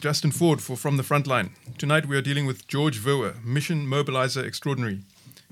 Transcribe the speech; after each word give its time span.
Justin 0.00 0.30
Ford 0.30 0.62
for 0.62 0.78
From 0.78 0.96
the 0.96 1.02
Frontline. 1.02 1.50
Tonight 1.76 2.06
we 2.06 2.16
are 2.16 2.22
dealing 2.22 2.46
with 2.46 2.66
George 2.66 2.98
Verwer, 2.98 3.44
Mission 3.44 3.86
Mobilizer 3.86 4.42
Extraordinary. 4.42 5.00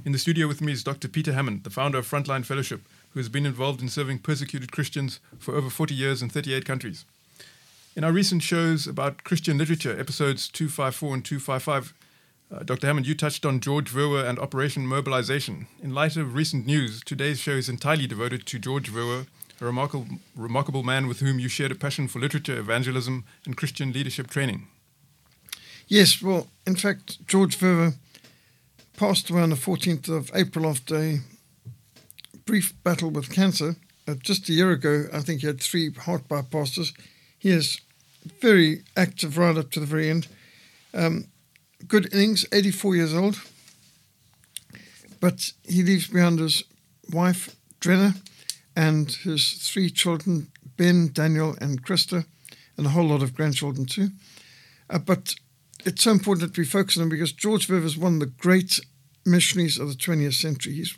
In 0.07 0.13
the 0.13 0.19
studio 0.19 0.49
with 0.49 0.63
me 0.63 0.73
is 0.73 0.83
Dr. 0.83 1.07
Peter 1.07 1.35
Hammond, 1.35 1.65
the 1.65 1.71
founder 1.71 1.99
of 1.99 2.11
Frontline 2.11 2.47
Fellowship, 2.47 2.81
who 3.11 3.21
has 3.21 3.29
been 3.29 3.45
involved 3.45 3.83
in 3.83 3.91
serving 3.91 4.21
persecuted 4.21 4.73
Christians 4.73 5.21
for 5.39 5.55
over 5.55 5.69
40 5.69 5.95
years 5.95 6.23
in 6.23 6.31
38 6.31 6.65
countries. 6.65 7.05
In 7.95 8.05
our 8.05 8.13
recent 8.13 8.43
shows 8.43 8.87
about 8.87 9.23
Christian 9.23 9.59
literature, 9.59 10.01
episodes 10.01 10.49
254 10.49 11.15
and 11.15 11.25
255, 11.27 11.93
uh, 12.51 12.63
Dr. 12.63 12.87
Hammond, 12.87 13.07
you 13.07 13.15
touched 13.15 13.45
on 13.45 13.61
George 13.61 13.93
Verwer 13.93 14.27
and 14.27 14.39
Operation 14.39 14.87
Mobilization. 14.87 15.67
In 15.83 15.93
light 15.93 16.17
of 16.17 16.35
recent 16.35 16.65
news, 16.65 17.03
today's 17.05 17.39
show 17.39 17.53
is 17.53 17.69
entirely 17.69 18.07
devoted 18.07 18.47
to 18.47 18.59
George 18.59 18.91
Verwer, 18.91 19.27
a 19.61 19.65
remarkable, 19.65 20.07
remarkable 20.37 20.83
man 20.83 21.07
with 21.07 21.21
whom 21.21 21.39
you 21.39 21.49
shared 21.49 21.73
a 21.73 21.75
passion 21.75 22.09
for 22.09 22.19
literature, 22.19 22.59
evangelism, 22.59 23.25
and 23.45 23.57
Christian 23.57 23.93
leadership 23.93 24.29
training. 24.29 24.69
Yes, 25.87 26.23
well, 26.23 26.49
in 26.67 26.77
fact, 26.77 27.27
George 27.27 27.59
Verwer 27.59 27.95
passed 28.97 29.31
away 29.31 29.43
on 29.43 29.51
the 29.51 29.57
14th 29.57 30.09
of 30.09 30.31
April 30.35 30.69
after 30.69 30.97
a 30.97 31.21
brief 32.45 32.75
battle 32.83 33.11
with 33.11 33.33
cancer. 33.33 33.77
Uh, 34.07 34.15
just 34.15 34.49
a 34.49 34.53
year 34.53 34.71
ago, 34.71 35.07
I 35.13 35.21
think 35.21 35.41
he 35.41 35.47
had 35.47 35.61
three 35.61 35.91
heart 35.93 36.29
bypasses. 36.29 36.93
He 37.39 37.51
is 37.51 37.81
very 38.41 38.83
active 38.97 39.39
right 39.39 39.57
up 39.57 39.71
to 39.73 39.81
the 39.81 39.87
very 39.87 40.11
end. 40.11 40.29
Um, 40.93 41.27
good 41.87 42.13
innings, 42.13 42.45
84 42.53 42.97
years 42.97 43.15
old. 43.15 43.41
But 45.21 45.53
he 45.65 45.83
leaves 45.83 46.09
behind 46.09 46.39
his 46.39 46.65
wife, 47.13 47.57
Drena, 47.81 48.15
and 48.79 49.11
his 49.25 49.55
three 49.55 49.91
children, 49.91 50.53
Ben, 50.77 51.11
Daniel, 51.13 51.57
and 51.61 51.83
Krista, 51.83 52.25
and 52.77 52.87
a 52.87 52.91
whole 52.91 53.09
lot 53.09 53.25
of 53.25 53.35
grandchildren 53.35 53.87
too. 53.87 54.11
Uh, 54.89 55.01
but 55.01 55.35
it's 55.85 56.05
so 56.05 56.13
important 56.13 56.53
that 56.53 56.57
we 56.57 56.65
focus 56.65 56.97
on 56.97 57.03
him 57.03 57.09
because 57.09 57.33
George 57.33 57.67
Verwer 57.67 57.85
is 57.85 57.99
one 57.99 58.15
of 58.15 58.21
the 58.21 58.27
great 58.27 58.79
missionaries 59.27 59.81
of 59.81 59.89
the 59.89 59.97
20th 59.97 60.35
century. 60.35 60.75
He's 60.75 60.95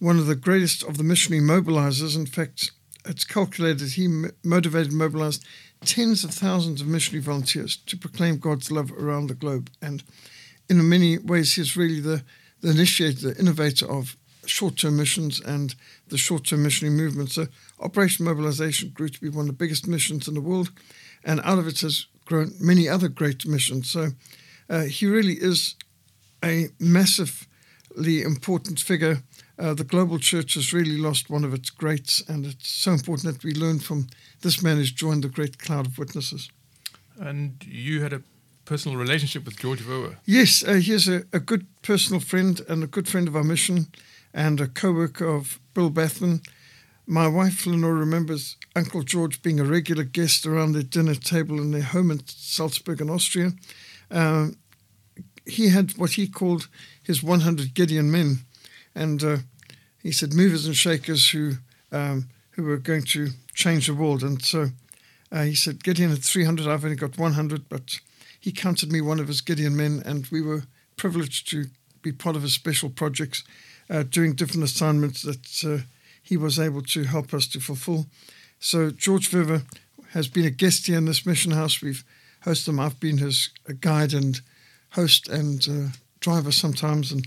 one 0.00 0.18
of 0.18 0.26
the 0.26 0.34
greatest 0.34 0.82
of 0.82 0.96
the 0.96 1.04
missionary 1.04 1.40
mobilizers. 1.40 2.16
In 2.16 2.26
fact, 2.26 2.72
it's 3.04 3.24
calculated 3.24 3.92
he 3.92 4.08
motivated 4.42 4.88
and 4.88 4.98
mobilized 4.98 5.44
tens 5.84 6.24
of 6.24 6.32
thousands 6.32 6.80
of 6.80 6.88
missionary 6.88 7.22
volunteers 7.22 7.76
to 7.86 7.96
proclaim 7.96 8.38
God's 8.38 8.72
love 8.72 8.90
around 8.90 9.28
the 9.28 9.34
globe. 9.34 9.70
And 9.80 10.02
in 10.68 10.88
many 10.88 11.18
ways, 11.18 11.54
he's 11.54 11.76
really 11.76 12.00
the, 12.00 12.24
the 12.62 12.70
initiator, 12.70 13.30
the 13.30 13.38
innovator 13.38 13.88
of 13.88 14.16
short 14.48 14.76
term 14.76 14.96
missions 14.96 15.40
and 15.40 15.74
the 16.08 16.18
short 16.18 16.46
term 16.46 16.62
missionary 16.62 16.96
movement. 16.96 17.32
So, 17.32 17.46
Operation 17.80 18.24
Mobilization 18.24 18.90
grew 18.90 19.08
to 19.08 19.20
be 19.20 19.28
one 19.28 19.42
of 19.42 19.46
the 19.46 19.52
biggest 19.64 19.86
missions 19.86 20.28
in 20.28 20.34
the 20.34 20.40
world, 20.40 20.70
and 21.24 21.40
out 21.44 21.58
of 21.58 21.66
it 21.66 21.80
has 21.80 22.06
grown 22.24 22.52
many 22.60 22.88
other 22.88 23.08
great 23.08 23.46
missions. 23.46 23.90
So, 23.90 24.08
uh, 24.68 24.82
he 24.82 25.06
really 25.06 25.34
is 25.34 25.74
a 26.44 26.68
massively 26.78 28.22
important 28.22 28.80
figure 28.80 29.22
uh, 29.58 29.74
the 29.74 29.84
global 29.84 30.18
church 30.18 30.54
has 30.54 30.72
really 30.72 30.98
lost 30.98 31.30
one 31.30 31.44
of 31.44 31.54
its 31.54 31.70
greats, 31.70 32.22
and 32.28 32.44
it's 32.44 32.68
so 32.68 32.92
important 32.92 33.32
that 33.32 33.44
we 33.44 33.54
learn 33.54 33.78
from 33.78 34.08
this 34.42 34.62
man 34.62 34.76
who's 34.76 34.92
joined 34.92 35.24
the 35.24 35.28
great 35.28 35.58
cloud 35.58 35.86
of 35.86 35.98
witnesses. 35.98 36.50
And 37.18 37.64
you 37.66 38.02
had 38.02 38.12
a 38.12 38.22
personal 38.66 38.98
relationship 38.98 39.46
with 39.46 39.58
George 39.58 39.80
Verwer. 39.80 40.16
Yes, 40.26 40.62
uh, 40.62 40.74
he's 40.74 41.08
a, 41.08 41.24
a, 41.32 41.40
good 41.40 41.66
personal 41.82 42.20
friend 42.20 42.60
and 42.68 42.82
a 42.84 42.86
good 42.86 43.08
friend 43.08 43.28
of 43.28 43.36
our 43.36 43.44
mission, 43.44 43.86
and 44.36 44.60
a 44.60 44.68
co-worker 44.68 45.26
of 45.26 45.58
Bill 45.74 45.90
Bathman. 45.90 46.42
My 47.06 47.26
wife 47.26 47.66
Lenore 47.66 47.94
remembers 47.94 48.56
Uncle 48.76 49.02
George 49.02 49.42
being 49.42 49.58
a 49.58 49.64
regular 49.64 50.04
guest 50.04 50.46
around 50.46 50.72
their 50.72 50.82
dinner 50.84 51.16
table 51.16 51.60
in 51.60 51.72
their 51.72 51.82
home 51.82 52.12
in 52.12 52.20
Salzburg 52.26 53.00
in 53.00 53.10
Austria. 53.10 53.50
Um, 54.12 54.56
he 55.44 55.70
had 55.70 55.96
what 55.96 56.12
he 56.12 56.28
called 56.28 56.68
his 57.02 57.22
100 57.22 57.74
Gideon 57.74 58.12
men 58.12 58.40
and 58.94 59.22
uh, 59.22 59.36
he 60.02 60.10
said 60.10 60.32
movers 60.32 60.66
and 60.66 60.76
shakers 60.76 61.30
who 61.30 61.54
um, 61.92 62.28
who 62.52 62.64
were 62.64 62.78
going 62.78 63.02
to 63.02 63.28
change 63.54 63.86
the 63.86 63.94
world. 63.94 64.22
And 64.22 64.42
so 64.42 64.68
uh, 65.30 65.42
he 65.42 65.54
said, 65.54 65.84
Gideon 65.84 66.10
had 66.10 66.24
300, 66.24 66.66
I've 66.66 66.84
only 66.84 66.96
got 66.96 67.18
100, 67.18 67.68
but 67.68 68.00
he 68.40 68.50
counted 68.50 68.90
me 68.90 69.00
one 69.00 69.20
of 69.20 69.28
his 69.28 69.42
Gideon 69.42 69.76
men, 69.76 70.02
and 70.04 70.26
we 70.28 70.40
were 70.40 70.64
privileged 70.96 71.48
to 71.50 71.66
be 72.00 72.12
part 72.12 72.34
of 72.34 72.42
his 72.42 72.54
special 72.54 72.88
projects, 72.88 73.44
uh, 73.88 74.02
doing 74.02 74.34
different 74.34 74.64
assignments 74.64 75.22
that 75.22 75.64
uh, 75.64 75.84
he 76.22 76.36
was 76.36 76.58
able 76.58 76.82
to 76.82 77.04
help 77.04 77.32
us 77.32 77.46
to 77.48 77.60
fulfill. 77.60 78.06
So 78.58 78.90
George 78.90 79.30
Verwer 79.30 79.62
has 80.10 80.28
been 80.28 80.44
a 80.44 80.50
guest 80.50 80.86
here 80.86 80.98
in 80.98 81.04
this 81.04 81.26
mission 81.26 81.52
house. 81.52 81.82
We've 81.82 82.04
hosted 82.44 82.68
him. 82.68 82.80
I've 82.80 82.98
been 83.00 83.18
his 83.18 83.50
guide 83.80 84.12
and 84.12 84.40
host 84.90 85.28
and 85.28 85.66
uh, 85.68 85.88
driver 86.20 86.52
sometimes, 86.52 87.12
and 87.12 87.26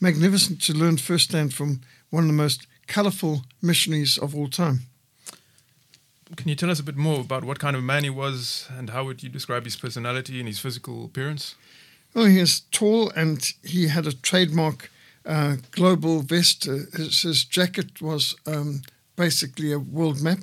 magnificent 0.00 0.62
to 0.62 0.72
learn 0.72 0.96
firsthand 0.96 1.52
from 1.52 1.80
one 2.10 2.24
of 2.24 2.28
the 2.28 2.32
most 2.34 2.66
colourful 2.86 3.42
missionaries 3.60 4.18
of 4.18 4.34
all 4.34 4.48
time. 4.48 4.80
Can 6.36 6.48
you 6.48 6.54
tell 6.54 6.70
us 6.70 6.80
a 6.80 6.82
bit 6.82 6.96
more 6.96 7.20
about 7.20 7.44
what 7.44 7.58
kind 7.58 7.74
of 7.74 7.82
man 7.82 8.04
he 8.04 8.10
was 8.10 8.68
and 8.76 8.90
how 8.90 9.04
would 9.04 9.22
you 9.22 9.28
describe 9.28 9.64
his 9.64 9.76
personality 9.76 10.38
and 10.38 10.48
his 10.48 10.58
physical 10.58 11.04
appearance? 11.04 11.54
Well, 12.14 12.26
he 12.26 12.38
is 12.38 12.62
tall 12.70 13.10
and 13.10 13.52
he 13.62 13.88
had 13.88 14.06
a 14.06 14.12
trademark 14.12 14.90
uh, 15.26 15.56
global 15.70 16.20
vest. 16.22 16.68
Uh, 16.68 16.78
his, 16.96 17.44
jacket 17.44 18.00
was 18.00 18.36
um, 18.46 18.82
basically 19.16 19.72
a 19.72 19.78
world 19.78 20.22
map, 20.22 20.40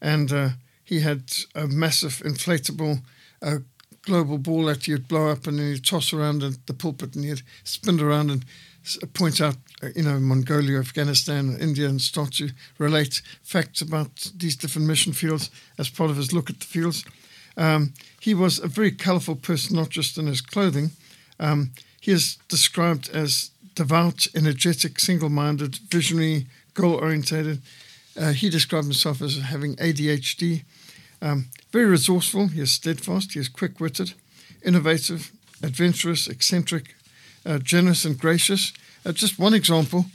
and 0.00 0.32
uh, 0.32 0.48
he 0.84 1.00
had 1.00 1.22
a 1.54 1.66
massive 1.66 2.22
inflatable 2.24 3.02
uh, 3.42 3.58
global 4.02 4.38
ball 4.38 4.64
that 4.64 4.88
you'd 4.88 5.06
blow 5.06 5.28
up 5.28 5.46
and 5.46 5.58
then 5.58 5.72
he'd 5.72 5.84
toss 5.84 6.14
around 6.14 6.40
the 6.40 6.72
pulpit 6.72 7.14
and 7.14 7.24
he'd 7.24 7.42
spin 7.64 8.00
around 8.00 8.30
and 8.30 8.44
point 9.12 9.40
out, 9.40 9.56
uh, 9.82 9.88
you 9.94 10.02
know, 10.02 10.18
Mongolia, 10.18 10.78
Afghanistan, 10.78 11.58
India, 11.60 11.88
and 11.88 12.00
start 12.00 12.32
to 12.32 12.50
relate 12.78 13.20
facts 13.42 13.82
about 13.82 14.30
these 14.36 14.56
different 14.56 14.88
mission 14.88 15.12
fields 15.12 15.50
as 15.78 15.90
part 15.90 16.10
of 16.10 16.16
his 16.16 16.32
look 16.32 16.48
at 16.48 16.60
the 16.60 16.64
fields. 16.66 17.04
Um, 17.56 17.92
he 18.20 18.34
was 18.34 18.58
a 18.58 18.68
very 18.68 18.92
colourful 18.92 19.36
person, 19.36 19.76
not 19.76 19.90
just 19.90 20.16
in 20.16 20.26
his 20.26 20.40
clothing. 20.40 20.92
Um, 21.38 21.72
he 22.00 22.12
is 22.12 22.38
described 22.48 23.10
as 23.10 23.50
devout, 23.78 24.26
energetic, 24.34 24.98
single 24.98 25.28
minded, 25.28 25.76
visionary, 25.88 26.46
goal 26.74 26.94
orientated. 26.94 27.62
Uh, 28.18 28.32
he 28.32 28.50
described 28.50 28.86
himself 28.86 29.22
as 29.22 29.38
having 29.38 29.76
ADHD. 29.76 30.64
Um, 31.22 31.46
very 31.70 31.84
resourceful, 31.84 32.48
he 32.48 32.60
is 32.60 32.72
steadfast, 32.72 33.34
he 33.34 33.38
is 33.38 33.48
quick 33.48 33.78
witted, 33.78 34.14
innovative, 34.64 35.30
adventurous, 35.62 36.26
eccentric, 36.26 36.96
uh, 37.46 37.58
generous 37.58 38.04
and 38.04 38.18
gracious. 38.18 38.72
Uh, 39.06 39.12
just 39.12 39.38
one 39.38 39.54
example 39.54 40.06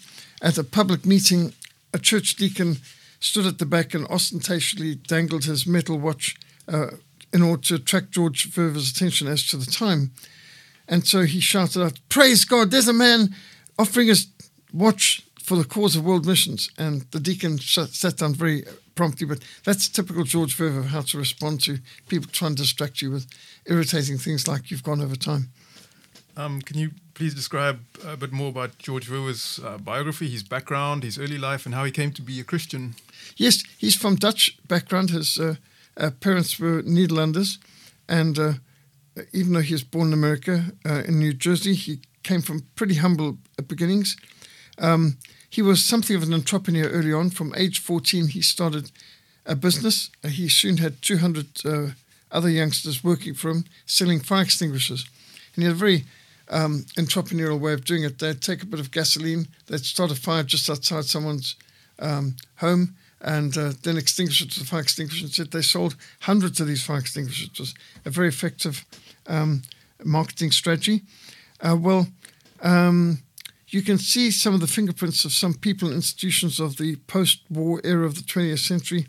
at 0.41 0.57
a 0.57 0.63
public 0.65 1.05
meeting, 1.05 1.53
a 1.93 1.99
church 1.99 2.35
deacon 2.35 2.77
stood 3.21 3.45
at 3.45 3.59
the 3.59 3.65
back 3.65 3.93
and 3.93 4.05
ostentatiously 4.07 4.95
dangled 4.95 5.45
his 5.45 5.65
metal 5.65 5.97
watch 5.97 6.35
uh, 6.67 6.87
in 7.31 7.41
order 7.41 7.61
to 7.61 7.75
attract 7.75 8.11
George 8.11 8.51
Verwer's 8.51 8.91
attention 8.91 9.29
as 9.29 9.47
to 9.47 9.55
the 9.55 9.71
time. 9.71 10.11
And 10.87 11.07
so 11.07 11.21
he 11.21 11.39
shouted 11.39 11.81
out, 11.81 11.99
Praise 12.09 12.45
God, 12.45 12.71
there's 12.71 12.89
a 12.89 12.93
man 12.93 13.33
offering 13.77 14.07
his 14.07 14.27
watch 14.71 15.23
for 15.41 15.57
the 15.57 15.65
cause 15.65 15.95
of 15.95 16.05
world 16.05 16.25
missions. 16.25 16.69
And 16.77 17.01
the 17.11 17.19
deacon 17.19 17.59
sat 17.59 18.17
down 18.17 18.33
very 18.33 18.63
promptly, 18.95 19.27
but 19.27 19.39
that's 19.65 19.89
typical 19.89 20.23
George 20.23 20.55
Verwer, 20.57 20.85
how 20.85 21.01
to 21.01 21.17
respond 21.17 21.61
to 21.63 21.79
people 22.07 22.29
trying 22.31 22.55
to 22.55 22.61
distract 22.61 23.01
you 23.01 23.11
with 23.11 23.27
irritating 23.65 24.17
things 24.17 24.47
like 24.47 24.71
you've 24.71 24.83
gone 24.83 25.01
over 25.01 25.15
time. 25.15 25.49
Um, 26.35 26.61
can 26.61 26.77
you 26.79 26.91
please 27.13 27.35
describe 27.35 27.79
a 28.07 28.17
bit 28.17 28.31
more 28.31 28.49
about 28.49 28.77
George 28.79 29.07
Verwer's 29.07 29.59
uh, 29.63 29.77
biography, 29.77 30.27
his 30.27 30.43
background, 30.43 31.03
his 31.03 31.19
early 31.19 31.37
life, 31.37 31.65
and 31.65 31.75
how 31.75 31.83
he 31.83 31.91
came 31.91 32.11
to 32.11 32.21
be 32.21 32.39
a 32.39 32.43
Christian? 32.43 32.95
Yes, 33.35 33.63
he's 33.77 33.95
from 33.95 34.15
Dutch 34.15 34.57
background. 34.67 35.11
His 35.11 35.39
uh, 35.39 35.55
uh, 35.95 36.09
parents 36.19 36.59
were 36.59 36.81
Netherlanders, 36.83 37.59
and 38.07 38.39
uh, 38.39 38.53
even 39.31 39.53
though 39.53 39.61
he 39.61 39.73
was 39.73 39.83
born 39.83 40.07
in 40.07 40.13
America, 40.13 40.65
uh, 40.85 41.03
in 41.07 41.19
New 41.19 41.33
Jersey, 41.33 41.75
he 41.75 41.99
came 42.23 42.41
from 42.41 42.67
pretty 42.75 42.95
humble 42.95 43.37
beginnings. 43.67 44.17
Um, 44.77 45.17
he 45.49 45.61
was 45.61 45.83
something 45.83 46.15
of 46.15 46.23
an 46.23 46.33
entrepreneur 46.33 46.89
early 46.89 47.13
on. 47.13 47.29
From 47.29 47.53
age 47.55 47.79
14, 47.79 48.29
he 48.29 48.41
started 48.41 48.91
a 49.45 49.55
business. 49.55 50.09
Uh, 50.23 50.29
he 50.29 50.49
soon 50.49 50.77
had 50.77 51.01
200 51.01 51.95
other 52.33 52.49
youngsters 52.49 53.03
working 53.03 53.33
for 53.33 53.51
him, 53.51 53.65
selling 53.85 54.19
fire 54.19 54.41
extinguishers. 54.41 55.05
And 55.55 55.63
he 55.63 55.67
had 55.67 55.75
a 55.75 55.79
very 55.79 56.03
um, 56.49 56.85
entrepreneurial 56.97 57.59
way 57.59 57.73
of 57.73 57.85
doing 57.85 58.03
it. 58.03 58.19
They'd 58.19 58.41
take 58.41 58.63
a 58.63 58.65
bit 58.65 58.79
of 58.79 58.91
gasoline, 58.91 59.47
they'd 59.67 59.85
start 59.85 60.11
a 60.11 60.15
fire 60.15 60.43
just 60.43 60.69
outside 60.69 61.05
someone's 61.05 61.55
um, 61.99 62.35
home, 62.57 62.95
and 63.21 63.57
uh, 63.57 63.71
then 63.83 63.97
extinguish 63.97 64.41
it 64.41 64.49
with 64.49 64.65
a 64.65 64.69
fire 64.69 64.81
extinguisher. 64.81 65.25
And 65.25 65.51
they 65.51 65.61
sold 65.61 65.95
hundreds 66.21 66.59
of 66.59 66.67
these 66.67 66.83
fire 66.83 66.99
extinguishers. 66.99 67.49
It 67.49 67.59
was 67.59 67.73
a 68.03 68.09
very 68.09 68.27
effective 68.27 68.83
um, 69.27 69.61
marketing 70.03 70.51
strategy. 70.51 71.03
Uh, 71.61 71.77
well, 71.79 72.07
um, 72.61 73.19
you 73.67 73.81
can 73.81 73.97
see 73.97 74.31
some 74.31 74.53
of 74.53 74.59
the 74.59 74.67
fingerprints 74.67 75.25
of 75.25 75.31
some 75.31 75.53
people 75.53 75.87
and 75.87 75.95
institutions 75.95 76.59
of 76.59 76.77
the 76.77 76.97
post-war 77.07 77.81
era 77.83 78.05
of 78.05 78.15
the 78.15 78.21
20th 78.21 78.59
century. 78.59 79.07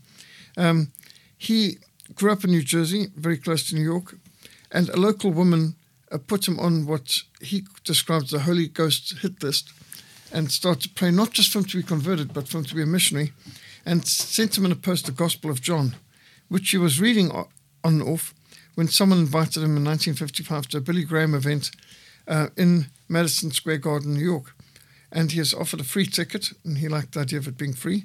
Um, 0.57 0.93
he 1.37 1.79
grew 2.15 2.33
up 2.33 2.45
in 2.45 2.51
New 2.51 2.63
Jersey, 2.63 3.09
very 3.17 3.37
close 3.37 3.69
to 3.69 3.75
New 3.75 3.83
York. 3.83 4.17
and 4.75 4.89
a 4.89 4.97
local 4.97 5.31
woman 5.31 5.77
uh, 6.11 6.19
put 6.19 6.47
him 6.49 6.59
on 6.59 6.85
what 6.85 7.19
he 7.41 7.65
describes 7.85 8.31
the 8.31 8.41
Holy 8.41 8.67
Ghost 8.67 9.19
hit 9.21 9.43
list 9.43 9.73
and 10.33 10.51
started 10.51 10.83
to 10.83 10.89
pray 10.91 11.13
not 11.13 11.31
just 11.31 11.53
for 11.53 11.59
him 11.59 11.65
to 11.67 11.77
be 11.77 11.83
converted, 11.83 12.35
but 12.35 12.49
for 12.49 12.59
him 12.59 12.65
to 12.65 12.75
be 12.75 12.83
a 12.83 12.87
missionary, 12.87 13.33
and 13.87 14.07
sent 14.07 14.59
him 14.59 14.65
in 14.65 14.73
a 14.73 14.77
post 14.77 15.07
the 15.07 15.13
Gospel 15.13 15.51
of 15.51 15.61
John, 15.61 15.95
which 16.49 16.71
he 16.71 16.77
was 16.77 17.01
reading 17.01 17.31
on 17.31 17.47
and 17.85 18.03
off 18.03 18.35
when 18.75 18.89
someone 18.89 19.21
invited 19.21 19.63
him 19.63 19.77
in 19.77 19.85
1955 19.85 20.67
to 20.69 20.79
a 20.79 20.81
Billy 20.81 21.05
Graham 21.05 21.35
event 21.35 21.71
uh, 22.27 22.49
in 22.57 22.87
Madison 23.09 23.51
Square 23.51 23.79
Garden, 23.79 24.15
New 24.15 24.25
York. 24.25 24.55
And 25.13 25.33
he 25.33 25.39
was 25.39 25.55
offered 25.55 25.81
a 25.81 25.85
free 25.85 26.07
ticket, 26.07 26.53
and 26.65 26.79
he 26.79 26.89
liked 26.89 27.13
the 27.13 27.21
idea 27.21 27.39
of 27.39 27.49
it 27.49 27.57
being 27.57 27.75
free. 27.75 28.05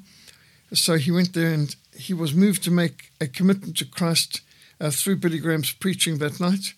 So 0.74 0.98
he 0.98 1.12
went 1.12 1.34
there 1.34 1.52
and 1.52 1.76
he 1.96 2.14
was 2.14 2.34
moved 2.36 2.64
to 2.64 2.72
make 2.72 3.12
a 3.20 3.28
commitment 3.28 3.78
to 3.78 3.86
Christ 3.86 4.42
uh, 4.80 4.92
through 4.92 5.18
Billy 5.18 5.40
Graham's 5.40 5.74
preaching 5.74 6.20
that 6.20 6.40
night 6.40 6.74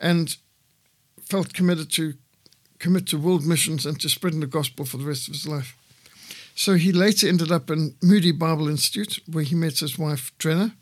and 0.00 0.36
felt 1.20 1.54
committed 1.54 1.90
to 1.92 2.14
commit 2.78 3.06
to 3.06 3.18
world 3.18 3.46
missions 3.46 3.86
and 3.86 4.00
to 4.00 4.08
spreading 4.08 4.40
the 4.40 4.46
gospel 4.46 4.84
for 4.84 4.96
the 4.96 5.04
rest 5.04 5.28
of 5.28 5.34
his 5.34 5.46
life. 5.46 5.76
So 6.54 6.74
he 6.74 6.92
later 6.92 7.28
ended 7.28 7.52
up 7.52 7.70
in 7.70 7.94
Moody 8.02 8.32
Bible 8.32 8.68
Institute, 8.68 9.20
where 9.30 9.44
he 9.44 9.54
met 9.54 9.78
his 9.78 9.98
wife, 9.98 10.32
Drena. 10.38 10.74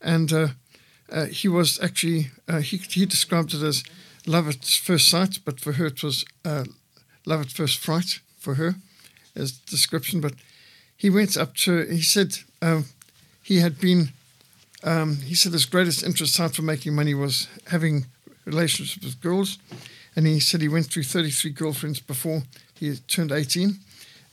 And 0.00 0.32
uh, 0.32 0.48
uh, 1.10 1.26
he 1.26 1.48
was 1.48 1.80
actually, 1.82 2.30
uh, 2.48 2.60
he, 2.60 2.76
he 2.76 3.06
described 3.06 3.54
it 3.54 3.62
as 3.62 3.82
love 4.26 4.48
at 4.48 4.64
first 4.64 5.08
sight, 5.08 5.38
but 5.44 5.60
for 5.60 5.72
her 5.72 5.86
it 5.86 6.02
was 6.02 6.24
uh, 6.44 6.64
love 7.26 7.40
at 7.40 7.50
first 7.50 7.78
fright 7.78 8.20
for 8.38 8.54
her 8.54 8.76
as 9.34 9.52
description. 9.52 10.20
But 10.20 10.34
he 10.96 11.10
went 11.10 11.36
up 11.36 11.54
to, 11.56 11.86
he 11.86 12.02
said 12.02 12.38
um, 12.60 12.86
he 13.42 13.60
had 13.60 13.80
been, 13.80 14.10
um, 14.84 15.16
he 15.16 15.34
said 15.34 15.52
his 15.52 15.64
greatest 15.64 16.02
interest 16.02 16.34
aside 16.34 16.54
from 16.54 16.66
making 16.66 16.94
money 16.94 17.14
was 17.14 17.48
having 17.66 18.06
relationships 18.44 19.04
with 19.04 19.20
girls. 19.20 19.58
And 20.14 20.26
he 20.26 20.40
said 20.40 20.60
he 20.60 20.68
went 20.68 20.86
through 20.86 21.04
33 21.04 21.50
girlfriends 21.52 22.00
before 22.00 22.42
he 22.74 22.94
turned 22.96 23.32
18. 23.32 23.76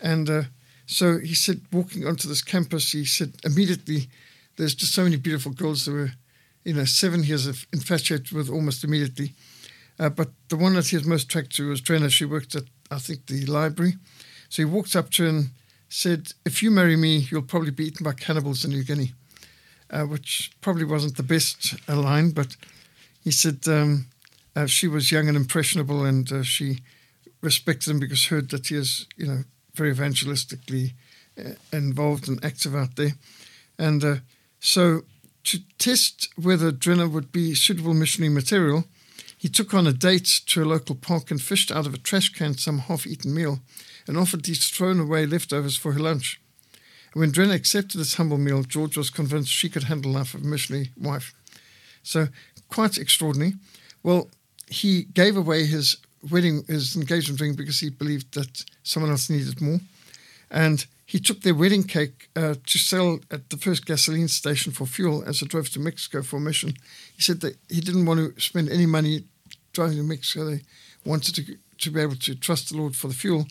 And 0.01 0.29
uh, 0.29 0.43
so 0.85 1.19
he 1.19 1.35
said, 1.35 1.61
walking 1.71 2.05
onto 2.05 2.27
this 2.27 2.41
campus, 2.41 2.91
he 2.91 3.05
said 3.05 3.33
immediately, 3.43 4.09
there's 4.57 4.75
just 4.75 4.93
so 4.93 5.03
many 5.03 5.15
beautiful 5.15 5.53
girls 5.53 5.85
that 5.85 5.93
were, 5.93 6.11
you 6.63 6.73
know, 6.73 6.85
seven 6.85 7.23
years 7.23 7.47
infatuated 7.71 8.31
with 8.31 8.49
almost 8.49 8.83
immediately. 8.83 9.33
Uh, 9.99 10.09
but 10.09 10.29
the 10.47 10.55
one 10.55 10.73
that 10.75 10.87
he 10.87 10.95
was 10.95 11.05
most 11.05 11.25
attracted 11.25 11.53
to 11.57 11.69
was 11.69 11.81
Drena. 11.81 12.09
She 12.09 12.25
worked 12.25 12.55
at, 12.55 12.63
I 12.89 12.99
think, 12.99 13.25
the 13.25 13.45
library. 13.45 13.95
So 14.47 14.61
he 14.61 14.65
walked 14.65 14.95
up 14.95 15.09
to 15.11 15.23
her 15.23 15.29
and 15.29 15.49
said, 15.89 16.33
If 16.45 16.63
you 16.63 16.71
marry 16.71 16.95
me, 16.95 17.27
you'll 17.29 17.41
probably 17.41 17.71
be 17.71 17.85
eaten 17.87 18.03
by 18.03 18.13
cannibals 18.13 18.63
in 18.63 18.71
New 18.71 18.83
Guinea, 18.83 19.13
uh, 19.89 20.03
which 20.03 20.51
probably 20.61 20.85
wasn't 20.85 21.17
the 21.17 21.23
best 21.23 21.75
line, 21.89 22.31
but 22.31 22.55
he 23.23 23.31
said 23.31 23.59
um, 23.67 24.07
uh, 24.55 24.65
she 24.65 24.87
was 24.87 25.11
young 25.11 25.27
and 25.27 25.37
impressionable 25.37 26.05
and 26.05 26.31
uh, 26.31 26.43
she 26.43 26.79
respected 27.41 27.91
him 27.91 27.99
because 27.99 28.25
heard 28.25 28.49
that 28.49 28.67
he 28.67 28.75
is, 28.75 29.05
you 29.17 29.27
know, 29.27 29.43
very 29.73 29.93
evangelistically 29.93 30.93
uh, 31.37 31.51
involved 31.71 32.27
and 32.27 32.43
active 32.43 32.75
out 32.75 32.95
there. 32.95 33.13
And 33.77 34.03
uh, 34.03 34.15
so 34.59 35.01
to 35.45 35.59
test 35.77 36.29
whether 36.35 36.71
Drena 36.71 37.07
would 37.07 37.31
be 37.31 37.55
suitable 37.55 37.93
missionary 37.93 38.33
material, 38.33 38.85
he 39.39 39.47
took 39.47 39.73
on 39.73 39.87
a 39.87 39.93
date 39.93 40.41
to 40.47 40.61
a 40.61 40.65
local 40.65 40.95
park 40.95 41.31
and 41.31 41.41
fished 41.41 41.71
out 41.71 41.87
of 41.87 41.93
a 41.93 41.97
trash 41.97 42.27
can 42.27 42.57
some 42.57 42.79
half 42.79 43.07
eaten 43.07 43.33
meal 43.33 43.59
and 44.05 44.17
offered 44.17 44.43
these 44.43 44.69
thrown 44.69 44.99
away 44.99 45.25
leftovers 45.25 45.77
for 45.77 45.93
her 45.93 45.99
lunch. 45.99 46.41
And 47.13 47.21
when 47.21 47.31
Drena 47.31 47.53
accepted 47.53 47.97
this 47.97 48.15
humble 48.15 48.37
meal, 48.37 48.63
George 48.63 48.97
was 48.97 49.09
convinced 49.09 49.49
she 49.49 49.69
could 49.69 49.83
handle 49.83 50.11
life 50.11 50.33
of 50.33 50.43
a 50.43 50.45
missionary 50.45 50.91
wife. 50.97 51.33
So, 52.03 52.27
quite 52.67 52.97
extraordinary. 52.97 53.53
Well, 54.03 54.29
he 54.67 55.03
gave 55.03 55.37
away 55.37 55.65
his 55.65 55.95
wedding, 56.29 56.65
his 56.67 56.97
engagement 56.97 57.39
ring, 57.39 57.55
because 57.55 57.79
he 57.79 57.89
believed 57.89 58.33
that 58.33 58.65
someone 58.83 59.09
else 59.09 59.29
needed 59.29 59.61
more. 59.61 59.79
And 60.51 60.85
he 61.09 61.19
took 61.19 61.41
their 61.41 61.55
wedding 61.55 61.81
cake 61.81 62.29
uh, 62.35 62.53
to 62.67 62.77
sell 62.77 63.19
at 63.31 63.49
the 63.49 63.57
first 63.57 63.83
gasoline 63.87 64.27
station 64.27 64.71
for 64.71 64.85
fuel 64.85 65.23
as 65.25 65.41
it 65.41 65.49
drove 65.49 65.67
to 65.71 65.79
Mexico 65.79 66.21
for 66.21 66.37
a 66.37 66.39
mission. 66.39 66.75
He 67.15 67.23
said 67.23 67.41
that 67.41 67.57
he 67.67 67.81
didn't 67.81 68.05
want 68.05 68.19
to 68.35 68.39
spend 68.39 68.69
any 68.69 68.85
money 68.85 69.23
driving 69.73 69.97
to 69.97 70.03
Mexico. 70.03 70.45
They 70.45 70.61
wanted 71.03 71.33
to, 71.33 71.57
to 71.79 71.89
be 71.89 71.99
able 71.99 72.17
to 72.17 72.35
trust 72.35 72.69
the 72.69 72.77
Lord 72.77 72.95
for 72.95 73.07
the 73.07 73.15
fuel. 73.15 73.47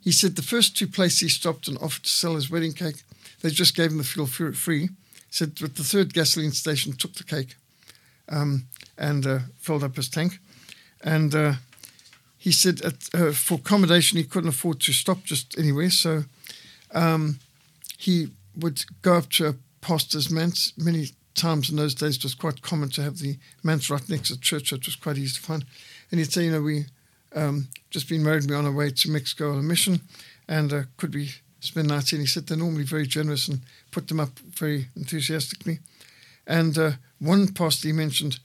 He 0.00 0.10
said 0.10 0.36
the 0.36 0.42
first 0.42 0.74
two 0.74 0.86
places 0.86 1.20
he 1.20 1.28
stopped 1.28 1.68
and 1.68 1.76
offered 1.82 2.04
to 2.04 2.08
sell 2.08 2.34
his 2.34 2.50
wedding 2.50 2.72
cake, 2.72 3.02
they 3.42 3.50
just 3.50 3.76
gave 3.76 3.90
him 3.90 3.98
the 3.98 4.04
fuel 4.04 4.26
free. 4.26 4.82
He 4.84 4.88
said, 5.28 5.54
that 5.56 5.76
the 5.76 5.84
third 5.84 6.14
gasoline 6.14 6.52
station 6.52 6.94
took 6.94 7.12
the 7.12 7.24
cake 7.24 7.56
um, 8.30 8.68
and 8.96 9.26
uh, 9.26 9.38
filled 9.58 9.84
up 9.84 9.96
his 9.96 10.08
tank. 10.08 10.38
And 11.02 11.34
uh, 11.34 11.52
he 12.38 12.52
said 12.52 12.80
at, 12.80 12.94
uh, 13.12 13.32
for 13.32 13.56
accommodation, 13.56 14.16
he 14.16 14.24
couldn't 14.24 14.48
afford 14.48 14.80
to 14.80 14.94
stop 14.94 15.24
just 15.24 15.58
anywhere. 15.58 15.90
So 15.90 16.24
um, 16.92 17.38
he 17.98 18.28
would 18.56 18.84
go 19.02 19.14
up 19.14 19.30
to 19.30 19.48
a 19.48 19.54
pastor's 19.80 20.30
manse. 20.30 20.72
Many 20.76 21.10
times 21.34 21.70
in 21.70 21.76
those 21.76 21.94
days, 21.94 22.16
it 22.16 22.24
was 22.24 22.34
quite 22.34 22.62
common 22.62 22.88
to 22.90 23.02
have 23.02 23.18
the 23.18 23.36
manse 23.62 23.90
right 23.90 24.08
next 24.08 24.28
to 24.28 24.40
church, 24.40 24.70
so 24.70 24.76
it 24.76 24.86
was 24.86 24.96
quite 24.96 25.18
easy 25.18 25.34
to 25.34 25.40
find. 25.40 25.64
And 26.10 26.18
he'd 26.20 26.32
say, 26.32 26.44
you 26.44 26.52
know, 26.52 26.62
we 26.62 26.86
um, 27.34 27.68
just 27.90 28.08
been 28.08 28.24
married, 28.24 28.48
we're 28.48 28.56
on 28.56 28.66
our 28.66 28.72
way 28.72 28.90
to 28.90 29.10
Mexico 29.10 29.52
on 29.52 29.58
a 29.58 29.62
mission, 29.62 30.00
and 30.48 30.72
uh, 30.72 30.82
could 30.96 31.14
we 31.14 31.30
spend 31.60 31.88
nights 31.88 32.10
here? 32.10 32.18
And 32.18 32.26
he 32.26 32.30
said 32.30 32.46
they're 32.46 32.56
normally 32.56 32.84
very 32.84 33.06
generous 33.06 33.48
and 33.48 33.60
put 33.90 34.08
them 34.08 34.20
up 34.20 34.38
very 34.38 34.88
enthusiastically. 34.96 35.80
And 36.46 36.78
uh, 36.78 36.92
one 37.18 37.48
pastor 37.48 37.88
he 37.88 37.92
mentioned 37.92 38.38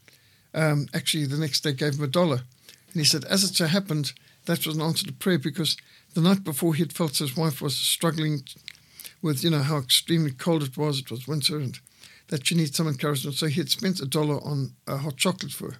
um, 0.53 0.87
actually 0.93 1.25
the 1.25 1.37
next 1.37 1.61
day 1.61 1.73
gave 1.73 1.95
him 1.95 2.03
a 2.03 2.07
dollar. 2.07 2.41
And 2.93 2.99
he 2.99 3.05
said, 3.05 3.23
as 3.25 3.43
it 3.43 3.55
so 3.55 3.67
happened, 3.67 4.13
that 4.45 4.65
was 4.65 4.75
an 4.75 4.81
answer 4.81 5.05
to 5.05 5.13
prayer 5.13 5.39
because 5.39 5.77
the 6.13 6.21
night 6.21 6.43
before 6.43 6.73
he 6.73 6.83
had 6.83 6.93
felt 6.93 7.17
his 7.17 7.37
wife 7.37 7.61
was 7.61 7.75
struggling 7.75 8.43
with, 9.21 9.43
you 9.43 9.49
know, 9.49 9.61
how 9.61 9.77
extremely 9.77 10.31
cold 10.31 10.63
it 10.63 10.77
was. 10.77 10.99
It 10.99 11.11
was 11.11 11.27
winter 11.27 11.57
and 11.57 11.79
that 12.27 12.47
she 12.47 12.55
needed 12.55 12.75
some 12.75 12.87
encouragement. 12.87 13.37
So 13.37 13.47
he 13.47 13.59
had 13.59 13.69
spent 13.69 13.99
a 13.99 14.05
dollar 14.05 14.37
on 14.43 14.73
a 14.87 14.97
hot 14.97 15.17
chocolate 15.17 15.51
for 15.51 15.71
her. 15.71 15.77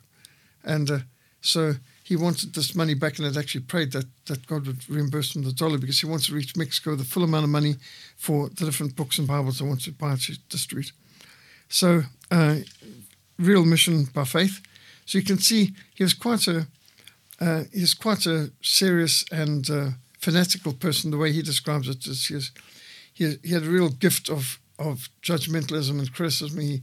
And 0.64 0.92
uh, 0.92 1.00
so 1.42 1.74
he 2.04 2.16
wanted 2.16 2.54
this 2.54 2.76
money 2.76 2.94
back 2.94 3.18
and 3.18 3.26
had 3.26 3.38
actually 3.38 3.62
prayed 3.62 3.94
that, 3.94 4.06
that 4.26 4.46
God 4.48 4.68
would 4.68 4.90
reimburse 4.90 5.36
him 5.36 5.44
the 5.44 5.52
dollar 5.52 5.78
because 5.78 6.00
he 6.00 6.06
wants 6.06 6.28
to 6.28 6.36
reach 6.36 6.58
Mexico 6.58 6.96
the 6.96 7.04
full 7.04 7.24
amount 7.24 7.46
of 7.46 7.50
money 7.50 7.76
for 8.18 8.50
the 8.50 8.66
different 8.66 8.96
books 8.96 9.18
and 9.18 9.28
Bibles 9.28 9.60
they 9.60 9.66
want 9.66 9.82
to 9.84 9.92
buy 9.92 10.16
to 10.16 10.38
distribute. 10.50 10.92
So, 11.70 12.04
uh, 12.30 12.58
real 13.40 13.66
mission 13.66 14.06
by 14.14 14.26
faith. 14.26 14.62
So 15.06 15.18
you 15.18 15.24
can 15.24 15.40
see 15.40 15.74
he 15.96 16.04
was 16.04 16.14
quite 16.14 16.48
a 16.48 16.68
uh, 17.40 17.64
he's 17.74 17.96
quite 17.96 18.26
a 18.28 18.52
serious 18.62 19.26
and 19.32 19.68
uh, 19.70 19.90
fanatical 20.22 20.74
person. 20.74 21.12
The 21.12 21.18
way 21.18 21.32
he 21.32 21.42
describes 21.42 21.90
it 21.90 22.06
is 22.08 22.28
he, 22.28 22.36
is, 22.36 22.52
he, 23.14 23.38
he 23.44 23.54
had 23.54 23.64
a 23.64 23.70
real 23.70 23.90
gift 23.90 24.30
of 24.30 24.60
of 24.80 25.10
judgmentalism 25.22 26.00
and 26.00 26.14
criticism. 26.14 26.60
He 26.60 26.82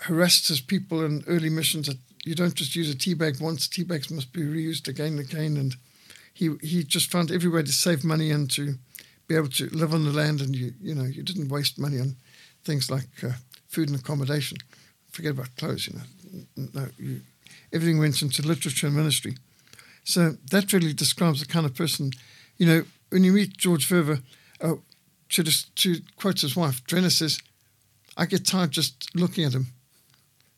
harassed 0.00 0.48
his 0.48 0.60
people 0.60 1.04
in 1.04 1.22
early 1.28 1.50
missions 1.50 1.86
that 1.86 1.98
you 2.24 2.34
don't 2.34 2.54
just 2.54 2.74
use 2.74 2.90
a 2.90 2.98
tea 2.98 3.14
bag 3.14 3.40
once; 3.40 3.68
tea 3.68 3.84
bags 3.84 4.10
must 4.10 4.32
be 4.32 4.42
reused 4.42 4.88
again 4.88 5.18
and 5.18 5.20
again. 5.20 5.56
And 5.56 5.76
he 6.32 6.50
he 6.62 6.82
just 6.82 7.10
found 7.10 7.30
every 7.30 7.50
way 7.50 7.62
to 7.62 7.72
save 7.72 8.04
money 8.04 8.30
and 8.30 8.50
to 8.52 8.74
be 9.28 9.36
able 9.36 9.48
to 9.48 9.68
live 9.68 9.94
on 9.94 10.04
the 10.04 10.12
land. 10.12 10.40
And 10.40 10.56
you 10.56 10.72
you 10.80 10.94
know 10.94 11.04
you 11.04 11.22
didn't 11.22 11.48
waste 11.48 11.78
money 11.78 12.00
on 12.00 12.16
things 12.64 12.90
like 12.90 13.22
uh, 13.22 13.32
food 13.68 13.88
and 13.88 13.98
accommodation. 13.98 14.58
Forget 15.10 15.32
about 15.32 15.56
clothes. 15.56 15.86
You 15.86 15.98
know, 15.98 16.68
no, 16.74 16.88
you, 16.98 17.20
everything 17.72 17.98
went 17.98 18.22
into 18.22 18.42
literature 18.42 18.86
and 18.86 18.96
ministry. 18.96 19.36
So 20.04 20.36
that 20.50 20.72
really 20.72 20.92
describes 20.92 21.40
the 21.40 21.46
kind 21.46 21.64
of 21.64 21.74
person, 21.74 22.10
you 22.58 22.66
know, 22.66 22.84
when 23.10 23.24
you 23.24 23.32
meet 23.32 23.56
George 23.56 23.88
Verwer, 23.88 24.22
uh, 24.60 24.74
to, 25.30 25.42
just, 25.42 25.74
to 25.76 26.00
quote 26.16 26.40
his 26.40 26.56
wife, 26.56 26.84
Drena 26.84 27.10
says, 27.10 27.40
I 28.16 28.26
get 28.26 28.46
tired 28.46 28.70
just 28.70 29.10
looking 29.14 29.44
at 29.44 29.52
him. 29.52 29.68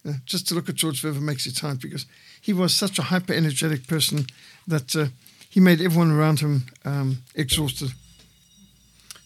Uh, 0.07 0.15
just 0.25 0.47
to 0.49 0.55
look 0.55 0.69
at 0.69 0.75
George 0.75 1.03
Verwer 1.03 1.21
makes 1.21 1.47
you 1.47 1.53
tired 1.53 1.81
because 1.81 2.07
he 2.41 2.53
was 2.53 2.75
such 2.75 2.99
a 2.99 3.03
hyper 3.03 3.33
energetic 3.33 3.87
person 3.87 4.27
that 4.67 4.95
uh, 4.95 5.07
he 5.49 5.61
made 5.61 5.81
everyone 5.81 6.13
around 6.13 6.41
him 6.41 6.67
um, 6.85 7.23
exhausted. 7.35 7.93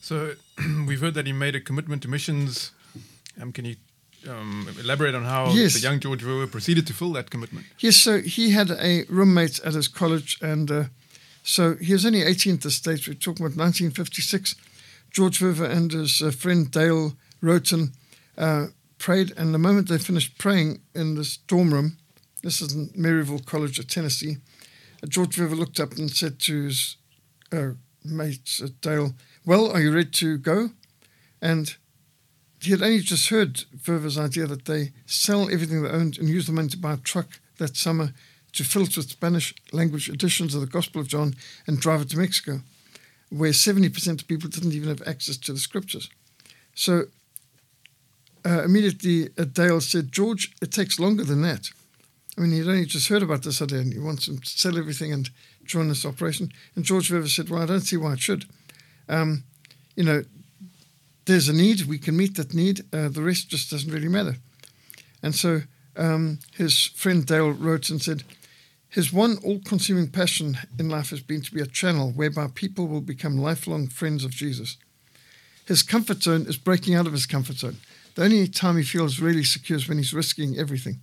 So 0.00 0.34
we've 0.86 1.00
heard 1.00 1.14
that 1.14 1.26
he 1.26 1.32
made 1.32 1.54
a 1.54 1.60
commitment 1.60 2.02
to 2.02 2.08
missions. 2.08 2.70
Um, 3.40 3.52
can 3.52 3.64
you 3.64 3.76
um, 4.28 4.68
elaborate 4.80 5.14
on 5.14 5.24
how 5.24 5.50
yes. 5.52 5.74
the 5.74 5.80
young 5.80 6.00
George 6.00 6.22
Verwer 6.22 6.50
proceeded 6.50 6.86
to 6.86 6.92
fill 6.92 7.12
that 7.12 7.30
commitment? 7.30 7.66
Yes, 7.78 7.96
so 7.96 8.20
he 8.20 8.50
had 8.50 8.70
a 8.70 9.04
roommate 9.08 9.60
at 9.60 9.74
his 9.74 9.88
college, 9.88 10.38
and 10.40 10.70
uh, 10.70 10.84
so 11.50 11.74
he 11.74 11.92
was 11.92 12.06
only 12.06 12.22
18 12.22 12.54
at 12.54 12.60
the 12.60 12.70
stage. 12.70 13.08
We're 13.08 13.14
talking 13.14 13.44
about 13.44 13.58
1956. 13.58 14.54
George 15.10 15.40
Verwer 15.40 15.68
and 15.68 15.90
his 15.90 16.22
uh, 16.22 16.30
friend 16.30 16.70
Dale 16.70 17.14
Rhoton 17.42 17.92
uh, 18.38 18.66
prayed, 18.98 19.32
and 19.36 19.52
the 19.52 19.58
moment 19.58 19.88
they 19.88 19.98
finished 19.98 20.38
praying 20.38 20.80
in 20.94 21.16
this 21.16 21.38
dorm 21.38 21.74
room, 21.74 21.96
this 22.44 22.60
is 22.60 22.72
in 22.72 22.90
Maryville 22.90 23.44
College 23.44 23.80
of 23.80 23.88
Tennessee, 23.88 24.36
uh, 25.02 25.08
George 25.08 25.34
Verwer 25.34 25.58
looked 25.58 25.80
up 25.80 25.90
and 25.96 26.08
said 26.08 26.38
to 26.38 26.66
his 26.66 26.96
uh, 27.50 27.70
mate 28.04 28.62
Dale, 28.80 29.14
Well, 29.44 29.72
are 29.72 29.80
you 29.80 29.92
ready 29.92 30.10
to 30.10 30.38
go? 30.38 30.70
And 31.42 31.74
he 32.60 32.70
had 32.70 32.82
only 32.82 33.00
just 33.00 33.28
heard 33.30 33.64
Verwer's 33.76 34.16
idea 34.16 34.46
that 34.46 34.66
they 34.66 34.92
sell 35.04 35.50
everything 35.50 35.82
they 35.82 35.90
owned 35.90 36.16
and 36.16 36.28
use 36.28 36.46
the 36.46 36.52
money 36.52 36.68
to 36.68 36.78
buy 36.78 36.92
a 36.92 36.98
truck 36.98 37.40
that 37.58 37.76
summer 37.76 38.12
to 38.52 38.64
filter 38.64 39.02
Spanish 39.02 39.54
language 39.72 40.08
editions 40.08 40.54
of 40.54 40.60
the 40.60 40.66
Gospel 40.66 41.00
of 41.00 41.08
John 41.08 41.34
and 41.66 41.80
drive 41.80 42.02
it 42.02 42.10
to 42.10 42.18
Mexico, 42.18 42.60
where 43.30 43.52
70% 43.52 44.20
of 44.20 44.28
people 44.28 44.48
didn't 44.48 44.72
even 44.72 44.88
have 44.88 45.06
access 45.06 45.36
to 45.38 45.52
the 45.52 45.58
scriptures. 45.58 46.10
So 46.74 47.04
uh, 48.44 48.62
immediately 48.64 49.28
uh, 49.38 49.44
Dale 49.44 49.80
said, 49.80 50.12
George, 50.12 50.52
it 50.62 50.72
takes 50.72 50.98
longer 50.98 51.24
than 51.24 51.42
that. 51.42 51.68
I 52.36 52.42
mean, 52.42 52.52
he'd 52.52 52.68
only 52.68 52.86
just 52.86 53.08
heard 53.08 53.22
about 53.22 53.42
this 53.42 53.60
idea 53.60 53.80
and 53.80 53.92
he 53.92 53.98
wants 53.98 54.26
to 54.26 54.38
sell 54.44 54.78
everything 54.78 55.12
and 55.12 55.28
join 55.64 55.88
this 55.88 56.06
operation. 56.06 56.52
And 56.74 56.84
George 56.84 57.10
Verwer 57.10 57.28
said, 57.28 57.50
Well, 57.50 57.62
I 57.62 57.66
don't 57.66 57.80
see 57.80 57.96
why 57.96 58.14
it 58.14 58.20
should. 58.20 58.46
Um, 59.08 59.44
you 59.94 60.04
know, 60.04 60.24
there's 61.26 61.48
a 61.48 61.52
need, 61.52 61.82
we 61.82 61.98
can 61.98 62.16
meet 62.16 62.36
that 62.36 62.54
need, 62.54 62.80
uh, 62.92 63.08
the 63.08 63.22
rest 63.22 63.50
just 63.50 63.70
doesn't 63.70 63.92
really 63.92 64.08
matter. 64.08 64.36
And 65.22 65.34
so 65.34 65.62
um, 65.96 66.38
his 66.56 66.86
friend 66.86 67.26
Dale 67.26 67.50
wrote 67.50 67.90
and 67.90 68.00
said, 68.00 68.24
his 68.90 69.12
one 69.12 69.38
all 69.44 69.60
consuming 69.64 70.08
passion 70.08 70.58
in 70.78 70.88
life 70.88 71.10
has 71.10 71.20
been 71.20 71.42
to 71.42 71.54
be 71.54 71.60
a 71.60 71.66
channel 71.66 72.10
whereby 72.10 72.48
people 72.54 72.88
will 72.88 73.00
become 73.00 73.38
lifelong 73.38 73.86
friends 73.86 74.24
of 74.24 74.32
Jesus. 74.32 74.76
His 75.66 75.82
comfort 75.82 76.22
zone 76.22 76.46
is 76.46 76.56
breaking 76.56 76.94
out 76.94 77.06
of 77.06 77.12
his 77.12 77.26
comfort 77.26 77.56
zone. 77.56 77.76
The 78.16 78.24
only 78.24 78.48
time 78.48 78.76
he 78.76 78.82
feels 78.82 79.20
really 79.20 79.44
secure 79.44 79.78
is 79.78 79.88
when 79.88 79.98
he's 79.98 80.12
risking 80.12 80.58
everything. 80.58 80.98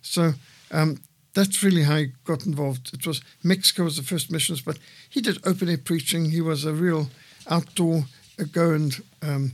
So 0.00 0.34
um, 0.70 1.02
that's 1.34 1.62
really 1.62 1.82
how 1.82 1.96
he 1.96 2.12
got 2.24 2.46
involved. 2.46 2.94
It 2.94 3.06
was 3.06 3.20
Mexico 3.42 3.84
was 3.84 3.96
the 3.96 4.02
first 4.04 4.30
missions, 4.30 4.60
but 4.60 4.78
he 5.08 5.20
did 5.20 5.44
open 5.44 5.68
air 5.68 5.78
preaching. 5.78 6.30
He 6.30 6.40
was 6.40 6.64
a 6.64 6.72
real 6.72 7.08
outdoor 7.48 8.04
go 8.52 8.70
and 8.70 9.02
um, 9.22 9.52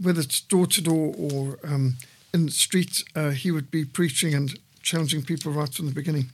whether 0.00 0.20
it's 0.20 0.40
door 0.40 0.66
to 0.66 0.80
door 0.80 1.14
or 1.18 1.58
um, 1.64 1.96
in 2.32 2.46
the 2.46 2.52
streets, 2.52 3.04
uh, 3.16 3.30
he 3.30 3.50
would 3.50 3.70
be 3.70 3.84
preaching 3.84 4.34
and 4.34 4.58
challenging 4.82 5.22
people 5.22 5.52
right 5.52 5.72
from 5.72 5.86
the 5.86 5.94
beginning. 5.94 6.30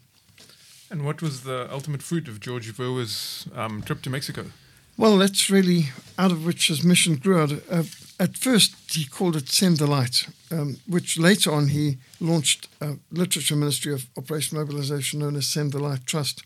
And 0.90 1.04
what 1.04 1.22
was 1.22 1.42
the 1.42 1.68
ultimate 1.72 2.02
fruit 2.02 2.28
of 2.28 2.40
George 2.40 2.72
Verwer's 2.72 3.46
um, 3.54 3.82
trip 3.82 4.02
to 4.02 4.10
Mexico? 4.10 4.46
Well, 4.96 5.18
that's 5.18 5.50
really 5.50 5.86
out 6.18 6.30
of 6.30 6.46
which 6.46 6.68
his 6.68 6.84
mission 6.84 7.16
grew. 7.16 7.42
Out. 7.42 7.52
Uh, 7.70 7.82
at 8.20 8.36
first, 8.36 8.94
he 8.94 9.04
called 9.04 9.34
it 9.34 9.48
Send 9.48 9.78
the 9.78 9.88
Light, 9.88 10.28
um, 10.52 10.78
which 10.86 11.18
later 11.18 11.52
on 11.52 11.68
he 11.68 11.98
launched 12.20 12.68
a 12.80 12.96
literature 13.10 13.56
ministry 13.56 13.92
of 13.92 14.06
Operation 14.16 14.56
Mobilization 14.56 15.18
known 15.18 15.34
as 15.34 15.48
Send 15.48 15.72
the 15.72 15.80
Light 15.80 16.06
Trust, 16.06 16.44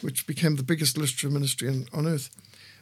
which 0.00 0.28
became 0.28 0.54
the 0.56 0.62
biggest 0.62 0.96
literature 0.96 1.30
ministry 1.30 1.66
in, 1.68 1.88
on 1.92 2.06
earth. 2.06 2.30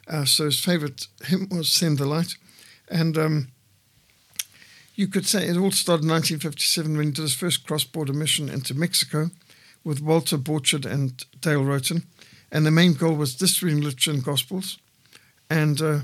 Uh, 0.07 0.25
so 0.25 0.45
his 0.45 0.59
favorite 0.59 1.07
hymn 1.25 1.47
was 1.49 1.71
Send 1.71 1.97
the 1.97 2.05
Light. 2.05 2.35
And 2.89 3.17
um, 3.17 3.47
you 4.93 5.07
could 5.07 5.25
say 5.25 5.47
it 5.47 5.57
all 5.57 5.71
started 5.71 6.03
in 6.03 6.11
1957 6.11 6.95
when 6.95 7.07
he 7.07 7.11
did 7.11 7.23
his 7.23 7.33
first 7.33 7.65
cross 7.65 7.83
border 7.83 8.13
mission 8.13 8.49
into 8.49 8.75
Mexico 8.75 9.31
with 9.83 10.01
Walter 10.01 10.37
Borchard 10.37 10.85
and 10.85 11.25
Dale 11.41 11.63
Rhoton. 11.63 12.03
And 12.51 12.65
the 12.65 12.71
main 12.71 12.93
goal 12.93 13.15
was 13.15 13.35
distributing 13.35 13.83
literature 13.83 14.11
and 14.11 14.23
gospels. 14.23 14.77
And 15.49 15.81
uh, 15.81 15.99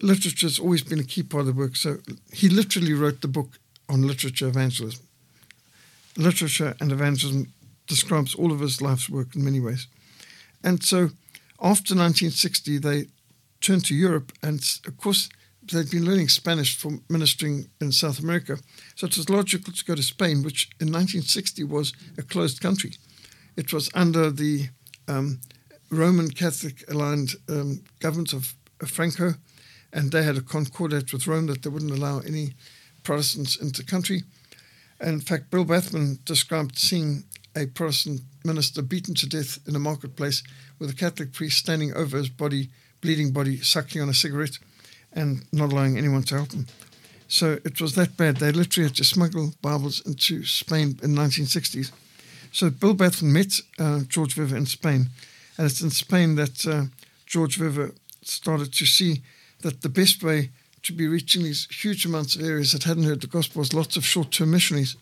literature 0.00 0.46
has 0.46 0.58
always 0.58 0.82
been 0.82 1.00
a 1.00 1.04
key 1.04 1.22
part 1.22 1.42
of 1.42 1.46
the 1.46 1.52
work. 1.52 1.76
So 1.76 1.98
he 2.32 2.48
literally 2.48 2.94
wrote 2.94 3.20
the 3.20 3.28
book 3.28 3.58
on 3.88 4.06
literature 4.06 4.48
evangelism. 4.48 5.04
Literature 6.16 6.74
and 6.80 6.92
evangelism 6.92 7.52
describes 7.86 8.34
all 8.34 8.52
of 8.52 8.60
his 8.60 8.80
life's 8.80 9.10
work 9.10 9.34
in 9.34 9.44
many 9.44 9.60
ways. 9.60 9.86
And 10.62 10.82
so 10.82 11.10
after 11.60 11.94
1960, 11.94 12.78
they 12.78 13.06
turned 13.60 13.84
to 13.86 13.94
Europe, 13.94 14.32
and 14.42 14.60
of 14.86 14.96
course, 14.98 15.28
they'd 15.72 15.90
been 15.90 16.04
learning 16.04 16.28
Spanish 16.28 16.76
for 16.76 16.92
ministering 17.08 17.68
in 17.80 17.92
South 17.92 18.18
America. 18.18 18.58
So 18.94 19.06
it 19.06 19.16
was 19.16 19.30
logical 19.30 19.72
to 19.72 19.84
go 19.84 19.94
to 19.94 20.02
Spain, 20.02 20.42
which 20.42 20.70
in 20.80 20.88
1960 20.88 21.64
was 21.64 21.92
a 22.18 22.22
closed 22.22 22.60
country. 22.60 22.92
It 23.56 23.72
was 23.72 23.90
under 23.94 24.30
the 24.30 24.68
um, 25.08 25.40
Roman 25.90 26.30
Catholic 26.30 26.84
aligned 26.88 27.34
um, 27.48 27.84
government 28.00 28.32
of, 28.32 28.54
of, 28.80 28.90
Franco, 28.90 29.34
and 29.92 30.10
they 30.10 30.22
had 30.22 30.36
a 30.36 30.42
concordat 30.42 31.12
with 31.12 31.26
Rome 31.26 31.46
that 31.46 31.62
they 31.62 31.70
wouldn't 31.70 31.92
allow 31.92 32.20
any 32.20 32.54
Protestants 33.02 33.56
into 33.56 33.82
the 33.82 33.90
country. 33.90 34.22
And 34.98 35.10
in 35.10 35.20
fact, 35.20 35.50
Bill 35.50 35.64
Bathman 35.64 36.18
described 36.24 36.78
seeing 36.78 37.24
a 37.56 37.66
Protestant 37.66 38.22
minister 38.44 38.82
beaten 38.82 39.14
to 39.14 39.28
death 39.28 39.58
in 39.68 39.76
a 39.76 39.78
marketplace 39.78 40.42
with 40.78 40.90
a 40.90 40.94
Catholic 40.94 41.32
priest 41.32 41.58
standing 41.58 41.94
over 41.94 42.16
his 42.16 42.28
body, 42.28 42.70
bleeding 43.00 43.30
body, 43.30 43.60
sucking 43.60 44.00
on 44.00 44.08
a 44.08 44.14
cigarette 44.14 44.58
and 45.14 45.44
not 45.52 45.72
allowing 45.72 45.96
anyone 45.96 46.22
to 46.24 46.36
help 46.36 46.48
them. 46.50 46.66
So 47.28 47.58
it 47.64 47.80
was 47.80 47.94
that 47.94 48.16
bad. 48.16 48.36
They 48.36 48.52
literally 48.52 48.88
had 48.88 48.96
to 48.96 49.04
smuggle 49.04 49.54
Bibles 49.62 50.04
into 50.06 50.44
Spain 50.44 50.98
in 51.02 51.14
the 51.14 51.20
1960s. 51.20 51.90
So 52.52 52.70
Bill 52.70 52.94
Bathman 52.94 53.32
met 53.32 53.60
uh, 53.78 54.00
George 54.08 54.36
Verwer 54.36 54.56
in 54.56 54.66
Spain, 54.66 55.06
and 55.56 55.66
it's 55.66 55.80
in 55.80 55.90
Spain 55.90 56.36
that 56.36 56.66
uh, 56.66 56.84
George 57.26 57.58
Verwer 57.58 57.94
started 58.22 58.72
to 58.74 58.86
see 58.86 59.22
that 59.62 59.82
the 59.82 59.88
best 59.88 60.22
way 60.22 60.50
to 60.82 60.92
be 60.92 61.08
reaching 61.08 61.42
these 61.42 61.66
huge 61.70 62.04
amounts 62.04 62.36
of 62.36 62.42
areas 62.42 62.72
that 62.72 62.84
hadn't 62.84 63.04
heard 63.04 63.22
the 63.22 63.26
gospel 63.26 63.60
was 63.60 63.72
lots 63.72 63.96
of 63.96 64.04
short-term 64.04 64.50
missionaries. 64.50 64.96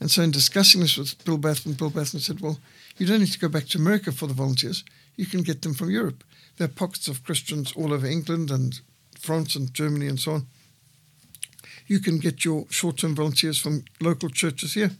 And 0.00 0.10
so 0.10 0.22
in 0.22 0.30
discussing 0.30 0.80
this 0.80 0.96
with 0.96 1.22
Bill 1.24 1.38
Bathman, 1.38 1.76
Bill 1.76 1.90
Bathman 1.90 2.22
said, 2.22 2.40
well, 2.40 2.58
you 2.96 3.06
don't 3.06 3.20
need 3.20 3.32
to 3.32 3.38
go 3.38 3.48
back 3.48 3.66
to 3.66 3.78
America 3.78 4.10
for 4.10 4.26
the 4.26 4.34
volunteers. 4.34 4.82
You 5.16 5.26
can 5.26 5.42
get 5.42 5.60
them 5.62 5.74
from 5.74 5.90
Europe. 5.90 6.24
There 6.56 6.64
are 6.64 6.68
pockets 6.68 7.06
of 7.06 7.22
Christians 7.22 7.72
all 7.76 7.92
over 7.92 8.06
England 8.06 8.50
and 8.50 8.80
France 9.20 9.54
and 9.54 9.72
Germany 9.74 10.08
and 10.08 10.18
so 10.18 10.32
on. 10.32 10.46
You 11.86 12.00
can 12.00 12.18
get 12.18 12.44
your 12.44 12.66
short 12.70 12.98
term 12.98 13.14
volunteers 13.14 13.58
from 13.58 13.84
local 14.00 14.28
churches 14.28 14.74
here, 14.74 14.92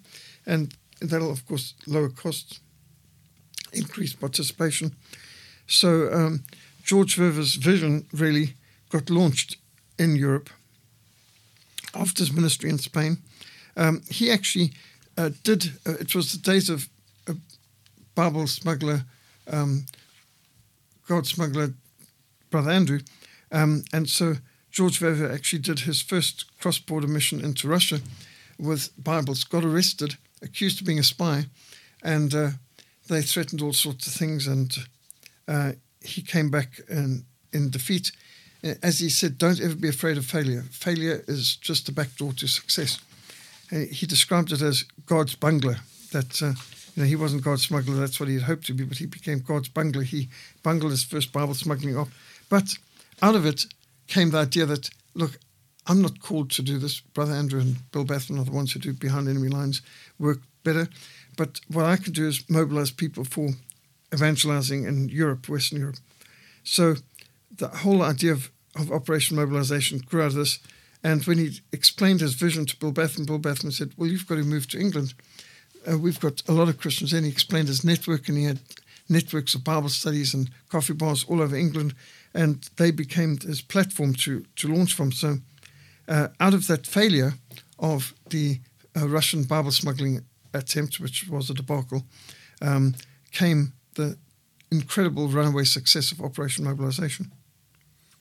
and 0.47 0.75
that'll, 1.01 1.31
of 1.31 1.47
course, 1.47 1.75
lower 1.87 2.09
costs, 2.09 2.61
increase 3.73 4.13
participation. 4.13 4.97
So, 5.67 6.13
um, 6.13 6.45
George 6.83 7.17
Verwer's 7.17 7.55
vision 7.55 8.07
really 8.13 8.55
got 8.91 9.09
launched 9.11 9.57
in 9.99 10.17
Europe 10.17 10.51
after 11.95 12.23
his 12.23 12.33
ministry 12.33 12.71
in 12.71 12.79
Spain. 12.79 13.19
Um, 13.77 14.03
he 14.11 14.31
actually 14.31 14.73
uh, 15.17 15.31
did, 15.45 15.73
uh, 15.87 15.95
it 16.01 16.15
was 16.15 16.33
the 16.33 16.39
days 16.39 16.69
of 16.69 16.89
uh, 17.29 17.35
Bible 18.15 18.47
smuggler, 18.47 19.05
um, 19.51 19.87
God 21.07 21.27
smuggler, 21.27 21.75
Brother 22.51 22.71
Andrew, 22.71 23.01
um, 23.53 23.85
and 23.93 24.09
so 24.09 24.37
George 24.71 25.01
Verwer 25.01 25.33
actually 25.33 25.61
did 25.61 25.81
his 25.81 26.01
first 26.01 26.45
cross 26.59 26.79
border 26.79 27.09
mission 27.09 27.41
into 27.45 27.69
Russia 27.69 28.01
with 28.59 28.91
Bibles, 29.03 29.45
got 29.45 29.65
arrested, 29.65 30.17
accused 30.43 30.81
of 30.81 30.87
being 30.87 30.99
a 30.99 31.05
spy, 31.05 31.47
and 32.03 32.35
uh, 32.35 32.51
they 33.09 33.23
threatened 33.23 33.63
all 33.63 33.73
sorts 33.73 34.07
of 34.07 34.13
things. 34.13 34.47
And 34.47 34.77
uh, 35.49 35.73
he 36.03 36.23
came 36.23 36.51
back 36.51 36.81
in, 36.89 37.25
in 37.53 37.71
defeat. 37.71 38.13
As 38.83 39.01
he 39.01 39.09
said, 39.09 39.39
don't 39.39 39.61
ever 39.61 39.75
be 39.75 39.89
afraid 39.89 40.19
of 40.19 40.27
failure. 40.27 40.63
Failure 40.71 41.25
is 41.27 41.57
just 41.57 41.87
the 41.87 41.93
back 41.93 42.15
door 42.17 42.33
to 42.35 42.47
success. 42.47 43.01
And 43.71 43.89
he 43.89 44.07
described 44.07 44.53
it 44.53 44.61
as 44.61 44.85
God's 45.07 45.35
bungler. 45.35 45.77
That 46.13 46.43
uh, 46.43 46.53
you 46.95 47.03
know, 47.03 47.05
he 47.05 47.17
wasn't 47.17 47.45
God's 47.45 47.67
smuggler. 47.67 47.97
That's 47.97 48.21
what 48.21 48.29
he 48.29 48.35
had 48.35 48.45
hoped 48.45 48.67
to 48.67 48.75
be, 48.75 48.85
but 48.85 48.99
he 48.99 49.07
became 49.07 49.41
God's 49.41 49.69
bungler. 49.69 50.03
He 50.03 50.29
bungled 50.63 50.91
his 50.91 51.05
first 51.05 51.33
Bible 51.33 51.55
smuggling 51.55 51.97
off. 51.97 52.11
But 52.49 52.77
out 53.23 53.35
of 53.35 53.47
it 53.47 53.67
came 54.07 54.31
the 54.31 54.39
idea 54.39 54.67
that, 54.67 54.91
look, 55.15 55.39
I'm 55.87 56.03
not 56.03 56.21
called 56.21 56.51
to 56.53 56.63
do 56.63 56.79
this. 56.79 57.01
Brother 57.01 57.33
Andrew 57.33 57.61
and 57.61 57.91
Bill 57.91 58.05
Bathman 58.05 58.39
are 58.39 58.45
the 58.45 58.53
ones 58.53 58.73
who 58.73 58.81
do 58.81 58.93
behind 58.93 59.29
enemy 59.29 59.49
lines 59.49 59.83
work 60.19 60.41
better. 60.63 60.89
But 61.37 61.61
what 61.69 61.85
I 61.85 61.97
can 61.97 62.13
do 62.13 62.29
is 62.29 62.49
mobilize 62.49 62.91
people 62.91 63.25
for 63.25 63.51
evangelizing 64.13 64.85
in 64.85 65.09
Europe, 65.09 65.49
Western 65.49 65.81
Europe. 65.81 65.97
So 66.65 66.97
the 67.57 67.69
whole 67.69 68.03
idea 68.03 68.33
of, 68.33 68.51
of 68.77 68.93
Operation 68.93 69.37
Mobilization 69.37 69.99
grew 69.99 70.23
out 70.23 70.29
of 70.29 70.35
this. 70.35 70.59
And 71.03 71.25
when 71.25 71.39
he 71.39 71.61
explained 71.73 72.21
his 72.21 72.35
vision 72.35 72.67
to 72.67 72.77
Bill 72.77 72.93
Bathman, 72.93 73.27
Bill 73.27 73.39
Bathman 73.39 73.73
said, 73.73 73.93
Well, 73.97 74.09
you've 74.09 74.27
got 74.27 74.35
to 74.37 74.43
move 74.43 74.69
to 74.69 74.79
England. 74.79 75.15
Uh, 75.91 75.99
we've 75.99 76.21
got 76.21 76.43
a 76.47 76.53
lot 76.53 76.69
of 76.69 76.79
Christians. 76.79 77.13
And 77.13 77.25
he 77.25 77.33
explained 77.33 77.69
his 77.69 77.85
network, 77.85 78.29
and 78.29 78.37
he 78.37 78.45
had 78.45 78.61
networks 79.09 79.55
of 79.55 79.65
Bible 79.65 79.89
studies 79.89 80.35
and 80.35 80.51
coffee 80.69 80.93
bars 80.93 81.25
all 81.27 81.41
over 81.41 81.57
England 81.57 81.95
and 82.35 82.69
they 82.77 82.91
became 82.91 83.37
this 83.37 83.61
platform 83.61 84.15
to, 84.15 84.45
to 84.57 84.69
launch 84.69 84.95
from. 84.95 85.13
So, 85.13 85.39
uh, 86.09 86.29
out 86.39 86.55
of 86.55 86.67
that 86.67 86.87
failure 86.87 87.35
of 87.79 88.15
the 88.31 88.61
uh, 88.97 89.09
Russian 89.09 89.45
Bible 89.45 89.71
smuggling 89.71 90.25
attempt, 90.53 91.01
which 91.01 91.29
was 91.29 91.51
a 91.51 91.55
debacle, 91.55 92.05
um, 92.61 92.95
came 93.33 93.73
the 93.95 94.17
incredible 94.71 95.29
runaway 95.29 95.65
success 95.65 96.13
of 96.13 96.21
Operation 96.21 96.65
Mobilization. 96.65 97.33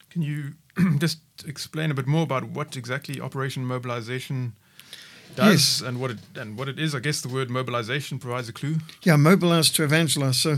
Can 0.10 0.22
you 0.22 0.54
just 0.98 1.20
explain 1.46 1.92
a 1.92 1.94
bit 1.94 2.08
more 2.08 2.24
about 2.24 2.44
what 2.44 2.76
exactly 2.76 3.22
Operation 3.22 3.66
Mobilization 3.66 4.54
does 5.36 5.82
yes. 5.82 5.82
and 5.82 6.00
what 6.00 6.12
it 6.12 6.18
and 6.36 6.58
what 6.58 6.68
it 6.68 6.80
is? 6.80 6.96
I 6.96 7.00
guess 7.00 7.22
the 7.22 7.30
word 7.30 7.50
mobilization 7.50 8.20
provides 8.20 8.50
a 8.50 8.54
clue. 8.54 8.78
Yeah, 9.04 9.16
mobilize 9.16 9.70
to 9.72 9.84
evangelize. 9.84 10.38
So 10.38 10.58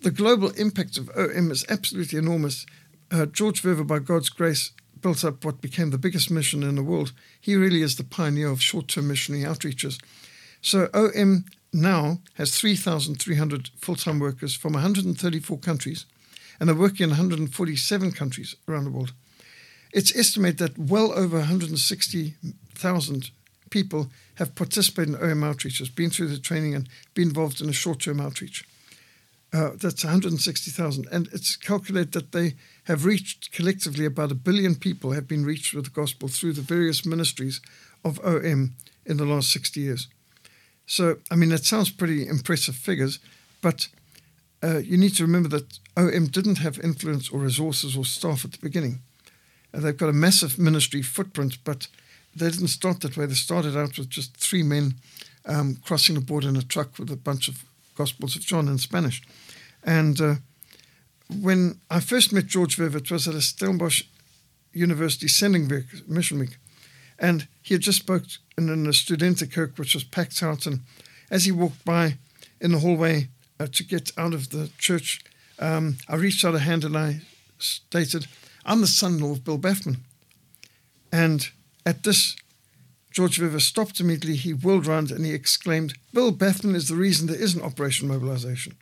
the 0.00 0.10
global 0.10 0.50
impact 0.50 0.96
of 0.96 1.10
OM 1.16 1.50
is 1.50 1.64
absolutely 1.68 2.18
enormous 2.18 2.66
uh, 3.10 3.26
George 3.26 3.62
Verwer, 3.62 3.86
by 3.86 3.98
God's 3.98 4.28
grace, 4.28 4.72
built 5.00 5.24
up 5.24 5.44
what 5.44 5.60
became 5.60 5.90
the 5.90 5.98
biggest 5.98 6.30
mission 6.30 6.62
in 6.62 6.74
the 6.74 6.82
world. 6.82 7.12
He 7.40 7.54
really 7.54 7.82
is 7.82 7.96
the 7.96 8.04
pioneer 8.04 8.48
of 8.48 8.62
short 8.62 8.88
term 8.88 9.08
missionary 9.08 9.44
outreaches. 9.44 10.02
So 10.60 10.88
OM 10.94 11.44
now 11.72 12.18
has 12.34 12.58
3,300 12.58 13.70
full 13.76 13.96
time 13.96 14.18
workers 14.18 14.54
from 14.54 14.72
134 14.72 15.58
countries 15.58 16.06
and 16.58 16.68
they're 16.68 16.76
working 16.76 17.04
in 17.04 17.10
147 17.10 18.12
countries 18.12 18.54
around 18.68 18.84
the 18.84 18.90
world. 18.90 19.12
It's 19.92 20.16
estimated 20.16 20.58
that 20.58 20.78
well 20.78 21.12
over 21.12 21.38
160,000 21.38 23.30
people 23.70 24.10
have 24.36 24.54
participated 24.54 25.14
in 25.14 25.20
OM 25.22 25.40
outreaches, 25.40 25.94
been 25.94 26.10
through 26.10 26.28
the 26.28 26.38
training, 26.38 26.74
and 26.74 26.88
been 27.14 27.28
involved 27.28 27.60
in 27.60 27.68
a 27.68 27.72
short 27.72 28.00
term 28.00 28.20
outreach. 28.20 28.64
Uh, 29.56 29.70
that's 29.74 30.04
160,000. 30.04 31.08
And 31.10 31.28
it's 31.32 31.56
calculated 31.56 32.12
that 32.12 32.32
they 32.32 32.56
have 32.84 33.06
reached 33.06 33.52
collectively 33.52 34.04
about 34.04 34.30
a 34.30 34.34
billion 34.34 34.74
people 34.74 35.12
have 35.12 35.26
been 35.26 35.46
reached 35.46 35.72
with 35.72 35.84
the 35.86 35.90
gospel 35.90 36.28
through 36.28 36.52
the 36.52 36.60
various 36.60 37.06
ministries 37.06 37.62
of 38.04 38.20
OM 38.22 38.74
in 39.06 39.16
the 39.16 39.24
last 39.24 39.50
60 39.50 39.80
years. 39.80 40.08
So, 40.84 41.16
I 41.30 41.36
mean, 41.36 41.48
that 41.48 41.64
sounds 41.64 41.88
pretty 41.88 42.28
impressive 42.28 42.76
figures, 42.76 43.18
but 43.62 43.88
uh, 44.62 44.78
you 44.78 44.98
need 44.98 45.14
to 45.14 45.22
remember 45.22 45.48
that 45.48 45.78
OM 45.96 46.26
didn't 46.26 46.58
have 46.58 46.78
influence 46.80 47.30
or 47.30 47.40
resources 47.40 47.96
or 47.96 48.04
staff 48.04 48.44
at 48.44 48.52
the 48.52 48.58
beginning. 48.58 49.00
Uh, 49.72 49.80
they've 49.80 49.96
got 49.96 50.10
a 50.10 50.12
massive 50.12 50.58
ministry 50.58 51.00
footprint, 51.00 51.56
but 51.64 51.88
they 52.34 52.50
didn't 52.50 52.68
start 52.68 53.00
that 53.00 53.16
way. 53.16 53.24
They 53.24 53.34
started 53.34 53.74
out 53.74 53.96
with 53.96 54.10
just 54.10 54.36
three 54.36 54.62
men 54.62 54.96
um, 55.46 55.78
crossing 55.82 56.16
the 56.16 56.20
border 56.20 56.50
in 56.50 56.56
a 56.56 56.62
truck 56.62 56.98
with 56.98 57.10
a 57.10 57.16
bunch 57.16 57.48
of 57.48 57.64
Gospels 57.96 58.36
of 58.36 58.42
John 58.42 58.68
in 58.68 58.78
Spanish. 58.78 59.22
And 59.86 60.20
uh, 60.20 60.34
when 61.40 61.80
I 61.90 62.00
first 62.00 62.32
met 62.32 62.46
George 62.46 62.76
Verwer, 62.76 62.96
it 62.96 63.10
was 63.10 63.28
at 63.28 63.34
a 63.34 63.40
Stellenbosch 63.40 64.02
University 64.72 65.28
sending 65.28 65.70
mission 66.06 66.40
week. 66.40 66.58
And 67.18 67.48
he 67.62 67.74
had 67.74 67.82
just 67.82 68.00
spoke 68.00 68.24
in, 68.58 68.68
in 68.68 68.86
a 68.86 68.90
Studentenkirk, 68.90 69.78
which 69.78 69.94
was 69.94 70.04
packed 70.04 70.42
out. 70.42 70.66
And 70.66 70.80
as 71.30 71.44
he 71.44 71.52
walked 71.52 71.84
by 71.84 72.18
in 72.60 72.72
the 72.72 72.80
hallway 72.80 73.28
uh, 73.58 73.68
to 73.72 73.84
get 73.84 74.10
out 74.18 74.34
of 74.34 74.50
the 74.50 74.70
church, 74.76 75.24
um, 75.58 75.96
I 76.08 76.16
reached 76.16 76.44
out 76.44 76.54
a 76.54 76.58
hand 76.58 76.84
and 76.84 76.96
I 76.96 77.20
stated, 77.58 78.26
I'm 78.66 78.80
the 78.80 78.86
son 78.86 79.14
in 79.14 79.20
law 79.20 79.32
of 79.32 79.44
Bill 79.44 79.58
Bathman. 79.58 79.98
And 81.12 81.48
at 81.86 82.02
this, 82.02 82.36
George 83.10 83.38
Verwer 83.38 83.60
stopped 83.60 84.00
immediately. 84.00 84.36
He 84.36 84.52
whirled 84.52 84.86
round 84.86 85.10
and 85.10 85.24
he 85.24 85.32
exclaimed, 85.32 85.94
Bill 86.12 86.32
Bathman 86.32 86.74
is 86.74 86.88
the 86.88 86.96
reason 86.96 87.26
there 87.26 87.40
is 87.40 87.54
an 87.54 87.62
Operation 87.62 88.08
Mobilization. 88.08 88.76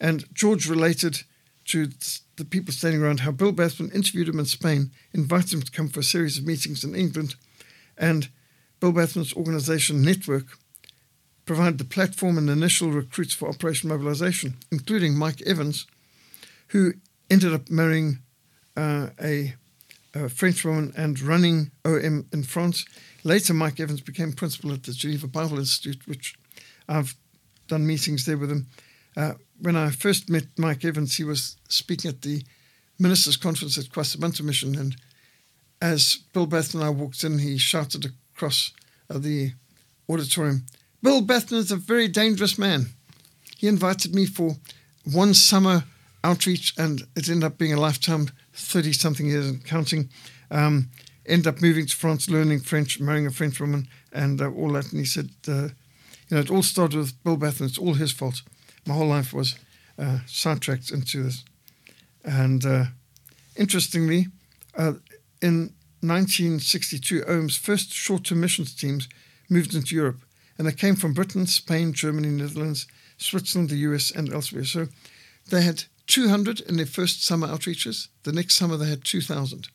And 0.00 0.24
George 0.34 0.68
related 0.68 1.22
to 1.66 1.88
the 2.36 2.44
people 2.44 2.72
standing 2.72 3.02
around 3.02 3.20
how 3.20 3.30
Bill 3.30 3.52
Bathman 3.52 3.94
interviewed 3.94 4.28
him 4.28 4.38
in 4.38 4.46
Spain, 4.46 4.90
invited 5.12 5.52
him 5.52 5.62
to 5.62 5.70
come 5.70 5.88
for 5.88 6.00
a 6.00 6.04
series 6.04 6.38
of 6.38 6.46
meetings 6.46 6.84
in 6.84 6.94
England, 6.94 7.36
and 7.96 8.28
Bill 8.80 8.92
Bathman's 8.92 9.34
organization 9.34 10.02
Network 10.02 10.58
provided 11.46 11.78
the 11.78 11.84
platform 11.84 12.38
and 12.38 12.48
initial 12.48 12.90
recruits 12.90 13.34
for 13.34 13.48
Operation 13.48 13.88
Mobilization, 13.88 14.56
including 14.70 15.16
Mike 15.16 15.42
Evans, 15.42 15.86
who 16.68 16.94
ended 17.30 17.52
up 17.52 17.70
marrying 17.70 18.18
uh, 18.76 19.08
a, 19.22 19.54
a, 20.14 20.28
French 20.28 20.64
woman 20.64 20.92
and 20.96 21.20
running 21.20 21.70
OM 21.84 22.26
in 22.32 22.42
France. 22.42 22.84
Later, 23.22 23.54
Mike 23.54 23.78
Evans 23.78 24.00
became 24.00 24.32
principal 24.32 24.72
at 24.72 24.82
the 24.82 24.92
Geneva 24.92 25.28
Bible 25.28 25.58
Institute, 25.58 26.06
which 26.06 26.34
I've 26.88 27.14
done 27.68 27.86
meetings 27.86 28.26
there 28.26 28.38
with 28.38 28.50
him. 28.50 28.66
Uh, 29.16 29.34
when 29.60 29.76
I 29.76 29.90
first 29.90 30.28
met 30.30 30.46
Mike 30.58 30.84
Evans, 30.84 31.16
he 31.16 31.24
was 31.24 31.56
speaking 31.68 32.08
at 32.10 32.22
the 32.22 32.42
ministers' 32.98 33.36
conference 33.36 33.78
at 33.78 33.86
KwaSizabantu 33.86 34.42
Mission, 34.42 34.74
and 34.76 34.96
as 35.80 36.18
Bill 36.32 36.46
Bathman 36.46 36.82
and 36.82 36.84
I 36.84 36.90
walked 36.90 37.24
in, 37.24 37.38
he 37.38 37.58
shouted 37.58 38.10
across 38.34 38.72
uh, 39.10 39.18
the 39.18 39.52
auditorium, 40.08 40.66
Bill 41.02 41.22
Bathman 41.22 41.60
is 41.60 41.70
a 41.70 41.76
very 41.76 42.08
dangerous 42.08 42.58
man. 42.58 42.86
He 43.56 43.68
invited 43.68 44.14
me 44.14 44.26
for 44.26 44.56
one 45.04 45.34
summer 45.34 45.84
outreach, 46.22 46.74
and 46.78 47.02
it 47.14 47.28
ended 47.28 47.44
up 47.44 47.58
being 47.58 47.74
a 47.74 47.80
lifetime, 47.80 48.30
30 48.54 48.92
something 48.92 49.26
years 49.26 49.46
and 49.46 49.64
counting. 49.64 50.08
Um, 50.50 50.90
ended 51.26 51.46
up 51.46 51.60
moving 51.60 51.86
to 51.86 51.94
France, 51.94 52.30
learning 52.30 52.60
French, 52.60 53.00
marrying 53.00 53.26
a 53.26 53.30
French 53.30 53.60
woman, 53.60 53.88
and 54.12 54.40
uh, 54.40 54.50
all 54.50 54.72
that. 54.72 54.90
And 54.90 55.00
he 55.00 55.04
said, 55.04 55.30
uh, 55.46 55.68
you 56.28 56.30
know, 56.30 56.38
it 56.38 56.50
all 56.50 56.62
started 56.62 56.98
with 56.98 57.22
Bill 57.22 57.36
Bathman. 57.36 57.68
It's 57.68 57.78
all 57.78 57.94
his 57.94 58.12
fault. 58.12 58.42
My 58.86 58.94
whole 58.94 59.08
life 59.08 59.32
was 59.32 59.56
uh, 59.98 60.18
sidetracked 60.26 60.90
into 60.90 61.22
this. 61.22 61.44
And 62.24 62.64
uh, 62.64 62.84
interestingly, 63.56 64.26
uh, 64.76 64.94
in 65.40 65.74
1962, 66.00 67.24
OM's 67.26 67.56
first 67.56 67.92
short 67.92 68.24
term 68.24 68.40
missions 68.40 68.74
teams 68.74 69.08
moved 69.48 69.74
into 69.74 69.94
Europe 69.94 70.20
and 70.58 70.66
they 70.66 70.72
came 70.72 70.96
from 70.96 71.12
Britain, 71.12 71.46
Spain, 71.46 71.92
Germany, 71.92 72.28
Netherlands, 72.28 72.86
Switzerland, 73.16 73.70
the 73.70 73.76
US, 73.76 74.10
and 74.10 74.32
elsewhere. 74.32 74.64
So 74.64 74.88
they 75.50 75.62
had 75.62 75.84
200 76.06 76.60
in 76.60 76.76
their 76.76 76.86
first 76.86 77.24
summer 77.24 77.48
outreaches. 77.48 78.08
The 78.22 78.32
next 78.32 78.56
summer 78.56 78.76
they 78.76 78.88
had 78.88 79.04
2,000. 79.04 79.68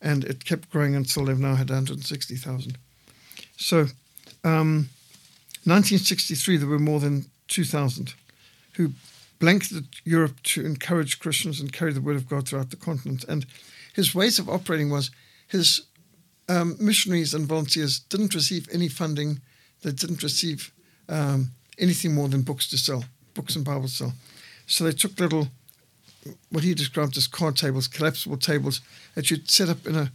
And 0.00 0.24
it 0.24 0.44
kept 0.44 0.70
growing 0.70 0.94
until 0.94 1.24
they've 1.24 1.38
now 1.38 1.56
had 1.56 1.70
160,000. 1.70 2.78
So, 3.56 3.78
um, 4.44 4.90
1963, 5.64 6.56
there 6.56 6.68
were 6.68 6.78
more 6.78 7.00
than 7.00 7.26
2,000 7.48 8.14
who 8.74 8.92
blanketed 9.38 9.86
Europe 10.04 10.42
to 10.42 10.64
encourage 10.64 11.18
Christians 11.18 11.60
and 11.60 11.72
carry 11.72 11.92
the 11.92 12.00
word 12.00 12.16
of 12.16 12.28
God 12.28 12.48
throughout 12.48 12.70
the 12.70 12.76
continent. 12.76 13.24
And 13.24 13.46
his 13.92 14.14
ways 14.14 14.38
of 14.38 14.48
operating 14.48 14.90
was 14.90 15.10
his 15.48 15.82
um, 16.48 16.76
missionaries 16.80 17.34
and 17.34 17.46
volunteers 17.46 17.98
didn't 17.98 18.34
receive 18.34 18.68
any 18.72 18.88
funding 18.88 19.40
they 19.82 19.92
didn't 19.92 20.22
receive 20.22 20.72
um, 21.08 21.50
anything 21.78 22.14
more 22.14 22.28
than 22.28 22.42
books 22.42 22.68
to 22.70 22.78
sell, 22.78 23.04
books 23.34 23.56
and 23.56 23.64
Bibles 23.64 23.92
to 23.92 23.96
sell. 23.96 24.12
So 24.66 24.84
they 24.84 24.92
took 24.92 25.18
little, 25.18 25.48
what 26.50 26.64
he 26.64 26.74
described 26.74 27.16
as 27.16 27.26
card 27.26 27.56
tables, 27.56 27.88
collapsible 27.88 28.36
tables 28.36 28.80
that 29.14 29.30
you'd 29.30 29.50
set 29.50 29.68
up 29.68 29.86
in 29.86 29.96
a 29.96 30.10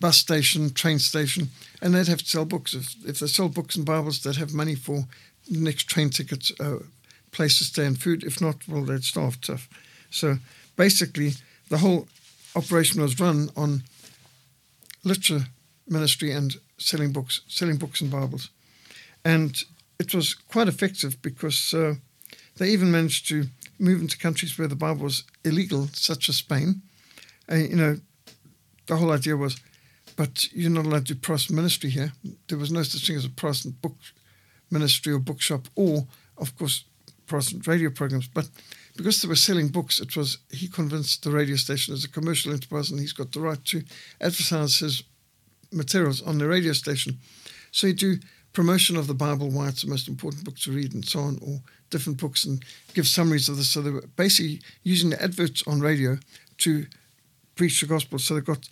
bus 0.00 0.18
station, 0.18 0.70
train 0.70 0.98
station, 0.98 1.48
and 1.80 1.94
they'd 1.94 2.08
have 2.08 2.18
to 2.18 2.26
sell 2.26 2.44
books. 2.44 2.74
If, 2.74 2.94
if 3.06 3.18
they 3.20 3.26
sold 3.26 3.54
books 3.54 3.74
and 3.74 3.86
Bibles, 3.86 4.22
they'd 4.22 4.36
have 4.36 4.52
money 4.52 4.74
for 4.74 5.06
next 5.50 5.84
train 5.84 6.10
tickets, 6.10 6.52
uh, 6.60 6.78
place 7.32 7.58
to 7.58 7.64
stay, 7.64 7.86
and 7.86 8.00
food. 8.00 8.24
If 8.24 8.40
not, 8.40 8.66
well, 8.68 8.84
they'd 8.84 9.04
starve 9.04 9.40
tough. 9.40 9.68
So 10.10 10.38
basically, 10.76 11.32
the 11.68 11.78
whole 11.78 12.08
operation 12.54 13.02
was 13.02 13.18
run 13.18 13.50
on 13.56 13.82
literature 15.04 15.46
ministry 15.88 16.30
and 16.30 16.56
selling 16.78 17.12
books, 17.12 17.42
selling 17.48 17.76
books 17.76 18.00
and 18.00 18.10
Bibles, 18.10 18.50
and 19.24 19.64
it 19.98 20.14
was 20.14 20.34
quite 20.34 20.68
effective 20.68 21.20
because 21.22 21.74
uh, 21.74 21.94
they 22.56 22.70
even 22.70 22.90
managed 22.90 23.28
to 23.28 23.46
move 23.78 24.00
into 24.00 24.18
countries 24.18 24.58
where 24.58 24.68
the 24.68 24.76
Bible 24.76 25.04
was 25.04 25.24
illegal, 25.44 25.88
such 25.92 26.28
as 26.28 26.36
Spain. 26.36 26.82
And, 27.48 27.68
you 27.68 27.76
know, 27.76 27.96
the 28.86 28.96
whole 28.96 29.12
idea 29.12 29.36
was, 29.36 29.60
but 30.16 30.52
you're 30.52 30.70
not 30.70 30.86
allowed 30.86 31.06
to 31.06 31.14
do 31.14 31.20
Protestant 31.20 31.56
ministry 31.56 31.90
here. 31.90 32.12
There 32.48 32.58
was 32.58 32.70
no 32.70 32.82
such 32.82 33.06
thing 33.06 33.16
as 33.16 33.24
a 33.24 33.30
Protestant 33.30 33.80
book 33.82 33.96
ministry 34.70 35.12
or 35.12 35.18
bookshop, 35.18 35.68
or 35.74 36.06
of 36.38 36.56
course 36.56 36.84
Protestant 37.26 37.66
radio 37.66 37.90
programs. 37.90 38.28
But 38.28 38.48
because 38.96 39.22
they 39.22 39.28
were 39.28 39.36
selling 39.36 39.68
books, 39.68 40.00
it 40.00 40.16
was 40.16 40.38
he 40.50 40.68
convinced 40.68 41.22
the 41.22 41.30
radio 41.30 41.56
station 41.56 41.94
as 41.94 42.04
a 42.04 42.08
commercial 42.08 42.52
enterprise, 42.52 42.90
and 42.90 43.00
he's 43.00 43.12
got 43.12 43.32
the 43.32 43.40
right 43.40 43.64
to 43.66 43.82
advertise 44.20 44.78
his 44.78 45.02
materials 45.72 46.22
on 46.22 46.38
the 46.38 46.46
radio 46.46 46.72
station. 46.72 47.18
So 47.70 47.88
you 47.88 47.94
do 47.94 48.16
promotion 48.52 48.96
of 48.96 49.08
the 49.08 49.14
Bible, 49.14 49.50
why 49.50 49.68
it's 49.68 49.82
the 49.82 49.90
most 49.90 50.06
important 50.08 50.44
book 50.44 50.56
to 50.58 50.72
read, 50.72 50.94
and 50.94 51.04
so 51.04 51.20
on, 51.20 51.38
or 51.42 51.60
different 51.90 52.20
books, 52.20 52.44
and 52.44 52.64
give 52.94 53.06
summaries 53.06 53.48
of 53.48 53.56
this. 53.56 53.70
So 53.70 53.82
they 53.82 53.90
were 53.90 54.06
basically 54.16 54.60
using 54.84 55.10
the 55.10 55.22
adverts 55.22 55.64
on 55.66 55.80
radio 55.80 56.18
to 56.58 56.86
preach 57.56 57.80
the 57.80 57.86
gospel. 57.86 58.18
So 58.18 58.34
they 58.34 58.40
got, 58.40 58.68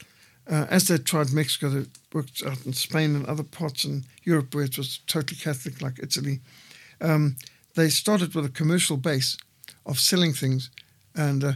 uh, 0.50 0.66
as 0.70 0.88
they 0.88 0.98
tried 0.98 1.32
Mexico, 1.32 1.68
they 1.68 1.86
worked 2.12 2.42
out 2.46 2.66
in 2.66 2.72
Spain 2.72 3.14
and 3.14 3.26
other 3.26 3.44
parts 3.44 3.84
in 3.84 4.04
Europe 4.24 4.54
where 4.54 4.64
it 4.64 4.76
was 4.76 5.00
totally 5.06 5.38
Catholic, 5.38 5.80
like 5.80 5.98
Italy. 6.02 6.40
Um, 7.00 7.36
they 7.74 7.88
started 7.88 8.34
with 8.34 8.44
a 8.44 8.50
commercial 8.50 8.96
base 8.96 9.36
of 9.86 9.98
selling 9.98 10.32
things, 10.32 10.70
and 11.14 11.44
uh, 11.44 11.52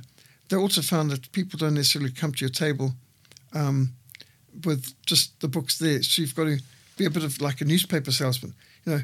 they 0.49 0.57
also 0.57 0.83
found 0.83 1.11
that 1.11 1.33
people 1.33 1.59
don't 1.59 1.75
necessarily 1.75 2.11
come 2.11 2.33
to 2.33 2.45
your 2.45 2.51
table. 2.51 2.93
Um, 3.53 3.95
with 4.65 4.95
just 5.05 5.39
the 5.41 5.49
books 5.49 5.79
there. 5.79 6.03
So 6.03 6.23
you've 6.23 6.35
got 6.35 6.45
to 6.45 6.59
be 6.97 7.05
a 7.05 7.11
bit 7.11 7.25
of 7.25 7.41
like 7.41 7.61
a 7.61 7.65
newspaper 7.65 8.13
salesman. 8.13 8.55
You 8.85 8.93
know, 8.93 9.01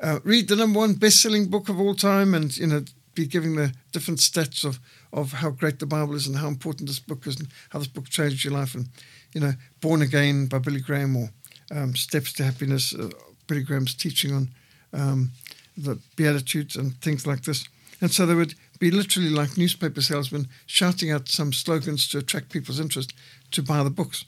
uh, 0.00 0.20
read 0.24 0.48
the 0.48 0.56
number 0.56 0.78
one 0.78 0.94
best-selling 0.94 1.48
book 1.48 1.68
of 1.68 1.80
all 1.80 1.94
time, 1.94 2.34
and 2.34 2.56
you 2.56 2.66
know, 2.66 2.84
be 3.14 3.26
giving 3.26 3.56
the 3.56 3.72
different 3.92 4.20
stats 4.20 4.64
of 4.64 4.78
of 5.12 5.32
how 5.32 5.50
great 5.50 5.78
the 5.78 5.86
Bible 5.86 6.14
is 6.14 6.26
and 6.26 6.36
how 6.36 6.48
important 6.48 6.88
this 6.88 7.00
book 7.00 7.26
is 7.26 7.38
and 7.38 7.48
how 7.70 7.78
this 7.78 7.88
book 7.88 8.08
changed 8.08 8.44
your 8.44 8.54
life. 8.54 8.74
And 8.74 8.88
you 9.34 9.40
know, 9.40 9.52
Born 9.80 10.02
Again 10.02 10.46
by 10.46 10.58
Billy 10.58 10.80
Graham 10.80 11.16
or 11.16 11.30
um, 11.70 11.94
Steps 11.96 12.32
to 12.34 12.44
Happiness, 12.44 12.94
uh, 12.94 13.10
Billy 13.46 13.62
Graham's 13.62 13.94
teaching 13.94 14.34
on 14.34 14.48
um, 14.92 15.30
the 15.76 15.98
Beatitudes 16.16 16.76
and 16.76 16.94
things 17.00 17.26
like 17.26 17.42
this. 17.42 17.66
And 18.00 18.10
so 18.10 18.26
they 18.26 18.34
would 18.34 18.54
be 18.78 18.90
literally 18.90 19.30
like 19.30 19.56
newspaper 19.56 20.02
salesmen 20.02 20.48
shouting 20.66 21.12
out 21.12 21.28
some 21.28 21.52
slogans 21.52 22.08
to 22.08 22.18
attract 22.18 22.50
people's 22.50 22.80
interest 22.80 23.14
to 23.52 23.62
buy 23.62 23.82
the 23.82 23.90
books. 23.90 24.24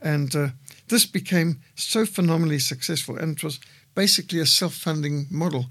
And 0.00 0.34
uh, 0.34 0.48
this 0.88 1.06
became 1.06 1.60
so 1.74 2.06
phenomenally 2.06 2.58
successful, 2.58 3.18
and 3.18 3.36
it 3.36 3.44
was 3.44 3.60
basically 3.94 4.40
a 4.40 4.46
self-funding 4.46 5.26
model. 5.30 5.66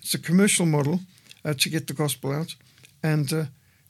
It's 0.00 0.14
a 0.14 0.18
commercial 0.18 0.66
model 0.66 1.00
uh, 1.44 1.52
to 1.54 1.68
get 1.68 1.86
the 1.86 1.92
gospel 1.92 2.32
out, 2.32 2.56
and 3.02 3.30
uh, 3.32 3.44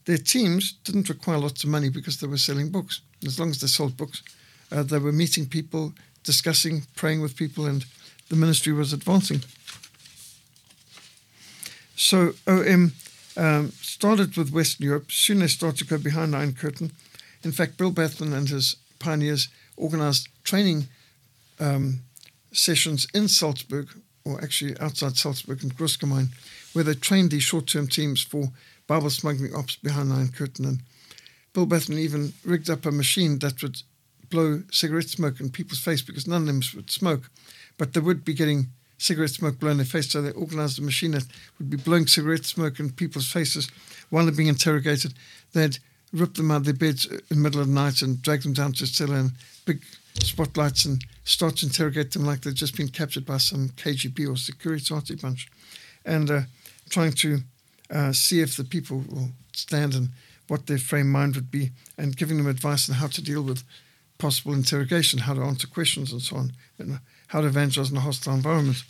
their 0.05 0.17
teams 0.17 0.73
didn't 0.83 1.09
require 1.09 1.37
lots 1.37 1.63
of 1.63 1.69
money 1.69 1.89
because 1.89 2.19
they 2.19 2.27
were 2.27 2.37
selling 2.37 2.69
books. 2.69 3.01
As 3.25 3.39
long 3.39 3.49
as 3.49 3.61
they 3.61 3.67
sold 3.67 3.97
books, 3.97 4.21
uh, 4.71 4.83
they 4.83 4.99
were 4.99 5.11
meeting 5.11 5.47
people, 5.47 5.93
discussing, 6.23 6.83
praying 6.95 7.21
with 7.21 7.35
people, 7.35 7.65
and 7.65 7.85
the 8.29 8.35
ministry 8.35 8.73
was 8.73 8.93
advancing. 8.93 9.41
So 11.95 12.33
OM 12.45 12.93
um, 13.35 13.71
started 13.81 14.37
with 14.37 14.51
Western 14.51 14.85
Europe. 14.85 15.11
Soon 15.11 15.39
they 15.39 15.47
started 15.47 15.79
to 15.79 15.85
go 15.85 15.97
behind 15.97 16.35
Iron 16.35 16.53
Curtain. 16.53 16.91
In 17.43 17.51
fact, 17.51 17.77
Bill 17.77 17.91
Bathman 17.91 18.33
and 18.33 18.49
his 18.49 18.75
pioneers 18.99 19.47
organized 19.77 20.27
training 20.43 20.87
um, 21.59 22.01
sessions 22.51 23.07
in 23.13 23.27
Salzburg, 23.27 23.87
or 24.25 24.41
actually 24.41 24.77
outside 24.79 25.17
Salzburg 25.17 25.63
in 25.63 25.71
Großgmain, 25.71 26.27
where 26.73 26.83
they 26.83 26.93
trained 26.93 27.31
these 27.31 27.43
short-term 27.43 27.87
teams 27.87 28.21
for 28.21 28.49
Bible 28.87 29.09
smuggling 29.09 29.55
ops 29.55 29.75
behind 29.75 30.11
Iron 30.11 30.29
Curtain. 30.29 30.65
And 30.65 30.79
Bill 31.57 31.65
Bathman 31.65 31.97
even 31.97 32.33
rigged 32.45 32.69
up 32.69 32.85
a 32.85 32.91
machine 32.91 33.39
that 33.39 33.63
would 33.63 33.81
blow 34.29 34.61
cigarette 34.71 35.09
smoke 35.09 35.39
in 35.39 35.49
people's 35.49 35.79
face 35.79 36.03
because 36.03 36.27
none 36.27 36.41
of 36.41 36.45
them 36.45 36.61
would 36.75 36.91
smoke, 36.91 37.31
but 37.79 37.93
they 37.93 37.99
would 37.99 38.23
be 38.23 38.35
getting 38.35 38.67
cigarette 38.99 39.31
smoke 39.31 39.57
blown 39.59 39.71
in 39.71 39.77
their 39.77 39.85
face. 39.87 40.11
So 40.11 40.21
they 40.21 40.29
organized 40.29 40.77
a 40.77 40.83
machine 40.83 41.13
that 41.13 41.25
would 41.57 41.71
be 41.71 41.77
blowing 41.77 42.05
cigarette 42.05 42.45
smoke 42.45 42.79
in 42.79 42.91
people's 42.91 43.31
faces 43.31 43.71
while 44.11 44.25
they're 44.25 44.35
being 44.35 44.49
interrogated. 44.49 45.15
They'd 45.53 45.79
rip 46.13 46.35
them 46.35 46.51
out 46.51 46.57
of 46.57 46.65
their 46.65 46.75
beds 46.75 47.07
in 47.07 47.21
the 47.29 47.35
middle 47.37 47.61
of 47.61 47.69
the 47.69 47.73
night 47.73 48.03
and 48.03 48.21
drag 48.21 48.43
them 48.43 48.53
down 48.53 48.73
to 48.73 48.83
a 48.83 48.87
cellar 48.87 49.15
and 49.15 49.31
big 49.65 49.81
spotlights 50.21 50.85
and 50.85 51.03
start 51.23 51.55
to 51.57 51.65
interrogate 51.65 52.11
them 52.11 52.23
like 52.23 52.41
they'd 52.41 52.53
just 52.53 52.77
been 52.77 52.87
captured 52.87 53.25
by 53.25 53.37
some 53.37 53.69
KGB 53.69 54.27
or 54.27 54.33
Securitate 54.33 55.19
bunch. 55.19 55.49
And 56.05 56.29
uh, 56.29 56.41
trying 56.91 57.13
to 57.13 57.39
uh, 57.89 58.13
see 58.13 58.41
if 58.41 58.57
the 58.57 58.63
people 58.63 59.03
will 59.09 59.29
stand 59.53 59.95
and 59.95 60.09
what 60.47 60.67
their 60.67 60.77
frame 60.77 61.11
mind 61.11 61.35
would 61.35 61.51
be 61.51 61.71
and 61.97 62.17
giving 62.17 62.37
them 62.37 62.47
advice 62.47 62.89
on 62.89 62.95
how 62.95 63.07
to 63.07 63.21
deal 63.21 63.41
with 63.41 63.63
possible 64.17 64.53
interrogation, 64.53 65.19
how 65.19 65.33
to 65.33 65.41
answer 65.41 65.67
questions 65.67 66.11
and 66.11 66.21
so 66.21 66.37
on, 66.37 66.51
and 66.79 66.99
how 67.27 67.41
to 67.41 67.47
evangelize 67.47 67.91
in 67.91 67.97
a 67.97 68.01
hostile 68.01 68.33
environment. 68.33 68.83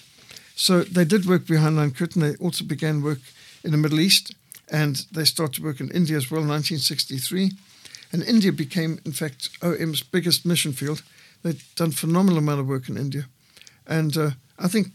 So 0.56 0.84
they 0.84 1.06
did 1.06 1.26
work 1.26 1.46
behind 1.46 1.80
Iron 1.80 1.91
Curtain. 1.91 2.22
They 2.22 2.36
also 2.36 2.63
began 2.63 3.04
work 3.04 3.20
in 3.63 3.72
the 3.72 3.78
Middle 3.78 4.00
East 4.00 4.34
and 4.70 5.06
they 5.12 5.26
started 5.26 5.56
to 5.56 5.63
work 5.63 5.80
in 5.80 5.91
India 5.91 6.17
as 6.17 6.30
well 6.30 6.41
in 6.41 6.48
1963. 6.48 7.52
And 8.12 8.24
India 8.24 8.52
became, 8.52 9.00
in 9.06 9.12
fact, 9.12 9.50
OM's 9.62 10.04
biggest 10.04 10.46
mission 10.46 10.74
field. 10.74 11.04
They'd 11.43 11.62
done 11.76 11.91
phenomenal 11.91 12.39
amount 12.39 12.62
of 12.62 12.67
work 12.67 12.89
in 12.89 12.98
India. 12.98 13.26
And 13.86 14.17
uh, 14.17 14.32
I 14.58 14.67
think 14.67 14.88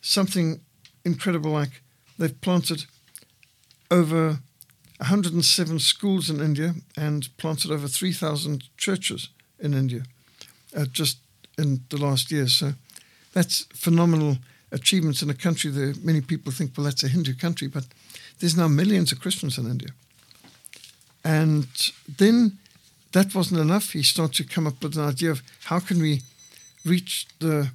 something 0.00 0.60
incredible 1.04 1.50
like 1.50 1.82
they've 2.18 2.40
planted 2.40 2.86
over 3.90 4.40
107 4.98 5.78
schools 5.78 6.30
in 6.30 6.40
India 6.40 6.74
and 6.96 7.28
planted 7.36 7.70
over 7.70 7.88
3,000 7.88 8.64
churches 8.76 9.28
in 9.58 9.74
India 9.74 10.02
uh, 10.76 10.86
just 10.86 11.18
in 11.58 11.80
the 11.90 11.98
last 11.98 12.30
year. 12.30 12.48
So 12.48 12.72
that's 13.32 13.66
phenomenal 13.74 14.38
achievements 14.72 15.22
in 15.22 15.30
a 15.30 15.34
country 15.34 15.70
that 15.70 16.04
many 16.04 16.20
people 16.20 16.52
think, 16.52 16.72
well, 16.76 16.84
that's 16.84 17.04
a 17.04 17.08
Hindu 17.08 17.34
country, 17.34 17.68
but 17.68 17.84
there's 18.40 18.56
now 18.56 18.68
millions 18.68 19.12
of 19.12 19.20
Christians 19.20 19.58
in 19.58 19.66
India. 19.66 19.90
And 21.24 21.66
then 22.18 22.58
that 23.12 23.34
wasn't 23.34 23.60
enough. 23.60 23.92
He 23.92 24.02
started 24.02 24.34
to 24.36 24.54
come 24.54 24.66
up 24.66 24.82
with 24.82 24.96
an 24.96 25.04
idea 25.04 25.30
of 25.30 25.42
how 25.64 25.80
can 25.80 26.00
we 26.00 26.22
reach 26.84 27.26
the 27.40 27.70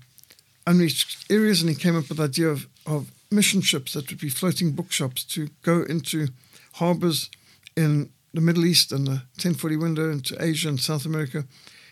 unreached 0.65 1.31
areas, 1.31 1.61
and 1.61 1.69
he 1.69 1.75
came 1.75 1.97
up 1.97 2.09
with 2.09 2.17
the 2.17 2.23
idea 2.23 2.47
of, 2.47 2.67
of 2.85 3.11
mission 3.29 3.61
ships 3.61 3.93
that 3.93 4.09
would 4.09 4.19
be 4.19 4.29
floating 4.29 4.71
bookshops 4.71 5.23
to 5.23 5.49
go 5.63 5.83
into 5.83 6.27
harbors 6.73 7.29
in 7.75 8.11
the 8.33 8.41
Middle 8.41 8.65
East 8.65 8.91
and 8.91 9.05
the 9.05 9.23
1040 9.41 9.77
window 9.77 10.11
into 10.11 10.41
Asia 10.41 10.69
and 10.69 10.79
South 10.79 11.05
America 11.05 11.45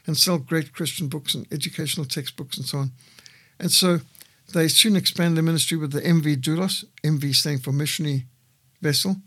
and 0.06 0.18
sell 0.18 0.38
great 0.38 0.74
Christian 0.74 1.08
books 1.08 1.36
and 1.36 1.46
educational 1.52 2.06
textbooks 2.06 2.58
and 2.58 2.66
so 2.66 2.80
on. 2.80 2.92
And 3.60 3.72
so 3.72 4.00
they 4.54 4.68
soon 4.68 4.96
expand 4.96 5.36
their 5.36 5.44
ministry 5.44 5.78
with 5.78 5.92
the 5.92 6.02
MV 6.02 6.38
Doulos, 6.38 6.86
MV 7.04 7.36
standing 7.36 7.62
for 7.62 7.72
missionary 7.72 8.26
vessel, 8.82 9.18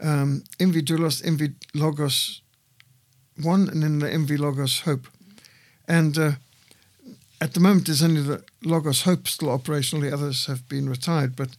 um, 0.00 0.44
MV 0.58 0.82
Doulos, 0.82 1.22
MV 1.22 1.54
Logos 1.74 2.40
1, 3.42 3.68
and 3.68 3.82
then 3.82 3.98
the 3.98 4.08
MV 4.08 4.38
Logos 4.38 4.80
Hope. 4.80 5.08
And 5.88 6.16
uh, 6.16 6.32
at 7.40 7.54
the 7.54 7.60
moment, 7.60 7.86
there's 7.86 8.02
only 8.02 8.22
the 8.22 8.42
Logos 8.64 9.02
Hope 9.02 9.28
still 9.28 9.50
operational, 9.50 10.02
the 10.02 10.14
others 10.14 10.46
have 10.46 10.68
been 10.68 10.88
retired. 10.88 11.36
But 11.36 11.56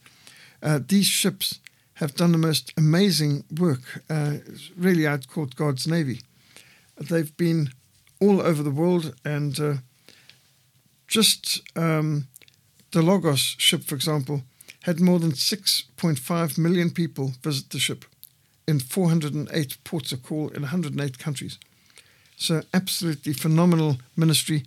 uh, 0.62 0.80
these 0.86 1.06
ships 1.06 1.60
have 1.98 2.14
done 2.14 2.30
the 2.30 2.38
most 2.38 2.72
amazing 2.76 3.44
work. 3.58 4.02
Uh, 4.08 4.34
really, 4.76 5.06
I'd 5.06 5.28
call 5.28 5.44
it 5.44 5.56
God's 5.56 5.86
Navy. 5.86 6.20
They've 6.96 7.36
been 7.36 7.70
all 8.20 8.40
over 8.40 8.62
the 8.62 8.70
world, 8.70 9.14
and 9.24 9.58
uh, 9.58 9.74
just 11.08 11.60
um, 11.76 12.28
the 12.92 13.02
Logos 13.02 13.56
ship, 13.58 13.82
for 13.82 13.96
example, 13.96 14.42
had 14.82 15.00
more 15.00 15.18
than 15.18 15.32
6.5 15.32 16.58
million 16.58 16.90
people 16.90 17.32
visit 17.42 17.70
the 17.70 17.80
ship 17.80 18.04
in 18.68 18.78
408 18.78 19.76
ports 19.82 20.12
of 20.12 20.22
call 20.22 20.48
in 20.50 20.62
108 20.62 21.18
countries. 21.18 21.58
So, 22.36 22.62
absolutely 22.72 23.32
phenomenal 23.32 23.96
ministry. 24.16 24.62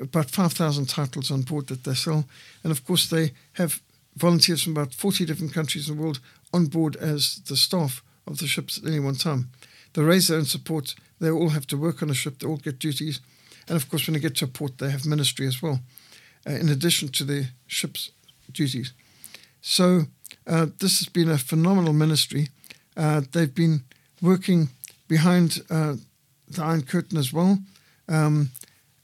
About 0.00 0.30
5,000 0.30 0.88
titles 0.88 1.30
on 1.30 1.42
board 1.42 1.66
that 1.66 1.82
they 1.82 1.94
sell. 1.94 2.26
And 2.62 2.70
of 2.70 2.84
course, 2.84 3.08
they 3.08 3.32
have 3.54 3.80
volunteers 4.16 4.62
from 4.62 4.72
about 4.72 4.94
40 4.94 5.24
different 5.24 5.52
countries 5.52 5.88
in 5.88 5.96
the 5.96 6.02
world 6.02 6.20
on 6.56 6.66
board 6.66 6.96
as 6.96 7.36
the 7.46 7.56
staff 7.56 8.02
of 8.26 8.38
the 8.38 8.46
ships 8.46 8.78
at 8.78 8.86
any 8.86 9.00
one 9.00 9.14
time. 9.14 9.50
They 9.92 10.02
raise 10.02 10.28
their 10.28 10.38
own 10.38 10.44
support. 10.44 10.94
They 11.20 11.30
all 11.30 11.50
have 11.50 11.66
to 11.68 11.76
work 11.76 12.02
on 12.02 12.10
a 12.10 12.14
ship. 12.14 12.38
They 12.38 12.48
all 12.48 12.56
get 12.56 12.78
duties. 12.78 13.20
And 13.68 13.76
of 13.76 13.88
course, 13.88 14.06
when 14.06 14.14
they 14.14 14.20
get 14.20 14.36
to 14.36 14.44
a 14.44 14.48
port, 14.48 14.78
they 14.78 14.90
have 14.90 15.06
ministry 15.06 15.46
as 15.46 15.62
well, 15.62 15.80
uh, 16.46 16.52
in 16.52 16.68
addition 16.68 17.08
to 17.08 17.24
their 17.24 17.44
ship's 17.66 18.10
duties. 18.52 18.92
So 19.60 20.02
uh, 20.46 20.66
this 20.78 20.98
has 21.00 21.08
been 21.08 21.30
a 21.30 21.38
phenomenal 21.38 21.92
ministry. 21.92 22.48
Uh, 22.96 23.22
they've 23.32 23.54
been 23.54 23.84
working 24.22 24.68
behind 25.08 25.62
uh, 25.70 25.96
the 26.48 26.62
Iron 26.62 26.82
Curtain 26.82 27.18
as 27.18 27.32
well. 27.32 27.58
Um, 28.08 28.50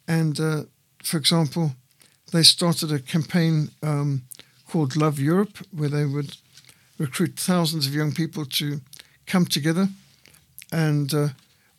and 0.06 0.38
uh, 0.38 0.62
for 1.02 1.16
example, 1.16 1.72
they 2.32 2.42
started 2.42 2.92
a 2.92 2.98
campaign 2.98 3.70
um, 3.82 4.22
called 4.68 4.96
Love 4.96 5.18
Europe, 5.18 5.58
where 5.70 5.88
they 5.90 6.06
would 6.06 6.36
recruit 7.02 7.38
thousands 7.38 7.86
of 7.86 7.94
young 7.94 8.12
people 8.12 8.44
to 8.46 8.80
come 9.26 9.46
together. 9.46 9.88
And 10.70 11.12
uh, 11.12 11.28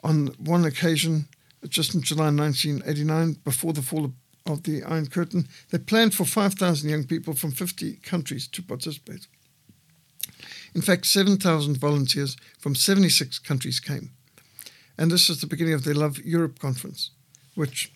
on 0.03 0.27
one 0.37 0.65
occasion, 0.65 1.27
just 1.67 1.95
in 1.95 2.01
July 2.01 2.29
1989, 2.29 3.37
before 3.43 3.73
the 3.73 3.81
fall 3.81 4.05
of 4.05 4.13
of 4.45 4.63
the 4.63 4.83
Iron 4.83 5.07
Curtain. 5.07 5.47
They 5.69 5.77
planned 5.77 6.13
for 6.13 6.25
5,000 6.25 6.89
young 6.89 7.05
people 7.05 7.33
from 7.33 7.51
50 7.51 7.95
countries 7.97 8.47
to 8.47 8.61
participate. 8.61 9.27
In 10.75 10.81
fact, 10.81 11.05
7,000 11.05 11.77
volunteers 11.77 12.35
from 12.59 12.75
76 12.75 13.39
countries 13.39 13.79
came. 13.79 14.11
And 14.97 15.11
this 15.11 15.29
was 15.29 15.41
the 15.41 15.47
beginning 15.47 15.73
of 15.73 15.83
the 15.83 15.93
Love 15.93 16.19
Europe 16.19 16.59
conference, 16.59 17.11
which 17.55 17.91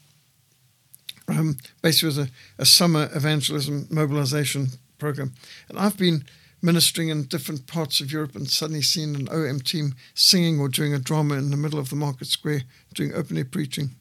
um, 1.28 1.58
basically 1.82 2.08
was 2.08 2.18
a, 2.18 2.30
a 2.58 2.66
summer 2.66 3.10
evangelism 3.13 3.88
mobilization 3.90 4.68
program. 4.98 5.34
And 5.70 5.78
I've 5.78 5.98
been 5.98 6.26
ministering 6.62 7.10
in 7.10 7.24
different 7.24 7.67
parts 7.67 8.02
of 8.02 8.12
Europe 8.12 8.36
and 8.36 8.50
suddenly 8.50 8.82
seeing 8.82 9.15
an 9.15 9.30
OM 9.30 9.60
team 9.60 9.93
singing 10.13 10.60
or 10.60 10.70
doing 10.70 10.93
a 10.93 11.00
drama 11.00 11.36
in 11.36 11.52
the 11.52 11.58
middle 11.58 11.80
of 11.80 11.89
the 11.89 11.96
market 11.96 12.28
square, 12.28 12.63
doing 12.93 13.13
open 13.13 13.38
air 13.38 13.46
preaching 13.46 13.91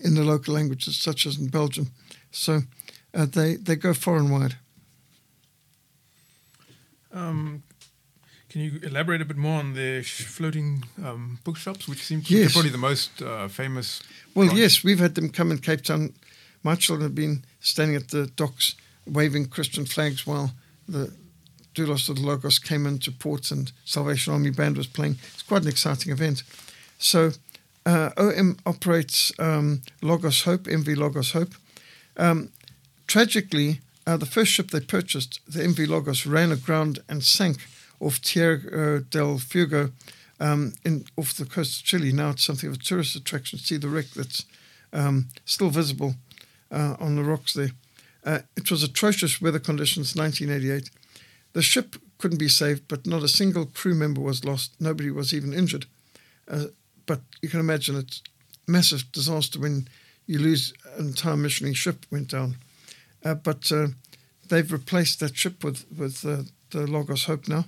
in 0.00 0.14
the 0.14 0.24
local 0.24 0.54
languages, 0.54 0.96
such 0.96 1.26
as 1.26 1.38
in 1.38 1.48
Belgium. 1.48 1.90
So 2.30 2.60
uh, 3.14 3.26
they, 3.26 3.56
they 3.56 3.76
go 3.76 3.94
far 3.94 4.16
and 4.16 4.30
wide. 4.30 4.56
Um, 7.12 7.62
can 8.48 8.60
you 8.60 8.80
elaborate 8.82 9.20
a 9.20 9.24
bit 9.24 9.36
more 9.36 9.58
on 9.58 9.74
the 9.74 10.02
floating 10.02 10.84
um, 11.04 11.38
bookshops, 11.44 11.88
which 11.88 12.04
seem 12.04 12.22
to 12.22 12.34
yes. 12.34 12.48
be 12.48 12.52
probably 12.52 12.70
the 12.70 12.78
most 12.78 13.22
uh, 13.22 13.48
famous? 13.48 14.02
Well, 14.34 14.46
branch? 14.46 14.58
yes, 14.58 14.84
we've 14.84 14.98
had 14.98 15.14
them 15.14 15.30
come 15.30 15.50
in 15.50 15.58
Cape 15.58 15.82
Town. 15.82 16.14
My 16.62 16.74
children 16.74 17.04
have 17.04 17.14
been 17.14 17.44
standing 17.60 17.96
at 17.96 18.08
the 18.08 18.26
docks 18.26 18.74
waving 19.06 19.46
Christian 19.46 19.86
flags 19.86 20.26
while 20.26 20.52
the 20.88 21.12
Doulos 21.74 22.08
of 22.08 22.16
the 22.16 22.22
Logos 22.22 22.58
came 22.58 22.86
into 22.86 23.12
port 23.12 23.50
and 23.50 23.70
Salvation 23.84 24.32
Army 24.32 24.50
Band 24.50 24.76
was 24.76 24.86
playing. 24.86 25.16
It's 25.34 25.42
quite 25.42 25.62
an 25.62 25.68
exciting 25.68 26.12
event. 26.12 26.42
So 26.98 27.32
uh, 27.86 28.10
OM 28.16 28.56
operates 28.66 29.32
um, 29.38 29.82
Logos 30.02 30.42
Hope, 30.42 30.64
MV 30.64 30.96
Logos 30.96 31.32
Hope. 31.32 31.54
Um, 32.16 32.50
tragically, 33.06 33.80
uh, 34.06 34.16
the 34.16 34.26
first 34.26 34.50
ship 34.50 34.70
they 34.70 34.80
purchased, 34.80 35.40
the 35.46 35.60
MV 35.60 35.88
Logos, 35.88 36.26
ran 36.26 36.50
aground 36.50 37.00
and 37.08 37.22
sank 37.22 37.58
off 38.00 38.20
Tierra 38.20 39.00
del 39.00 39.38
Fuego 39.38 39.92
um, 40.40 40.72
in, 40.84 41.04
off 41.16 41.34
the 41.34 41.44
coast 41.44 41.80
of 41.80 41.86
Chile. 41.86 42.12
Now 42.12 42.30
it's 42.30 42.44
something 42.44 42.68
of 42.68 42.76
a 42.76 42.78
tourist 42.78 43.16
attraction 43.16 43.58
see 43.58 43.76
the 43.76 43.88
wreck 43.88 44.06
that's 44.16 44.44
um, 44.92 45.28
still 45.44 45.70
visible 45.70 46.14
uh, 46.70 46.96
on 46.98 47.16
the 47.16 47.24
rocks 47.24 47.54
there. 47.54 47.70
Uh, 48.28 48.40
it 48.58 48.70
was 48.70 48.82
atrocious 48.82 49.40
weather 49.40 49.58
conditions, 49.58 50.14
1988. 50.14 50.90
The 51.54 51.62
ship 51.62 51.96
couldn't 52.18 52.36
be 52.36 52.48
saved, 52.48 52.86
but 52.86 53.06
not 53.06 53.22
a 53.22 53.28
single 53.28 53.64
crew 53.64 53.94
member 53.94 54.20
was 54.20 54.44
lost. 54.44 54.72
Nobody 54.78 55.10
was 55.10 55.32
even 55.32 55.54
injured. 55.54 55.86
Uh, 56.46 56.66
but 57.06 57.22
you 57.40 57.48
can 57.48 57.58
imagine 57.58 57.96
it's 57.96 58.20
a 58.68 58.70
massive 58.70 59.10
disaster 59.12 59.58
when 59.58 59.88
you 60.26 60.38
lose 60.38 60.74
an 60.98 61.06
entire 61.06 61.38
missionary 61.38 61.72
ship 61.72 62.04
went 62.10 62.28
down. 62.28 62.56
Uh, 63.24 63.32
but 63.32 63.72
uh, 63.72 63.86
they've 64.50 64.70
replaced 64.70 65.20
that 65.20 65.34
ship 65.34 65.64
with 65.64 65.86
with 65.96 66.22
uh, 66.26 66.42
the 66.70 66.86
Logos 66.86 67.24
Hope 67.24 67.48
now, 67.48 67.64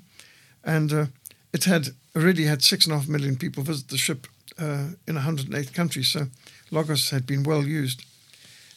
and 0.63 1.09
it 1.55 1.65
had 1.65 1.89
already 2.15 2.45
had 2.45 2.63
six 2.63 2.85
and 2.85 2.95
a 2.95 2.99
half 2.99 3.09
million 3.09 3.37
people 3.37 3.63
visit 3.63 3.89
the 3.89 3.97
ship 3.97 4.27
in 4.59 5.15
108 5.15 5.73
countries. 5.73 6.09
So 6.09 6.27
Logos 6.71 7.09
had 7.09 7.25
been 7.27 7.45
well 7.45 7.65
used. 7.65 8.05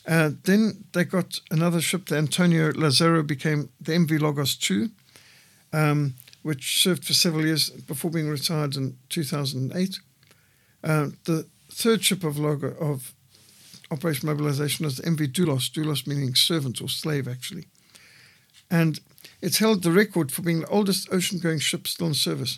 Uh, 0.06 0.32
then 0.44 0.84
they 0.94 1.04
got 1.04 1.39
another 1.50 1.82
ship. 1.82 2.08
The 2.08 2.18
Antonio 2.18 2.72
Lazaro 2.76 3.24
became 3.24 3.70
the 3.80 3.94
MV 3.94 4.20
Logos 4.20 4.56
2, 4.58 4.89
um, 5.72 6.16
which 6.42 6.82
served 6.82 7.06
for 7.06 7.13
several 7.13 7.46
years 7.46 7.70
before 7.70 8.12
being 8.12 8.30
retired 8.30 8.76
in 8.76 8.98
2008. 9.10 10.00
Uh, 10.84 11.08
the 11.24 11.48
third 11.72 12.04
ship 12.04 12.24
of 12.24 12.38
Logo 12.38 12.76
of 12.80 13.13
Operation 13.92 14.28
Mobilization 14.28 14.86
was 14.86 14.98
the 14.98 15.04
MV 15.04 15.32
Doulos, 15.32 15.72
Doulos 15.72 16.06
meaning 16.06 16.36
servant 16.36 16.82
or 16.82 16.89
slave, 16.89 17.28
actually. 17.28 17.68
And 18.70 19.00
it's 19.42 19.60
held 19.60 19.84
the 19.84 19.92
record 19.92 20.32
for 20.32 20.42
being 20.42 20.62
the 20.62 20.68
oldest 20.68 21.08
ocean 21.12 21.39
going 21.39 21.60
ship 21.60 21.88
still 21.88 22.08
in 22.08 22.13
service. 22.13 22.58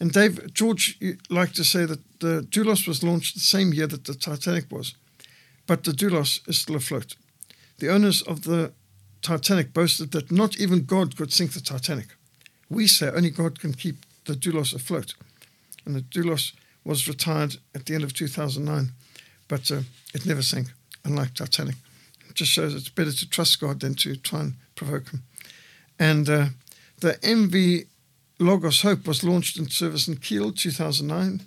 And 0.00 0.12
Dave, 0.12 0.52
George 0.52 0.98
liked 1.30 1.54
to 1.56 1.64
say 1.64 1.84
that 1.84 2.00
the 2.20 2.42
Doulos 2.50 2.88
was 2.88 3.04
launched 3.04 3.34
the 3.34 3.40
same 3.40 3.72
year 3.72 3.86
that 3.86 4.04
the 4.04 4.14
Titanic 4.14 4.70
was, 4.70 4.94
but 5.66 5.84
the 5.84 5.92
Doulos 5.92 6.46
is 6.48 6.60
still 6.60 6.76
afloat. 6.76 7.16
The 7.78 7.88
owners 7.88 8.22
of 8.22 8.42
the 8.44 8.72
Titanic 9.22 9.72
boasted 9.72 10.10
that 10.12 10.30
not 10.30 10.58
even 10.58 10.84
God 10.84 11.16
could 11.16 11.32
sink 11.32 11.52
the 11.52 11.60
Titanic. 11.60 12.08
We 12.68 12.86
say 12.86 13.10
only 13.10 13.30
God 13.30 13.60
can 13.60 13.72
keep 13.72 13.96
the 14.24 14.34
Doulos 14.34 14.74
afloat. 14.74 15.14
And 15.84 15.94
the 15.94 16.00
Doulos 16.00 16.52
was 16.84 17.08
retired 17.08 17.56
at 17.74 17.86
the 17.86 17.94
end 17.94 18.04
of 18.04 18.14
2009, 18.14 18.92
but 19.48 19.70
uh, 19.70 19.80
it 20.14 20.26
never 20.26 20.42
sank, 20.42 20.68
unlike 21.04 21.34
Titanic. 21.34 21.76
It 22.28 22.34
just 22.34 22.50
shows 22.50 22.74
it's 22.74 22.88
better 22.88 23.12
to 23.12 23.28
trust 23.28 23.60
God 23.60 23.80
than 23.80 23.94
to 23.96 24.16
try 24.16 24.40
and 24.40 24.54
provoke 24.74 25.10
Him. 25.10 25.22
And 25.98 26.28
uh, 26.28 26.46
the 27.00 27.14
MV 27.14 27.86
Logos 28.38 28.82
Hope 28.82 29.06
was 29.06 29.22
launched 29.22 29.58
in 29.58 29.68
service 29.68 30.08
in 30.08 30.16
Kiel 30.16 30.52
2009, 30.52 31.46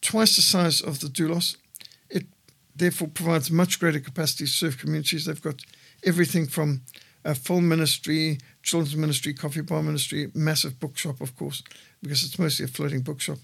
twice 0.00 0.36
the 0.36 0.42
size 0.42 0.80
of 0.80 1.00
the 1.00 1.06
Doulos. 1.06 1.56
Therefore 2.74 3.08
provides 3.08 3.50
much 3.50 3.78
greater 3.78 4.00
capacity 4.00 4.44
to 4.44 4.50
serve 4.50 4.78
communities. 4.78 5.26
They've 5.26 5.40
got 5.40 5.62
everything 6.04 6.46
from 6.46 6.82
a 7.24 7.34
full 7.34 7.60
ministry, 7.60 8.38
children's 8.62 8.96
ministry, 8.96 9.34
coffee 9.34 9.60
bar 9.60 9.82
ministry, 9.82 10.30
massive 10.34 10.80
bookshop, 10.80 11.20
of 11.20 11.36
course, 11.36 11.62
because 12.02 12.24
it's 12.24 12.38
mostly 12.38 12.64
a 12.64 12.68
floating 12.68 13.02
bookshop. 13.02 13.38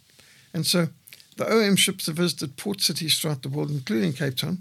And 0.52 0.66
so 0.66 0.88
the 1.36 1.50
OM 1.50 1.76
ships 1.76 2.06
have 2.06 2.16
visited 2.16 2.56
port 2.56 2.80
cities 2.80 3.18
throughout 3.18 3.42
the 3.42 3.48
world, 3.48 3.70
including 3.70 4.12
Cape 4.12 4.36
Town, 4.36 4.58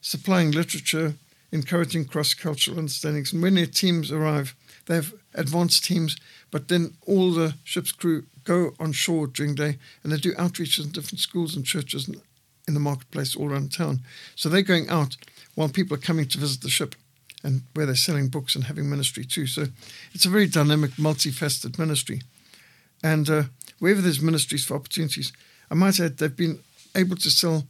supplying 0.00 0.50
literature, 0.50 1.14
encouraging 1.52 2.06
cross 2.06 2.34
cultural 2.34 2.78
understandings. 2.78 3.32
And 3.32 3.42
when 3.42 3.54
their 3.54 3.66
teams 3.66 4.10
arrive, 4.10 4.54
they 4.86 4.96
have 4.96 5.14
advanced 5.34 5.84
teams, 5.84 6.16
but 6.50 6.68
then 6.68 6.94
all 7.06 7.32
the 7.32 7.54
ship's 7.62 7.92
crew 7.92 8.24
go 8.44 8.72
on 8.80 8.92
shore 8.92 9.26
during 9.26 9.54
the 9.54 9.72
day 9.72 9.78
and 10.02 10.10
they 10.10 10.16
do 10.16 10.32
outreaches 10.34 10.84
in 10.84 10.90
different 10.90 11.20
schools 11.20 11.54
and 11.54 11.64
churches 11.64 12.08
in 12.68 12.74
the 12.74 12.80
marketplace 12.80 13.34
all 13.34 13.50
around 13.50 13.72
town. 13.72 14.00
So 14.36 14.48
they're 14.48 14.62
going 14.62 14.88
out 14.88 15.16
while 15.56 15.68
people 15.68 15.96
are 15.96 16.00
coming 16.00 16.28
to 16.28 16.38
visit 16.38 16.60
the 16.60 16.68
ship 16.68 16.94
and 17.42 17.62
where 17.74 17.86
they're 17.86 17.96
selling 17.96 18.28
books 18.28 18.54
and 18.54 18.64
having 18.64 18.88
ministry 18.88 19.24
too. 19.24 19.46
So 19.46 19.64
it's 20.12 20.26
a 20.26 20.30
very 20.30 20.46
dynamic, 20.46 20.92
multifaceted 20.92 21.78
ministry. 21.78 22.22
And 23.02 23.28
uh, 23.28 23.42
wherever 23.78 24.00
there's 24.00 24.20
ministries 24.20 24.64
for 24.64 24.74
opportunities, 24.74 25.32
I 25.70 25.74
might 25.74 25.98
add 25.98 26.18
they've 26.18 26.36
been 26.36 26.60
able 26.94 27.16
to 27.16 27.30
sell 27.30 27.66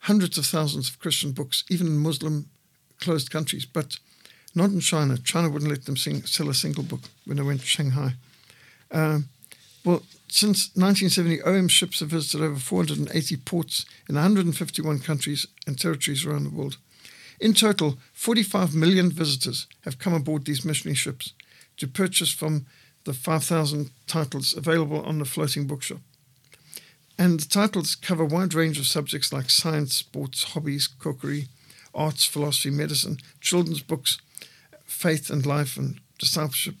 hundreds 0.00 0.38
of 0.38 0.46
thousands 0.46 0.88
of 0.88 0.98
Christian 0.98 1.32
books, 1.32 1.64
even 1.68 1.86
in 1.86 1.98
Muslim 1.98 2.48
closed 3.00 3.30
countries. 3.30 3.64
But 3.64 3.98
not 4.54 4.70
in 4.70 4.80
China. 4.80 5.18
China 5.18 5.48
wouldn't 5.48 5.70
let 5.70 5.84
them 5.84 5.96
sing, 5.96 6.22
sell 6.22 6.48
a 6.48 6.54
single 6.54 6.82
book 6.82 7.00
when 7.24 7.36
they 7.36 7.42
went 7.42 7.60
to 7.60 7.66
Shanghai. 7.66 8.14
Um, 8.90 9.28
well, 9.84 10.02
since 10.30 10.70
1970, 10.74 11.42
OM 11.42 11.68
ships 11.68 12.00
have 12.00 12.10
visited 12.10 12.42
over 12.42 12.58
480 12.58 13.36
ports 13.38 13.86
in 14.08 14.14
151 14.14 14.98
countries 15.00 15.46
and 15.66 15.78
territories 15.78 16.24
around 16.24 16.44
the 16.44 16.50
world. 16.50 16.76
In 17.40 17.54
total, 17.54 17.98
45 18.12 18.74
million 18.74 19.10
visitors 19.10 19.66
have 19.84 19.98
come 19.98 20.12
aboard 20.12 20.44
these 20.44 20.64
missionary 20.64 20.96
ships 20.96 21.34
to 21.76 21.86
purchase 21.86 22.32
from 22.32 22.66
the 23.04 23.14
5,000 23.14 23.90
titles 24.06 24.56
available 24.56 25.02
on 25.04 25.18
the 25.18 25.24
floating 25.24 25.66
bookshop. 25.66 25.98
And 27.16 27.40
the 27.40 27.48
titles 27.48 27.94
cover 27.94 28.24
a 28.24 28.26
wide 28.26 28.54
range 28.54 28.78
of 28.78 28.86
subjects 28.86 29.32
like 29.32 29.50
science, 29.50 29.94
sports, 29.94 30.44
hobbies, 30.44 30.86
cookery, 30.86 31.46
arts, 31.94 32.24
philosophy, 32.24 32.70
medicine, 32.70 33.18
children's 33.40 33.82
books, 33.82 34.18
faith 34.84 35.30
and 35.30 35.46
life 35.46 35.76
and 35.76 36.00
discipleship. 36.18 36.74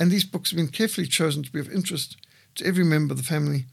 And 0.00 0.10
these 0.10 0.24
books 0.24 0.50
have 0.50 0.56
been 0.56 0.68
carefully 0.68 1.06
chosen 1.06 1.42
to 1.42 1.52
be 1.52 1.60
of 1.60 1.70
interest 1.70 2.16
to 2.56 2.66
every 2.66 2.84
member 2.84 3.12
of 3.12 3.18
the 3.18 3.24
family 3.24 3.66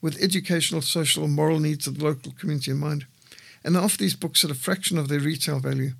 with 0.00 0.22
educational, 0.22 0.82
social, 0.82 1.24
and 1.24 1.34
moral 1.34 1.58
needs 1.58 1.86
of 1.86 1.98
the 1.98 2.04
local 2.04 2.32
community 2.32 2.70
in 2.70 2.78
mind. 2.78 3.06
And 3.64 3.74
they 3.74 3.80
offer 3.80 3.96
these 3.98 4.14
books 4.14 4.44
at 4.44 4.50
a 4.50 4.54
fraction 4.54 4.98
of 4.98 5.08
their 5.08 5.20
retail 5.20 5.58
value. 5.58 5.92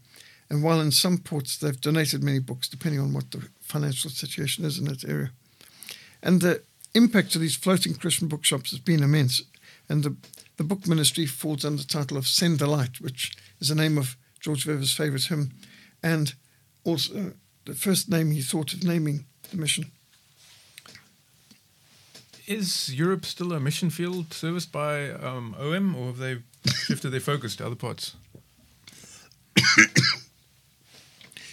And 0.48 0.62
while 0.62 0.80
in 0.80 0.92
some 0.92 1.18
ports 1.18 1.56
they've 1.56 1.80
donated 1.80 2.22
many 2.22 2.38
books, 2.38 2.68
depending 2.68 3.00
on 3.00 3.12
what 3.12 3.30
the 3.32 3.48
financial 3.60 4.10
situation 4.10 4.64
is 4.64 4.78
in 4.78 4.84
that 4.84 5.04
area. 5.04 5.30
And 6.22 6.40
the 6.40 6.62
impact 6.94 7.34
of 7.34 7.40
these 7.40 7.56
floating 7.56 7.94
Christian 7.94 8.28
bookshops 8.28 8.70
has 8.70 8.80
been 8.80 9.02
immense. 9.02 9.42
And 9.88 10.04
the, 10.04 10.16
the 10.56 10.64
book 10.64 10.86
ministry 10.86 11.26
falls 11.26 11.64
under 11.64 11.82
the 11.82 11.88
title 11.88 12.16
of 12.16 12.26
Send 12.26 12.58
the 12.58 12.66
Light, 12.66 13.00
which 13.00 13.36
is 13.60 13.68
the 13.68 13.74
name 13.74 13.98
of 13.98 14.16
George 14.40 14.64
Verwer's 14.64 14.94
favourite 14.94 15.24
hymn. 15.24 15.52
And 16.02 16.34
also 16.84 17.18
uh, 17.18 17.30
the 17.64 17.74
first 17.74 18.08
name 18.08 18.30
he 18.30 18.42
thought 18.42 18.72
of 18.72 18.84
naming 18.84 19.26
the 19.50 19.56
mission. 19.56 19.90
Is 22.46 22.94
Europe 22.94 23.24
still 23.24 23.52
a 23.52 23.58
mission 23.58 23.90
field 23.90 24.32
serviced 24.32 24.70
by 24.70 25.10
um, 25.10 25.56
OM, 25.58 25.96
or 25.96 26.06
have 26.06 26.18
they 26.18 26.38
shifted 26.68 27.10
their 27.10 27.18
focus 27.18 27.56
to 27.56 27.66
other 27.66 27.74
parts? 27.74 28.14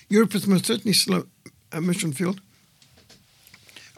Europe 0.07 0.35
is 0.35 0.45
most 0.45 0.67
certainly 0.67 0.93
still 0.93 1.25
a, 1.71 1.81
mission 1.81 2.13
field. 2.13 2.41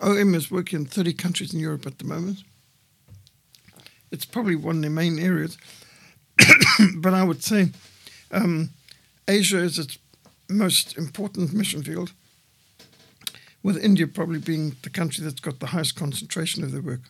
OM 0.01 0.33
is 0.35 0.49
working 0.49 0.81
in 0.81 0.85
30 0.85 1.11
countries 1.13 1.53
in 1.53 1.59
Europe 1.59 1.85
at 1.85 1.97
the 1.97 2.05
moment. 2.05 2.43
It's 4.09 4.23
probably 4.23 4.55
one 4.55 4.77
of 4.77 4.81
the 4.83 4.89
main 4.89 5.19
areas. 5.19 5.57
but 6.95 7.13
I 7.13 7.23
would 7.23 7.43
say 7.43 7.71
um, 8.31 8.69
Asia 9.27 9.57
is 9.57 9.77
its 9.77 9.97
most 10.47 10.97
important 10.97 11.51
mission 11.51 11.83
field, 11.83 12.13
with 13.65 13.83
India 13.83 14.05
probably 14.05 14.37
being 14.37 14.75
the 14.83 14.91
country 14.91 15.23
that's 15.23 15.39
got 15.39 15.59
the 15.59 15.65
highest 15.65 15.95
concentration 15.95 16.63
of 16.63 16.71
their 16.71 16.83
work. 16.83 17.01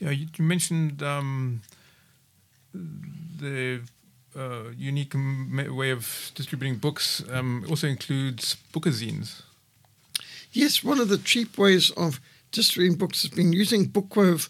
Yeah, 0.00 0.10
you, 0.10 0.26
you 0.36 0.44
mentioned 0.44 1.04
um, 1.04 1.62
the 2.74 3.80
uh, 4.36 4.70
unique 4.76 5.14
way 5.14 5.92
of 5.92 6.32
distributing 6.34 6.78
books 6.78 7.22
um, 7.30 7.64
also 7.70 7.86
includes 7.86 8.56
bookazines. 8.72 9.42
Yes, 10.50 10.82
one 10.82 10.98
of 10.98 11.08
the 11.08 11.18
cheap 11.18 11.56
ways 11.56 11.92
of 11.92 12.18
distributing 12.50 12.98
books 12.98 13.22
has 13.22 13.30
been 13.30 13.52
using 13.52 13.88
bookwove 13.88 14.48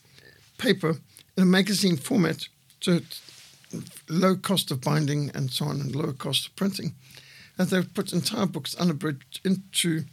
paper 0.57 0.97
in 1.37 1.43
a 1.43 1.47
magazine 1.47 1.99
format 1.99 2.49
to 2.81 3.03
low 4.09 4.35
cost 4.37 4.71
of 4.71 4.81
binding 4.81 5.31
and 5.35 5.51
so 5.51 5.67
on, 5.67 5.79
and 5.79 5.95
lower 5.95 6.15
cost 6.15 6.47
of 6.47 6.57
printing. 6.57 6.95
And 7.59 7.69
they've 7.69 7.95
put 7.95 8.15
entire 8.15 8.47
books 8.47 8.75
unabridged 8.77 9.41
into 9.45 10.05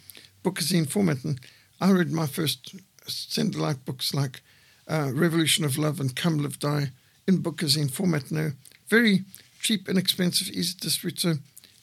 bookazine 0.43 0.89
format. 0.89 1.23
And 1.23 1.39
I 1.81 1.91
read 1.91 2.11
my 2.11 2.27
first 2.27 2.75
Send 3.07 3.55
Light 3.55 3.85
books 3.85 4.13
like 4.13 4.41
uh, 4.87 5.11
Revolution 5.13 5.65
of 5.65 5.77
Love 5.77 5.99
and 5.99 6.15
Come 6.15 6.39
Live 6.39 6.59
Die 6.59 6.87
in 7.27 7.43
bookazine 7.43 7.91
format 7.91 8.31
now. 8.31 8.49
Very 8.87 9.25
cheap, 9.61 9.87
inexpensive, 9.87 10.49
easy 10.49 10.73
to 10.73 10.79
distribute. 10.79 11.19
So 11.19 11.33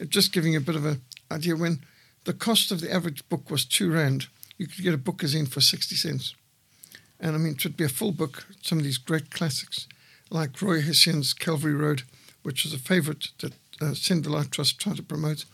just 0.08 0.32
giving 0.32 0.52
you 0.52 0.58
a 0.58 0.62
bit 0.62 0.76
of 0.76 0.84
an 0.84 1.00
idea, 1.30 1.56
when 1.56 1.80
the 2.24 2.32
cost 2.32 2.72
of 2.72 2.80
the 2.80 2.92
average 2.92 3.28
book 3.28 3.50
was 3.50 3.64
two 3.64 3.92
rand, 3.92 4.26
you 4.58 4.66
could 4.66 4.82
get 4.82 4.94
a 4.94 4.98
bookazine 4.98 5.48
for 5.48 5.60
60 5.60 5.94
cents. 5.94 6.34
And 7.20 7.34
I 7.34 7.38
mean, 7.38 7.54
it 7.54 7.64
would 7.64 7.76
be 7.76 7.84
a 7.84 7.88
full 7.88 8.12
book, 8.12 8.46
some 8.62 8.78
of 8.78 8.84
these 8.84 8.98
great 8.98 9.30
classics 9.30 9.86
like 10.30 10.60
Roy 10.60 10.80
Hession's 10.80 11.32
Calvary 11.32 11.74
Road, 11.74 12.02
which 12.42 12.64
was 12.64 12.74
a 12.74 12.78
favourite 12.78 13.28
that 13.38 13.52
uh, 13.80 14.30
Light 14.30 14.50
Trust 14.50 14.80
tried 14.80 14.96
to 14.96 15.02
promote. 15.02 15.44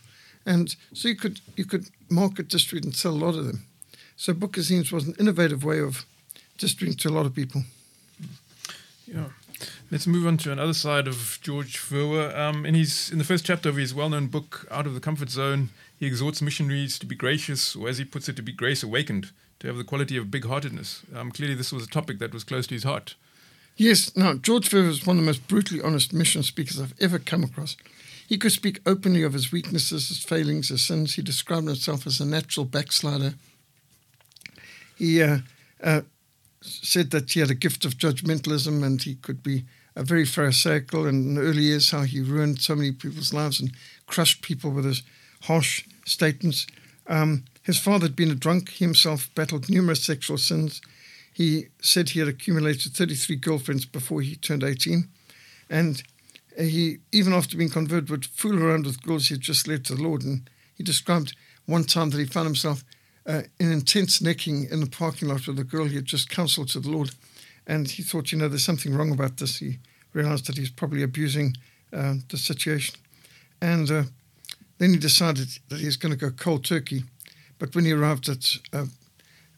And 0.44 0.74
so 0.92 1.08
you 1.08 1.16
could 1.16 1.40
you 1.56 1.64
could 1.64 1.88
market, 2.08 2.48
distribute, 2.48 2.84
and 2.84 2.94
sell 2.94 3.12
a 3.12 3.24
lot 3.24 3.36
of 3.36 3.46
them. 3.46 3.66
So 4.16 4.34
bookazines 4.34 4.92
was 4.92 5.06
an 5.06 5.14
innovative 5.18 5.64
way 5.64 5.80
of 5.80 6.04
distributing 6.58 6.98
to 6.98 7.08
a 7.08 7.16
lot 7.16 7.26
of 7.26 7.34
people. 7.34 7.64
Yeah. 9.06 9.26
Let's 9.90 10.06
move 10.06 10.26
on 10.26 10.38
to 10.38 10.52
another 10.52 10.74
side 10.74 11.06
of 11.06 11.38
George 11.42 11.78
Verwer. 11.78 12.36
Um, 12.36 12.64
in 12.64 12.74
his 12.74 13.10
in 13.10 13.18
the 13.18 13.24
first 13.24 13.44
chapter 13.44 13.68
of 13.68 13.76
his 13.76 13.94
well-known 13.94 14.28
book, 14.28 14.66
Out 14.70 14.86
of 14.86 14.94
the 14.94 15.00
Comfort 15.00 15.30
Zone, 15.30 15.68
he 15.98 16.06
exhorts 16.06 16.40
missionaries 16.42 16.98
to 16.98 17.06
be 17.06 17.14
gracious, 17.14 17.76
or 17.76 17.88
as 17.88 17.98
he 17.98 18.04
puts 18.04 18.28
it, 18.28 18.36
to 18.36 18.42
be 18.42 18.52
grace 18.52 18.82
awakened, 18.82 19.30
to 19.60 19.66
have 19.68 19.76
the 19.76 19.84
quality 19.84 20.16
of 20.16 20.30
big-heartedness. 20.30 21.02
Um, 21.14 21.30
clearly, 21.30 21.54
this 21.54 21.72
was 21.72 21.84
a 21.84 21.88
topic 21.88 22.18
that 22.18 22.32
was 22.32 22.42
close 22.42 22.66
to 22.68 22.74
his 22.74 22.84
heart. 22.84 23.14
Yes, 23.76 24.16
now, 24.16 24.34
George 24.34 24.68
Verwer 24.68 24.88
is 24.88 25.06
one 25.06 25.18
of 25.18 25.22
the 25.22 25.26
most 25.26 25.46
brutally 25.46 25.80
honest 25.80 26.12
mission 26.12 26.42
speakers 26.42 26.80
I've 26.80 26.94
ever 27.00 27.18
come 27.18 27.44
across. 27.44 27.76
He 28.32 28.38
could 28.38 28.52
speak 28.52 28.80
openly 28.86 29.24
of 29.24 29.34
his 29.34 29.52
weaknesses, 29.52 30.08
his 30.08 30.24
failings, 30.24 30.70
his 30.70 30.80
sins. 30.80 31.16
He 31.16 31.20
described 31.22 31.66
himself 31.66 32.06
as 32.06 32.18
a 32.18 32.24
natural 32.24 32.64
backslider. 32.64 33.34
He 34.96 35.22
uh, 35.22 35.40
uh, 35.84 36.00
said 36.62 37.10
that 37.10 37.30
he 37.30 37.40
had 37.40 37.50
a 37.50 37.54
gift 37.54 37.84
of 37.84 37.98
judgmentalism 37.98 38.82
and 38.82 39.02
he 39.02 39.16
could 39.16 39.42
be 39.42 39.66
a 39.94 40.02
very 40.02 40.24
pharisaical. 40.24 41.04
And 41.06 41.26
in 41.26 41.34
the 41.34 41.42
early 41.42 41.64
years, 41.64 41.90
how 41.90 42.04
he 42.04 42.22
ruined 42.22 42.62
so 42.62 42.74
many 42.74 42.90
people's 42.90 43.34
lives 43.34 43.60
and 43.60 43.70
crushed 44.06 44.40
people 44.40 44.70
with 44.70 44.86
his 44.86 45.02
harsh 45.42 45.86
statements. 46.06 46.66
Um, 47.08 47.44
his 47.64 47.78
father 47.78 48.06
had 48.06 48.16
been 48.16 48.30
a 48.30 48.34
drunk. 48.34 48.70
He 48.70 48.86
himself 48.86 49.28
battled 49.34 49.68
numerous 49.68 50.02
sexual 50.02 50.38
sins. 50.38 50.80
He 51.34 51.66
said 51.82 52.08
he 52.08 52.20
had 52.20 52.28
accumulated 52.28 52.94
33 52.94 53.36
girlfriends 53.36 53.84
before 53.84 54.22
he 54.22 54.36
turned 54.36 54.64
18. 54.64 55.06
And 55.68 56.02
he, 56.58 56.98
even 57.12 57.32
after 57.32 57.56
being 57.56 57.70
converted, 57.70 58.10
would 58.10 58.26
fool 58.26 58.62
around 58.62 58.86
with 58.86 59.02
girls 59.02 59.28
he 59.28 59.34
had 59.34 59.40
just 59.40 59.66
led 59.66 59.84
to 59.86 59.94
the 59.94 60.02
Lord. 60.02 60.22
And 60.22 60.48
he 60.74 60.82
described 60.82 61.34
one 61.66 61.84
time 61.84 62.10
that 62.10 62.18
he 62.18 62.24
found 62.24 62.46
himself 62.46 62.84
uh, 63.26 63.42
in 63.60 63.72
intense 63.72 64.20
necking 64.20 64.68
in 64.70 64.80
the 64.80 64.86
parking 64.86 65.28
lot 65.28 65.46
with 65.46 65.58
a 65.58 65.64
girl 65.64 65.86
he 65.86 65.96
had 65.96 66.04
just 66.04 66.28
counseled 66.28 66.68
to 66.68 66.80
the 66.80 66.90
Lord. 66.90 67.10
And 67.66 67.88
he 67.88 68.02
thought, 68.02 68.32
you 68.32 68.38
know, 68.38 68.48
there's 68.48 68.64
something 68.64 68.94
wrong 68.94 69.12
about 69.12 69.36
this. 69.36 69.58
He 69.58 69.78
realized 70.12 70.46
that 70.46 70.58
he's 70.58 70.70
probably 70.70 71.02
abusing 71.02 71.56
uh, 71.92 72.14
the 72.28 72.36
situation. 72.36 72.96
And 73.60 73.90
uh, 73.90 74.02
then 74.78 74.90
he 74.90 74.96
decided 74.96 75.48
that 75.68 75.78
he 75.78 75.86
was 75.86 75.96
going 75.96 76.12
to 76.12 76.18
go 76.18 76.30
cold 76.30 76.64
turkey. 76.64 77.04
But 77.58 77.74
when 77.74 77.84
he 77.84 77.92
arrived 77.92 78.28
at 78.28 78.56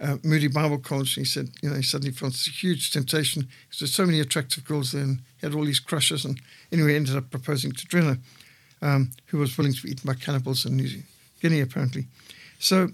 uh, 0.04 0.18
Moody 0.22 0.48
Bible 0.48 0.78
College, 0.78 1.14
he 1.14 1.24
said, 1.24 1.48
you 1.62 1.70
know, 1.70 1.76
he 1.76 1.82
suddenly 1.82 2.12
felt 2.12 2.32
this 2.32 2.62
huge 2.62 2.90
temptation. 2.90 3.48
because 3.68 3.80
There's 3.80 3.94
so 3.94 4.04
many 4.04 4.20
attractive 4.20 4.64
girls 4.64 4.92
there, 4.92 5.02
and 5.02 5.22
he 5.40 5.46
had 5.46 5.54
all 5.54 5.64
these 5.64 5.80
crushes. 5.80 6.24
And 6.24 6.40
anyway, 6.70 6.90
he 6.90 6.96
ended 6.96 7.16
up 7.16 7.30
proposing 7.30 7.72
to 7.72 7.86
Drena, 7.86 8.18
um, 8.82 9.10
who 9.26 9.38
was 9.38 9.56
willing 9.56 9.72
to 9.72 9.82
be 9.82 9.92
eaten 9.92 10.06
by 10.06 10.14
cannibals 10.14 10.66
in 10.66 10.76
New 10.76 11.02
Guinea, 11.40 11.60
apparently. 11.60 12.06
So 12.58 12.90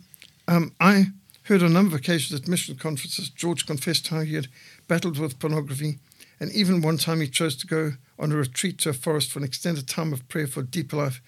um, 0.47 0.73
I 0.81 1.07
heard 1.43 1.63
on 1.63 1.71
a 1.71 1.75
number 1.75 1.95
of 1.95 2.01
occasions 2.01 2.41
at 2.41 2.47
mission 2.47 2.77
conferences, 2.77 3.29
George 3.29 3.67
confessed 3.67 4.09
how 4.09 4.21
he 4.21 4.35
had 4.35 4.47
battled 4.87 5.19
with 5.19 5.41
pornography, 5.41 5.99
and 6.39 6.53
even 6.53 6.81
one 6.81 6.97
time 6.97 7.21
he 7.21 7.29
chose 7.29 7.57
to 7.57 7.67
go 7.67 7.93
on 8.21 8.31
a 8.31 8.37
retreat 8.37 8.79
to 8.79 8.91
a 8.91 8.93
forest 8.93 9.33
for 9.33 9.41
an 9.41 9.45
extended 9.45 9.89
time 9.89 10.13
of 10.13 10.29
prayer 10.29 10.47
for 10.47 10.63
deeper 10.63 10.97
life. 10.97 11.21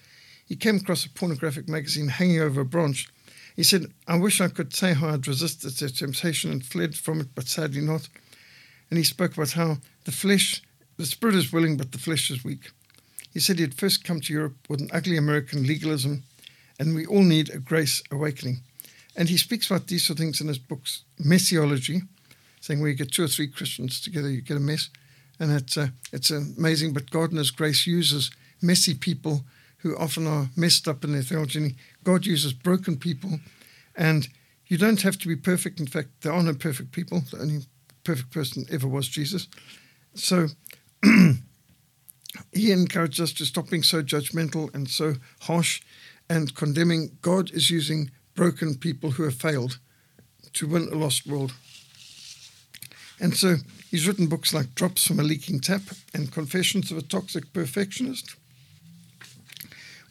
He 0.45 0.55
came 0.55 0.77
across 0.77 1.05
a 1.05 1.09
pornographic 1.09 1.67
magazine 1.67 2.07
hanging 2.07 2.39
over 2.39 2.61
a 2.61 2.65
branch 2.65 3.09
he 3.55 3.63
said, 3.63 3.91
I 4.07 4.17
wish 4.17 4.41
I 4.41 4.47
could 4.47 4.73
say 4.73 4.93
how 4.93 5.09
I'd 5.09 5.27
resisted 5.27 5.71
the 5.71 5.89
temptation 5.89 6.51
and 6.51 6.65
fled 6.65 6.95
from 6.95 7.21
it, 7.21 7.35
but 7.35 7.47
sadly 7.47 7.81
not. 7.81 8.09
And 8.89 8.97
he 8.97 9.03
spoke 9.03 9.33
about 9.33 9.51
how 9.51 9.77
the 10.05 10.11
flesh, 10.11 10.61
the 10.97 11.05
spirit 11.05 11.35
is 11.35 11.53
willing, 11.53 11.77
but 11.77 11.91
the 11.91 11.97
flesh 11.97 12.29
is 12.31 12.43
weak. 12.43 12.71
He 13.31 13.39
said 13.39 13.57
he 13.57 13.63
had 13.63 13.73
first 13.73 14.03
come 14.03 14.21
to 14.21 14.33
Europe 14.33 14.57
with 14.69 14.81
an 14.81 14.89
ugly 14.93 15.17
American 15.17 15.65
legalism, 15.65 16.23
and 16.79 16.95
we 16.95 17.05
all 17.05 17.23
need 17.23 17.49
a 17.49 17.59
grace 17.59 18.03
awakening. 18.11 18.59
And 19.15 19.29
he 19.29 19.37
speaks 19.37 19.69
about 19.69 19.87
these 19.87 20.05
sort 20.05 20.19
of 20.19 20.23
things 20.23 20.41
in 20.41 20.47
his 20.47 20.59
books, 20.59 21.03
Messiology, 21.19 22.01
saying 22.61 22.79
where 22.79 22.89
you 22.89 22.95
get 22.95 23.11
two 23.11 23.23
or 23.23 23.27
three 23.27 23.47
Christians 23.47 23.99
together, 23.99 24.29
you 24.29 24.41
get 24.41 24.57
a 24.57 24.59
mess. 24.59 24.89
And 25.39 25.51
it's, 25.51 25.77
uh, 25.77 25.87
it's 26.11 26.31
amazing, 26.31 26.93
but 26.93 27.11
God 27.11 27.31
in 27.31 27.37
His 27.37 27.51
grace 27.51 27.85
uses 27.85 28.31
messy 28.61 28.93
people 28.93 29.43
who 29.79 29.97
often 29.97 30.25
are 30.27 30.49
messed 30.55 30.87
up 30.87 31.03
in 31.03 31.11
their 31.11 31.21
theology. 31.21 31.75
God 32.03 32.25
uses 32.25 32.53
broken 32.53 32.97
people, 32.97 33.39
and 33.95 34.27
you 34.67 34.77
don't 34.77 35.01
have 35.01 35.17
to 35.19 35.27
be 35.27 35.35
perfect. 35.35 35.79
In 35.79 35.87
fact, 35.87 36.09
there 36.21 36.33
are 36.33 36.43
no 36.43 36.53
perfect 36.53 36.91
people. 36.91 37.21
The 37.31 37.39
only 37.39 37.59
perfect 38.03 38.31
person 38.31 38.65
ever 38.71 38.87
was 38.87 39.07
Jesus. 39.07 39.47
So 40.15 40.47
he 42.51 42.71
encouraged 42.71 43.21
us 43.21 43.33
to 43.33 43.45
stop 43.45 43.69
being 43.69 43.83
so 43.83 44.01
judgmental 44.01 44.73
and 44.73 44.89
so 44.89 45.15
harsh 45.41 45.81
and 46.29 46.55
condemning. 46.55 47.17
God 47.21 47.51
is 47.51 47.69
using 47.69 48.11
broken 48.35 48.75
people 48.75 49.11
who 49.11 49.23
have 49.23 49.35
failed 49.35 49.79
to 50.53 50.67
win 50.67 50.89
a 50.91 50.95
lost 50.95 51.27
world. 51.27 51.53
And 53.19 53.35
so 53.35 53.57
he's 53.89 54.07
written 54.07 54.27
books 54.27 54.53
like 54.53 54.75
Drops 54.75 55.07
from 55.07 55.19
a 55.19 55.23
Leaking 55.23 55.59
Tap 55.59 55.81
and 56.13 56.31
Confessions 56.31 56.91
of 56.91 56.97
a 56.97 57.01
Toxic 57.01 57.53
Perfectionist 57.53 58.35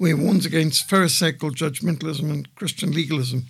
he 0.08 0.14
warns 0.14 0.46
against 0.46 0.88
Pharisaical 0.88 1.50
judgmentalism 1.50 2.30
and 2.30 2.54
Christian 2.54 2.92
legalism, 2.92 3.46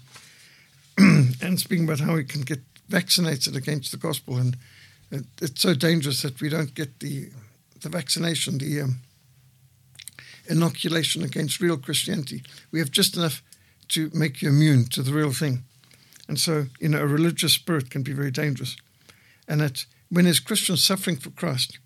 and 0.98 1.58
speaking 1.58 1.84
about 1.84 2.00
how 2.00 2.14
we 2.14 2.24
can 2.24 2.42
get 2.42 2.60
vaccinated 2.88 3.56
against 3.56 3.90
the 3.90 3.96
gospel. 3.96 4.36
And 4.36 4.56
it, 5.10 5.24
it's 5.40 5.62
so 5.62 5.74
dangerous 5.74 6.22
that 6.22 6.40
we 6.40 6.48
don't 6.48 6.74
get 6.74 7.00
the, 7.00 7.30
the 7.80 7.88
vaccination, 7.88 8.58
the 8.58 8.82
um, 8.82 9.00
inoculation 10.48 11.22
against 11.22 11.60
real 11.60 11.76
Christianity. 11.76 12.42
We 12.70 12.80
have 12.80 12.90
just 12.90 13.16
enough 13.16 13.42
to 13.88 14.10
make 14.12 14.42
you 14.42 14.48
immune 14.48 14.86
to 14.86 15.02
the 15.02 15.12
real 15.12 15.32
thing. 15.32 15.64
And 16.28 16.38
so, 16.38 16.66
you 16.80 16.88
know, 16.88 17.00
a 17.00 17.06
religious 17.06 17.52
spirit 17.52 17.90
can 17.90 18.02
be 18.02 18.12
very 18.12 18.30
dangerous. 18.30 18.76
And 19.48 19.60
that 19.60 19.84
when 20.08 20.24
there's 20.24 20.40
Christians 20.40 20.82
suffering 20.82 21.16
for 21.16 21.30
Christ, 21.30 21.78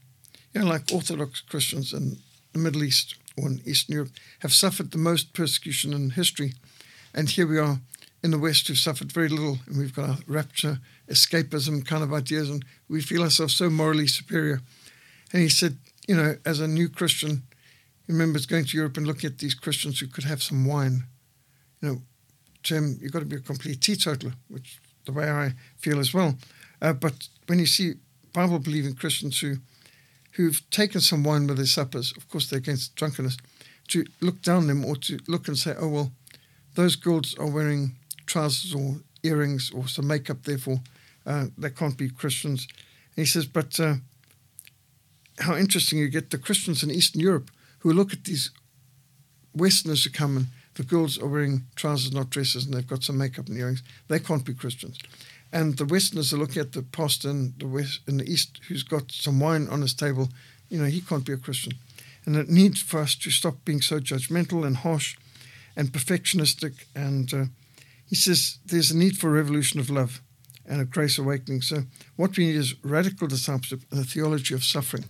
you 0.52 0.60
know, 0.60 0.66
like 0.66 0.92
Orthodox 0.92 1.40
Christians 1.40 1.92
in 1.92 2.18
the 2.52 2.58
Middle 2.58 2.84
East, 2.84 3.16
or 3.36 3.48
in 3.48 3.60
Eastern 3.64 3.94
Europe 3.94 4.12
have 4.40 4.52
suffered 4.52 4.90
the 4.90 4.98
most 4.98 5.32
persecution 5.32 5.92
in 5.92 6.10
history. 6.10 6.54
And 7.14 7.28
here 7.28 7.46
we 7.46 7.58
are 7.58 7.80
in 8.22 8.30
the 8.30 8.38
West 8.38 8.68
who've 8.68 8.78
suffered 8.78 9.12
very 9.12 9.28
little, 9.28 9.58
and 9.66 9.78
we've 9.78 9.94
got 9.94 10.08
a 10.08 10.22
rapture, 10.26 10.80
escapism 11.08 11.84
kind 11.86 12.02
of 12.02 12.12
ideas, 12.12 12.50
and 12.50 12.64
we 12.88 13.00
feel 13.00 13.22
ourselves 13.22 13.54
so 13.54 13.70
morally 13.70 14.06
superior. 14.06 14.60
And 15.32 15.42
he 15.42 15.48
said, 15.48 15.76
you 16.08 16.16
know, 16.16 16.36
as 16.44 16.60
a 16.60 16.68
new 16.68 16.88
Christian, 16.88 17.42
he 18.06 18.12
remembers 18.12 18.46
going 18.46 18.64
to 18.64 18.76
Europe 18.76 18.96
and 18.96 19.06
looking 19.06 19.30
at 19.30 19.38
these 19.38 19.54
Christians 19.54 20.00
who 20.00 20.06
could 20.06 20.24
have 20.24 20.42
some 20.42 20.64
wine. 20.64 21.04
You 21.80 21.88
know, 21.88 22.02
to 22.64 22.74
him, 22.74 22.98
you've 23.00 23.12
got 23.12 23.20
to 23.20 23.26
be 23.26 23.36
a 23.36 23.40
complete 23.40 23.80
teetotaler, 23.80 24.34
which 24.48 24.78
the 25.04 25.12
way 25.12 25.30
I 25.30 25.52
feel 25.78 25.98
as 25.98 26.12
well. 26.12 26.36
Uh, 26.82 26.92
but 26.92 27.28
when 27.46 27.58
you 27.58 27.66
see 27.66 27.94
Bible 28.32 28.58
believing 28.58 28.94
Christians 28.94 29.40
who 29.40 29.56
who've 30.36 30.62
taken 30.70 31.00
some 31.00 31.24
wine 31.24 31.46
with 31.46 31.56
their 31.56 31.66
suppers, 31.66 32.12
of 32.16 32.28
course 32.28 32.48
they're 32.48 32.58
against 32.58 32.94
drunkenness, 32.94 33.36
to 33.88 34.04
look 34.20 34.42
down 34.42 34.66
them 34.66 34.84
or 34.84 34.96
to 34.96 35.18
look 35.28 35.48
and 35.48 35.56
say, 35.56 35.74
oh, 35.78 35.88
well, 35.88 36.12
those 36.74 36.96
girls 36.96 37.34
are 37.38 37.50
wearing 37.50 37.96
trousers 38.26 38.74
or 38.74 38.96
earrings 39.22 39.70
or 39.74 39.88
some 39.88 40.06
makeup, 40.06 40.42
therefore 40.42 40.80
uh, 41.24 41.46
they 41.56 41.70
can't 41.70 41.96
be 41.96 42.08
Christians. 42.08 42.66
And 43.16 43.24
he 43.24 43.26
says, 43.26 43.46
but 43.46 43.78
uh, 43.80 43.94
how 45.38 45.56
interesting 45.56 45.98
you 45.98 46.08
get 46.08 46.30
the 46.30 46.38
Christians 46.38 46.82
in 46.82 46.90
Eastern 46.90 47.20
Europe 47.20 47.50
who 47.80 47.92
look 47.92 48.12
at 48.12 48.24
these 48.24 48.50
Westerners 49.54 50.04
who 50.04 50.10
come 50.10 50.36
and 50.36 50.46
the 50.74 50.82
girls 50.82 51.18
are 51.18 51.26
wearing 51.26 51.64
trousers, 51.74 52.12
not 52.12 52.28
dresses, 52.28 52.66
and 52.66 52.74
they've 52.74 52.86
got 52.86 53.02
some 53.02 53.16
makeup 53.16 53.48
and 53.48 53.56
earrings. 53.56 53.82
They 54.08 54.18
can't 54.18 54.44
be 54.44 54.52
Christians. 54.52 54.98
And 55.52 55.76
the 55.76 55.84
Westerners 55.84 56.32
are 56.32 56.38
looking 56.38 56.60
at 56.60 56.72
the 56.72 56.82
pastor 56.82 57.30
in 57.30 57.54
the 57.58 57.66
West 57.66 58.00
in 58.06 58.18
the 58.18 58.30
East 58.30 58.60
who's 58.68 58.82
got 58.82 59.12
some 59.12 59.40
wine 59.40 59.68
on 59.68 59.82
his 59.82 59.94
table. 59.94 60.28
You 60.68 60.78
know, 60.80 60.86
he 60.86 61.00
can't 61.00 61.24
be 61.24 61.32
a 61.32 61.36
Christian. 61.36 61.74
And 62.24 62.36
it 62.36 62.48
needs 62.48 62.82
for 62.82 63.00
us 63.00 63.14
to 63.16 63.30
stop 63.30 63.64
being 63.64 63.80
so 63.80 64.00
judgmental 64.00 64.66
and 64.66 64.78
harsh 64.78 65.16
and 65.76 65.92
perfectionistic. 65.92 66.84
And 66.94 67.32
uh, 67.32 67.44
he 68.08 68.16
says 68.16 68.58
there's 68.66 68.90
a 68.90 68.96
need 68.96 69.16
for 69.16 69.28
a 69.28 69.40
revolution 69.40 69.78
of 69.78 69.90
love 69.90 70.20
and 70.66 70.80
a 70.80 70.84
grace 70.84 71.18
awakening. 71.18 71.62
So 71.62 71.84
what 72.16 72.36
we 72.36 72.46
need 72.46 72.56
is 72.56 72.74
radical 72.82 73.28
discipleship 73.28 73.80
and 73.90 74.00
a 74.00 74.04
theology 74.04 74.54
of 74.54 74.64
suffering, 74.64 75.04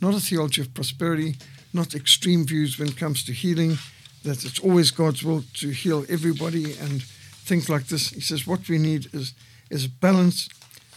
not 0.00 0.14
a 0.14 0.20
theology 0.20 0.60
of 0.60 0.74
prosperity, 0.74 1.36
not 1.72 1.94
extreme 1.94 2.44
views 2.44 2.78
when 2.78 2.88
it 2.88 2.96
comes 2.96 3.22
to 3.24 3.32
healing, 3.32 3.78
that 4.24 4.44
it's 4.44 4.58
always 4.58 4.90
God's 4.90 5.22
will 5.22 5.44
to 5.54 5.70
heal 5.70 6.04
everybody 6.08 6.76
and 6.78 7.02
things 7.02 7.68
like 7.68 7.86
this. 7.86 8.10
He 8.10 8.20
says 8.20 8.46
what 8.46 8.68
we 8.68 8.78
need 8.78 9.14
is 9.14 9.34
is 9.70 9.86
balance 9.86 10.48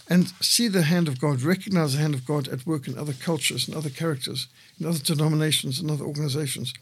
and 0.10 0.30
see 0.42 0.68
the 0.68 0.84
hand 0.84 1.08
of 1.08 1.22
God, 1.22 1.42
recognize 1.42 1.94
the 1.94 2.00
hand 2.00 2.16
of 2.16 2.26
God 2.26 2.48
at 2.48 2.66
work 2.66 2.88
in 2.88 2.98
other 2.98 3.14
cultures 3.14 3.68
and 3.68 3.78
other 3.78 3.90
characters, 3.90 4.48
in 4.80 4.86
other 4.88 5.00
denominations 5.00 5.80
and 5.80 5.92
other 5.92 6.06
organizations 6.06 6.74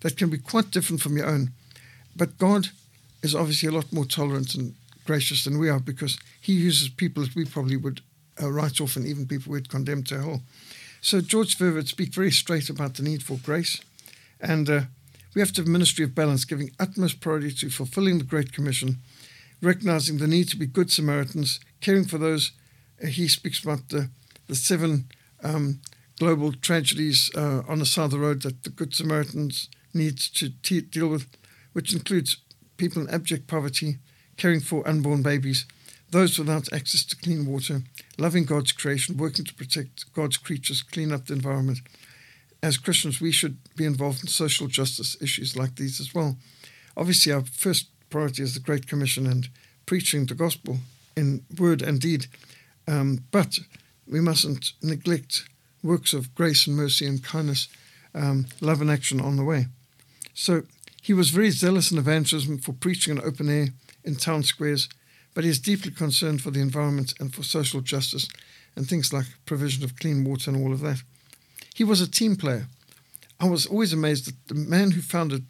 that 0.00 0.18
can 0.18 0.28
be 0.28 0.38
quite 0.38 0.70
different 0.70 1.00
from 1.00 1.16
your 1.16 1.26
own. 1.26 1.52
But 2.14 2.36
God 2.36 2.68
is 3.22 3.34
obviously 3.34 3.68
a 3.70 3.72
lot 3.72 3.92
more 3.92 4.04
tolerant 4.04 4.54
and 4.54 4.74
gracious 5.06 5.44
than 5.44 5.58
we 5.58 5.70
are 5.70 5.80
because 5.80 6.18
He 6.40 6.52
uses 6.52 6.88
people 6.90 7.22
that 7.22 7.34
we 7.34 7.46
probably 7.46 7.76
would 7.76 8.02
uh, 8.40 8.50
write 8.50 8.80
off 8.80 8.96
and 8.96 9.06
even 9.06 9.26
people 9.26 9.52
we'd 9.52 9.70
condemn 9.70 10.02
to 10.04 10.20
hell. 10.20 10.42
So 11.00 11.20
George 11.20 11.56
Verwer 11.56 11.74
would 11.74 11.88
speak 11.88 12.14
very 12.14 12.30
straight 12.30 12.68
about 12.68 12.94
the 12.94 13.02
need 13.02 13.22
for 13.22 13.36
grace. 13.36 13.80
And 14.40 14.68
uh, 14.68 14.80
we 15.34 15.40
have 15.40 15.52
to 15.52 15.62
have 15.62 15.68
ministry 15.68 16.04
of 16.04 16.14
balance, 16.14 16.44
giving 16.44 16.70
utmost 16.78 17.20
priority 17.20 17.52
to 17.52 17.70
fulfilling 17.70 18.18
the 18.18 18.24
Great 18.24 18.52
Commission 18.52 18.98
recognizing 19.64 20.18
the 20.18 20.26
need 20.26 20.48
to 20.48 20.56
be 20.56 20.66
good 20.66 20.90
Samaritans, 20.90 21.60
caring 21.80 22.04
for 22.04 22.18
those. 22.18 22.52
Uh, 23.02 23.06
he 23.06 23.28
speaks 23.28 23.62
about 23.62 23.88
the, 23.88 24.10
the 24.46 24.54
seven 24.54 25.06
um, 25.42 25.80
global 26.18 26.52
tragedies 26.52 27.30
uh, 27.34 27.62
on 27.68 27.78
the 27.78 27.86
side 27.86 28.04
of 28.04 28.10
the 28.12 28.18
road 28.18 28.42
that 28.42 28.62
the 28.62 28.70
Good 28.70 28.94
Samaritans 28.94 29.68
needs 29.92 30.28
to 30.30 30.50
te- 30.62 30.80
deal 30.80 31.08
with, 31.08 31.26
which 31.72 31.92
includes 31.92 32.38
people 32.76 33.02
in 33.02 33.10
abject 33.10 33.46
poverty, 33.46 33.98
caring 34.36 34.60
for 34.60 34.86
unborn 34.86 35.22
babies, 35.22 35.66
those 36.10 36.38
without 36.38 36.72
access 36.72 37.04
to 37.04 37.16
clean 37.16 37.46
water, 37.46 37.82
loving 38.18 38.44
God's 38.44 38.72
creation, 38.72 39.16
working 39.16 39.44
to 39.44 39.54
protect 39.54 40.12
God's 40.12 40.36
creatures, 40.36 40.82
clean 40.82 41.12
up 41.12 41.26
the 41.26 41.34
environment. 41.34 41.80
As 42.62 42.78
Christians, 42.78 43.20
we 43.20 43.32
should 43.32 43.58
be 43.76 43.84
involved 43.84 44.22
in 44.22 44.28
social 44.28 44.68
justice 44.68 45.16
issues 45.20 45.56
like 45.56 45.76
these 45.76 46.00
as 46.00 46.14
well. 46.14 46.36
Obviously, 46.96 47.32
our 47.32 47.44
first 47.44 47.88
priority 48.14 48.44
is 48.44 48.54
the 48.54 48.60
Great 48.60 48.86
Commission 48.86 49.26
and 49.26 49.48
preaching 49.86 50.24
the 50.24 50.36
gospel 50.36 50.78
in 51.16 51.44
word 51.58 51.82
and 51.82 52.00
deed. 52.00 52.26
Um, 52.86 53.24
but 53.32 53.58
we 54.06 54.20
mustn't 54.20 54.72
neglect 54.80 55.48
works 55.82 56.12
of 56.12 56.32
grace 56.32 56.68
and 56.68 56.76
mercy 56.76 57.08
and 57.08 57.24
kindness, 57.24 57.66
um, 58.14 58.46
love 58.60 58.80
and 58.80 58.88
action 58.88 59.20
on 59.20 59.36
the 59.36 59.42
way. 59.42 59.66
So 60.32 60.62
he 61.02 61.12
was 61.12 61.30
very 61.30 61.50
zealous 61.50 61.90
in 61.90 61.98
evangelism 61.98 62.58
for 62.58 62.72
preaching 62.72 63.16
in 63.16 63.24
open 63.24 63.48
air 63.48 63.70
in 64.04 64.14
town 64.14 64.44
squares, 64.44 64.88
but 65.34 65.42
he 65.42 65.50
is 65.50 65.58
deeply 65.58 65.90
concerned 65.90 66.40
for 66.40 66.52
the 66.52 66.60
environment 66.60 67.14
and 67.18 67.34
for 67.34 67.42
social 67.42 67.80
justice 67.80 68.28
and 68.76 68.86
things 68.86 69.12
like 69.12 69.26
provision 69.44 69.82
of 69.82 69.96
clean 69.96 70.22
water 70.22 70.52
and 70.52 70.64
all 70.64 70.72
of 70.72 70.82
that. 70.82 71.02
He 71.74 71.82
was 71.82 72.00
a 72.00 72.08
team 72.08 72.36
player. 72.36 72.68
I 73.40 73.48
was 73.48 73.66
always 73.66 73.92
amazed 73.92 74.28
that 74.28 74.46
the 74.46 74.54
man 74.54 74.92
who 74.92 75.00
founded 75.00 75.46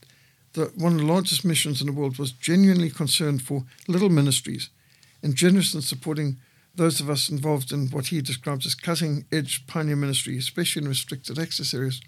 the, 0.54 0.72
one 0.76 0.92
of 0.92 0.98
the 0.98 1.06
largest 1.06 1.44
missions 1.44 1.80
in 1.80 1.86
the 1.86 1.92
world 1.92 2.18
was 2.18 2.32
genuinely 2.32 2.90
concerned 2.90 3.42
for 3.42 3.64
little 3.86 4.08
ministries 4.08 4.70
and 5.22 5.34
generous 5.34 5.74
in 5.74 5.82
supporting 5.82 6.36
those 6.76 7.00
of 7.00 7.08
us 7.08 7.28
involved 7.28 7.72
in 7.72 7.88
what 7.88 8.08
he 8.08 8.20
describes 8.20 8.66
as 8.66 8.74
cutting 8.74 9.24
edge 9.30 9.66
pioneer 9.66 9.96
ministry, 9.96 10.36
especially 10.36 10.82
in 10.82 10.88
restricted 10.88 11.38
access 11.38 11.72
areas. 11.72 12.00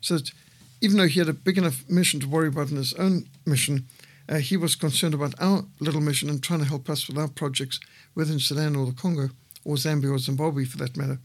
So 0.00 0.16
that 0.16 0.32
even 0.80 0.98
though 0.98 1.06
he 1.06 1.20
had 1.20 1.28
a 1.28 1.34
big 1.34 1.58
enough 1.58 1.88
mission 1.88 2.20
to 2.20 2.28
worry 2.28 2.48
about 2.48 2.70
in 2.70 2.76
his 2.76 2.92
own 2.94 3.26
mission, 3.46 3.86
uh, 4.28 4.36
he 4.36 4.56
was 4.56 4.74
concerned 4.74 5.14
about 5.14 5.34
our 5.38 5.64
little 5.80 6.00
mission 6.00 6.28
and 6.28 6.42
trying 6.42 6.60
to 6.60 6.66
help 6.66 6.90
us 6.90 7.08
with 7.08 7.18
our 7.18 7.28
projects, 7.28 7.80
whether 8.14 8.32
in 8.32 8.38
Sudan 8.38 8.76
or 8.76 8.86
the 8.86 8.92
Congo, 8.92 9.30
or 9.64 9.76
Zambia 9.76 10.12
or 10.12 10.18
Zimbabwe 10.18 10.64
for 10.64 10.78
that 10.78 10.96
matter. 10.96 11.18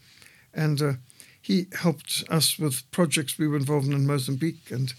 And 0.53 0.82
uh, 0.82 0.93
he 1.41 1.68
helped 1.80 2.24
us 2.30 2.57
with 2.59 2.89
projects 2.91 3.38
we 3.38 3.47
were 3.47 3.57
involved 3.57 3.88
in 3.88 3.93
in 3.93 4.07
Mozambique 4.07 4.72
and 4.72 4.93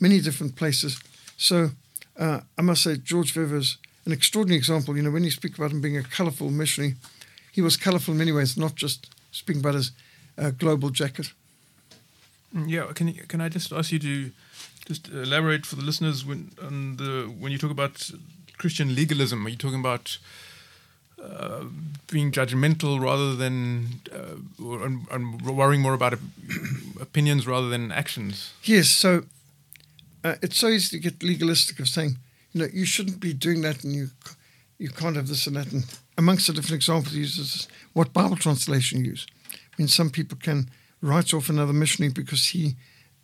many 0.00 0.20
different 0.20 0.56
places. 0.56 1.00
So 1.36 1.70
uh, 2.18 2.40
I 2.58 2.62
must 2.62 2.82
say, 2.82 2.96
George 2.96 3.34
Verwer 3.34 3.58
is 3.58 3.78
an 4.06 4.12
extraordinary 4.12 4.58
example. 4.58 4.96
You 4.96 5.02
know, 5.02 5.10
when 5.10 5.24
you 5.24 5.30
speak 5.30 5.56
about 5.58 5.70
him 5.70 5.80
being 5.80 5.96
a 5.96 6.02
colourful 6.02 6.50
missionary, 6.50 6.96
he 7.52 7.60
was 7.60 7.76
colourful 7.76 8.12
in 8.12 8.18
many 8.18 8.32
ways, 8.32 8.56
not 8.56 8.74
just 8.74 9.08
speaking 9.30 9.60
about 9.60 9.74
his 9.74 9.92
uh, 10.38 10.50
global 10.50 10.90
jacket. 10.90 11.32
Mm, 12.54 12.68
yeah, 12.68 12.92
can 12.94 13.12
can 13.28 13.40
I 13.40 13.48
just 13.48 13.72
ask 13.72 13.92
you 13.92 13.98
to 13.98 14.30
just 14.86 15.08
elaborate 15.08 15.64
for 15.66 15.76
the 15.76 15.82
listeners 15.82 16.24
when 16.24 16.50
on 16.62 16.96
the 16.96 17.32
when 17.40 17.52
you 17.52 17.58
talk 17.58 17.70
about 17.70 18.10
Christian 18.58 18.94
legalism? 18.94 19.46
Are 19.46 19.50
you 19.50 19.56
talking 19.56 19.80
about 19.80 20.18
uh, 21.22 21.64
being 22.10 22.32
judgmental 22.32 23.00
rather 23.00 23.34
than 23.34 24.00
uh, 24.12 24.36
and, 24.84 25.06
and, 25.10 25.42
worrying 25.42 25.80
more 25.80 25.94
about 25.94 26.14
opinions 27.00 27.46
rather 27.46 27.68
than 27.68 27.92
actions? 27.92 28.52
Yes. 28.64 28.88
So 28.88 29.24
uh, 30.24 30.34
it's 30.42 30.58
so 30.58 30.68
easy 30.68 30.96
to 30.96 31.02
get 31.02 31.22
legalistic 31.22 31.78
of 31.80 31.88
saying, 31.88 32.18
you 32.52 32.60
know, 32.60 32.68
you 32.72 32.84
shouldn't 32.84 33.20
be 33.20 33.32
doing 33.32 33.62
that, 33.62 33.84
and 33.84 33.94
you 33.94 34.08
you 34.78 34.90
can't 34.90 35.16
have 35.16 35.28
this 35.28 35.46
and 35.46 35.56
that. 35.56 35.72
And 35.72 35.84
amongst 36.18 36.46
the 36.46 36.52
different 36.52 36.76
examples, 36.76 37.14
he 37.14 37.20
uses 37.20 37.68
what 37.92 38.12
Bible 38.12 38.36
translation 38.36 39.04
you 39.04 39.12
use. 39.12 39.26
I 39.52 39.74
mean, 39.78 39.88
some 39.88 40.10
people 40.10 40.38
can 40.40 40.70
write 41.00 41.32
off 41.32 41.48
another 41.48 41.72
missionary 41.72 42.12
because 42.12 42.46
he 42.46 42.74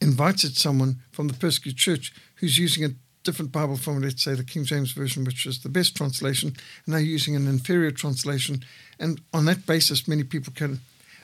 invited 0.00 0.56
someone 0.56 1.00
from 1.10 1.28
the 1.28 1.34
persecuted 1.34 1.78
church 1.78 2.12
who's 2.36 2.58
using 2.58 2.84
a 2.84 2.94
different 3.24 3.52
Bible 3.52 3.76
from, 3.76 4.00
let's 4.00 4.22
say, 4.22 4.34
the 4.34 4.44
King 4.44 4.64
James 4.64 4.92
Version, 4.92 5.24
which 5.24 5.46
is 5.46 5.60
the 5.60 5.68
best 5.68 5.96
translation, 5.96 6.56
and 6.84 6.94
they're 6.94 7.00
using 7.00 7.36
an 7.36 7.46
inferior 7.46 7.90
translation. 7.90 8.64
And 8.98 9.20
on 9.32 9.44
that 9.46 9.66
basis, 9.66 10.08
many 10.08 10.24
people 10.24 10.52
can 10.54 10.80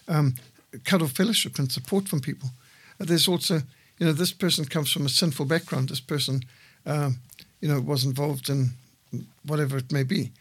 um, 0.08 0.34
cut 0.84 1.02
off 1.02 1.12
fellowship 1.12 1.58
and 1.58 1.70
support 1.70 2.08
from 2.08 2.20
people. 2.20 2.50
Uh, 3.00 3.04
there's 3.04 3.28
also, 3.28 3.62
you 3.98 4.06
know, 4.06 4.12
this 4.12 4.32
person 4.32 4.64
comes 4.64 4.90
from 4.90 5.06
a 5.06 5.08
sinful 5.08 5.46
background. 5.46 5.88
This 5.88 6.00
person, 6.00 6.42
um, 6.86 7.18
you 7.60 7.68
know, 7.68 7.80
was 7.80 8.04
involved 8.04 8.48
in 8.48 8.70
whatever 9.46 9.76
it 9.76 9.92
may 9.92 10.02
be, 10.02 10.32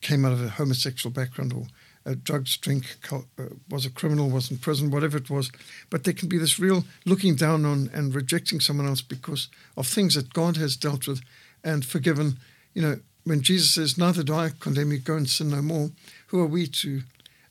came 0.00 0.24
out 0.24 0.32
of 0.32 0.42
a 0.42 0.48
homosexual 0.48 1.12
background 1.12 1.52
or 1.52 1.66
a 2.04 2.16
drugs, 2.16 2.56
drink, 2.56 2.96
uh, 3.12 3.20
was 3.68 3.84
a 3.84 3.90
criminal, 3.90 4.30
was 4.30 4.50
in 4.50 4.56
prison, 4.56 4.90
whatever 4.90 5.18
it 5.18 5.30
was. 5.30 5.52
But 5.90 6.04
there 6.04 6.14
can 6.14 6.28
be 6.28 6.38
this 6.38 6.58
real 6.58 6.84
looking 7.04 7.34
down 7.34 7.64
on 7.64 7.90
and 7.92 8.14
rejecting 8.14 8.60
someone 8.60 8.86
else 8.86 9.02
because 9.02 9.48
of 9.76 9.86
things 9.86 10.14
that 10.14 10.32
God 10.32 10.56
has 10.56 10.76
dealt 10.76 11.06
with 11.06 11.20
and 11.62 11.84
forgiven. 11.84 12.38
You 12.74 12.82
know, 12.82 12.96
when 13.24 13.42
Jesus 13.42 13.74
says, 13.74 13.98
Neither 13.98 14.22
do 14.22 14.34
I 14.34 14.50
condemn 14.58 14.90
you, 14.90 14.98
go 14.98 15.16
and 15.16 15.28
sin 15.28 15.50
no 15.50 15.60
more, 15.60 15.90
who 16.28 16.40
are 16.40 16.46
we 16.46 16.66
to 16.66 17.02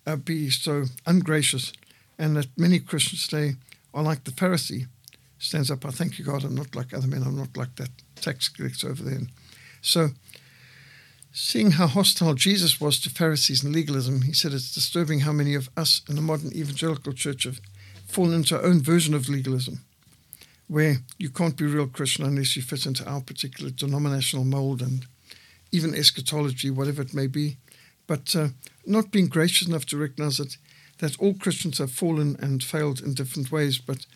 uh, 0.05 0.15
be 0.15 0.49
so 0.49 0.85
ungracious? 1.05 1.71
And 2.17 2.35
that 2.35 2.47
many 2.57 2.79
Christians 2.79 3.27
today 3.27 3.55
are 3.93 4.03
like 4.03 4.23
the 4.23 4.31
Pharisee 4.31 4.87
stands 5.39 5.71
up, 5.71 5.85
I 5.85 5.91
thank 5.91 6.17
you, 6.17 6.25
God, 6.25 6.43
I'm 6.43 6.55
not 6.55 6.75
like 6.75 6.93
other 6.93 7.07
men, 7.07 7.23
I'm 7.23 7.37
not 7.37 7.55
like 7.55 7.75
that 7.75 7.89
tax 8.15 8.49
collector 8.49 8.89
over 8.89 9.03
there. 9.03 9.19
So, 9.81 10.09
Seeing 11.39 11.73
how 11.73 11.85
hostile 11.85 12.33
Jesus 12.33 12.81
was 12.81 12.99
to 12.99 13.11
Pharisees 13.11 13.63
and 13.63 13.71
legalism, 13.71 14.23
he 14.23 14.33
said 14.33 14.53
it's 14.53 14.73
disturbing 14.73 15.19
how 15.19 15.31
many 15.31 15.53
of 15.53 15.69
us 15.77 16.01
in 16.09 16.15
the 16.15 16.21
modern 16.21 16.51
evangelical 16.51 17.13
church 17.13 17.43
have 17.43 17.61
fallen 18.07 18.33
into 18.33 18.55
our 18.55 18.63
own 18.63 18.81
version 18.81 19.13
of 19.13 19.29
legalism, 19.29 19.81
where 20.67 20.95
you 21.19 21.29
can't 21.29 21.55
be 21.55 21.65
a 21.65 21.67
real 21.67 21.85
Christian 21.85 22.25
unless 22.25 22.55
you 22.55 22.63
fit 22.63 22.87
into 22.87 23.07
our 23.07 23.21
particular 23.21 23.69
denominational 23.69 24.45
mold 24.45 24.81
and 24.81 25.05
even 25.71 25.93
eschatology, 25.93 26.71
whatever 26.71 27.03
it 27.03 27.13
may 27.13 27.27
be. 27.27 27.57
But 28.07 28.35
uh, 28.35 28.47
not 28.83 29.11
being 29.11 29.27
gracious 29.27 29.67
enough 29.67 29.85
to 29.87 29.97
recognize 29.97 30.37
that, 30.37 30.57
that 30.97 31.19
all 31.19 31.35
Christians 31.35 31.77
have 31.77 31.91
fallen 31.91 32.35
and 32.39 32.63
failed 32.63 32.99
in 32.99 33.13
different 33.13 33.51
ways, 33.51 33.77
but 33.77 34.07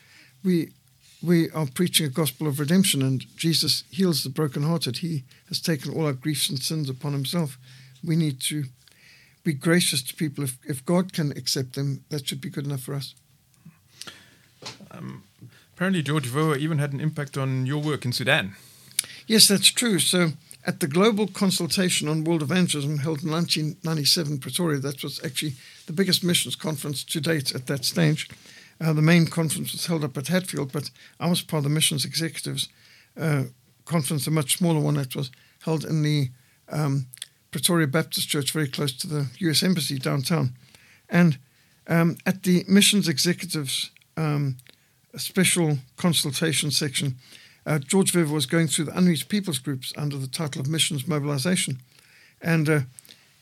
we 0.43 0.72
we 1.22 1.49
are 1.51 1.67
preaching 1.67 2.05
a 2.05 2.09
gospel 2.09 2.47
of 2.47 2.59
redemption, 2.59 3.01
and 3.01 3.26
Jesus 3.36 3.84
heals 3.91 4.24
the 4.24 4.30
brokenhearted. 4.30 4.97
He 4.97 5.24
has 5.49 5.59
taken 5.59 5.93
all 5.93 6.05
our 6.05 6.13
griefs 6.13 6.49
and 6.49 6.59
sins 6.59 6.89
upon 6.89 7.13
himself. 7.13 7.57
We 8.03 8.15
need 8.15 8.39
to 8.41 8.65
be 9.43 9.53
gracious 9.53 10.01
to 10.03 10.15
people. 10.15 10.43
If, 10.43 10.57
if 10.63 10.86
God 10.86 11.13
can 11.13 11.32
accept 11.32 11.74
them, 11.74 12.03
that 12.09 12.28
should 12.28 12.41
be 12.41 12.49
good 12.49 12.65
enough 12.65 12.82
for 12.82 12.95
us. 12.95 13.13
Um, 14.91 15.24
apparently, 15.76 16.01
George 16.01 16.28
Verwer 16.28 16.57
even 16.57 16.80
had 16.80 16.93
an 16.93 16.99
impact 16.99 17.38
on 17.38 17.65
your 17.65 17.82
work 17.82 18.05
in 18.05 18.13
Sudan. 18.13 18.55
Yes, 19.28 19.47
that's 19.47 19.69
true. 19.69 19.99
So, 19.99 20.32
at 20.65 20.80
the 20.80 20.88
Global 20.88 21.28
Consultation 21.28 22.07
on 22.07 22.24
World 22.24 22.43
Evangelism 22.43 22.99
held 22.99 23.24
in 23.24 23.32
1997 23.32 24.39
Pretoria, 24.39 24.80
that 24.80 25.03
was 25.03 25.24
actually 25.24 25.53
the 25.88 25.93
biggest 25.93 26.24
missions 26.24 26.55
conference 26.55 27.03
to 27.05 27.19
date 27.19 27.55
at 27.55 27.67
that 27.67 27.84
stage. 27.84 28.30
Uh, 28.82 28.94
the 28.94 29.02
main 29.02 29.28
conference 29.28 29.72
was 29.74 29.86
held 29.86 30.04
up 30.04 30.18
at 30.18 30.28
Hatfield, 30.28 30.72
but 30.72 30.90
I 31.20 31.30
was 31.30 31.42
part 31.42 31.60
of 31.60 31.64
the 31.66 31.70
missions 31.70 32.04
executives 32.04 32.68
uh, 33.20 33.44
conference, 33.86 34.26
a 34.26 34.32
much 34.32 34.58
smaller 34.58 34.80
one 34.80 34.96
that 34.96 35.16
was 35.16 35.30
held 35.64 35.86
in 35.86 36.02
the 36.02 36.30
um, 36.70 37.06
Pretoria 37.52 37.88
Baptist 37.88 38.30
Church, 38.30 38.52
very 38.52 38.68
close 38.68 38.94
to 38.94 39.08
the 39.08 39.28
U.S. 39.40 39.62
Embassy 39.62 40.00
downtown. 40.00 40.56
And 41.10 41.38
um, 41.88 42.18
at 42.26 42.44
the 42.44 42.64
missions 42.68 43.08
executives 43.08 43.92
um, 44.18 44.58
special 45.16 45.78
consultation 45.98 46.72
section, 46.72 47.16
uh, 47.66 47.78
George 47.78 48.14
Verwer 48.14 48.32
was 48.32 48.46
going 48.46 48.68
through 48.68 48.86
the 48.86 48.98
unreached 48.98 49.30
peoples 49.30 49.60
groups 49.60 49.94
under 49.96 50.18
the 50.18 50.28
title 50.28 50.62
of 50.62 50.68
missions 50.68 51.08
mobilization. 51.08 51.80
And 52.42 52.70
uh, 52.70 52.80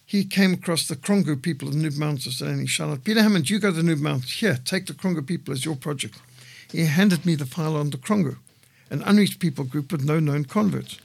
he 0.09 0.25
came 0.25 0.55
across 0.55 0.87
the 0.87 0.95
Krongo 0.95 1.39
people 1.39 1.67
of 1.67 1.75
the 1.75 1.87
Nuba 1.87 1.99
Mountains 1.99 2.41
and 2.41 2.59
he 2.59 2.65
shouted, 2.65 3.03
Peter 3.03 3.21
Hammond, 3.21 3.47
you 3.47 3.59
go 3.59 3.69
to 3.69 3.79
the 3.79 3.83
Nuba 3.83 3.99
Mountains. 4.01 4.39
Here, 4.39 4.57
take 4.65 4.87
the 4.87 4.93
Krongo 4.93 5.23
people 5.23 5.53
as 5.53 5.65
your 5.65 5.75
project. 5.75 6.17
He 6.71 6.85
handed 6.85 7.27
me 7.27 7.35
the 7.35 7.45
file 7.45 7.75
on 7.75 7.91
the 7.91 7.97
Krongo, 7.97 8.37
an 8.89 9.03
unreached 9.03 9.39
people 9.39 9.65
group 9.65 9.91
with 9.91 10.03
no 10.03 10.19
known 10.19 10.45
converts. 10.45 10.97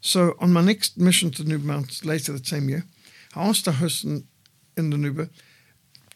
So 0.00 0.34
on 0.40 0.52
my 0.52 0.60
next 0.60 0.98
mission 0.98 1.30
to 1.30 1.44
the 1.44 1.54
Nuba 1.54 1.62
Mountains 1.62 2.04
later 2.04 2.32
that 2.32 2.48
same 2.48 2.68
year, 2.68 2.84
I 3.36 3.46
asked 3.46 3.68
a 3.68 3.72
host 3.72 4.02
in, 4.02 4.24
in 4.76 4.90
the 4.90 4.96
Nuba, 4.96 5.28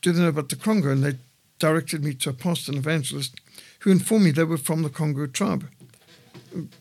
do 0.02 0.10
they 0.10 0.20
know 0.20 0.30
about 0.30 0.48
the 0.48 0.56
Krongo? 0.56 0.90
And 0.90 1.04
they 1.04 1.18
directed 1.60 2.02
me 2.02 2.12
to 2.14 2.30
a 2.30 2.32
pastor 2.32 2.72
and 2.72 2.80
evangelist 2.80 3.36
who 3.80 3.92
informed 3.92 4.24
me 4.24 4.30
they 4.32 4.42
were 4.42 4.58
from 4.58 4.82
the 4.82 4.90
Krongo 4.90 5.32
tribe 5.32 5.68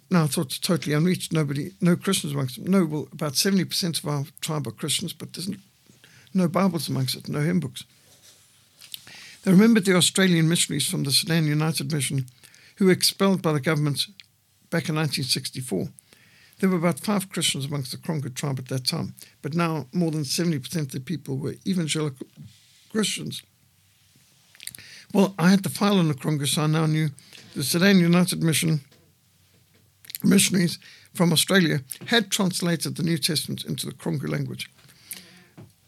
now 0.09 0.23
I 0.23 0.27
thought 0.27 0.47
it's 0.47 0.59
totally 0.59 0.93
unreached. 0.93 1.33
Nobody, 1.33 1.71
no 1.81 1.95
Christians 1.95 2.33
amongst 2.33 2.55
them. 2.55 2.71
No, 2.71 2.85
well, 2.85 3.07
about 3.11 3.33
70% 3.33 3.99
of 3.99 4.09
our 4.09 4.25
tribe 4.41 4.67
are 4.67 4.71
Christians, 4.71 5.13
but 5.13 5.33
there's 5.33 5.49
no 6.33 6.47
Bibles 6.47 6.89
amongst 6.89 7.15
it, 7.15 7.29
no 7.29 7.41
hymn 7.41 7.59
books. 7.59 7.83
They 9.43 9.51
remembered 9.51 9.85
the 9.85 9.95
Australian 9.95 10.49
missionaries 10.49 10.87
from 10.87 11.03
the 11.03 11.11
Sudan 11.11 11.45
United 11.45 11.91
Mission 11.91 12.25
who 12.77 12.85
were 12.85 12.91
expelled 12.91 13.41
by 13.41 13.53
the 13.53 13.59
government 13.59 14.07
back 14.69 14.89
in 14.89 14.95
1964. 14.95 15.89
There 16.59 16.69
were 16.69 16.77
about 16.77 16.99
five 16.99 17.29
Christians 17.29 17.65
amongst 17.65 17.91
the 17.91 17.97
Krongo 17.97 18.33
tribe 18.33 18.59
at 18.59 18.69
that 18.69 18.87
time, 18.87 19.13
but 19.41 19.53
now 19.53 19.87
more 19.93 20.11
than 20.11 20.23
70% 20.23 20.75
of 20.75 20.91
the 20.91 20.99
people 20.99 21.37
were 21.37 21.55
evangelical 21.65 22.27
Christians. 22.91 23.43
Well, 25.13 25.35
I 25.37 25.49
had 25.49 25.63
the 25.63 25.69
file 25.69 25.99
on 25.99 26.07
the 26.07 26.13
Kronga, 26.13 26.47
so 26.47 26.63
I 26.63 26.67
now 26.67 26.85
knew 26.85 27.09
the 27.55 27.63
Sudan 27.63 27.99
United 27.99 28.41
Mission 28.41 28.81
missionaries 30.23 30.79
from 31.13 31.31
Australia 31.31 31.81
had 32.07 32.31
translated 32.31 32.95
the 32.95 33.03
New 33.03 33.17
Testament 33.17 33.65
into 33.65 33.85
the 33.85 33.93
Kronga 33.93 34.29
language. 34.29 34.69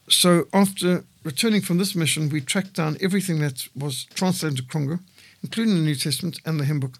So 0.09 0.47
after 0.53 1.03
returning 1.23 1.61
from 1.61 1.77
this 1.77 1.95
mission, 1.95 2.29
we 2.29 2.39
tracked 2.41 2.73
down 2.73 2.97
everything 3.01 3.39
that 3.39 3.67
was 3.75 4.05
translated 4.15 4.59
into 4.59 4.69
Kronga, 4.69 4.99
including 5.43 5.75
the 5.75 5.81
New 5.81 5.95
Testament 5.95 6.39
and 6.45 6.59
the 6.59 6.65
hymn 6.65 6.79
book, 6.79 6.99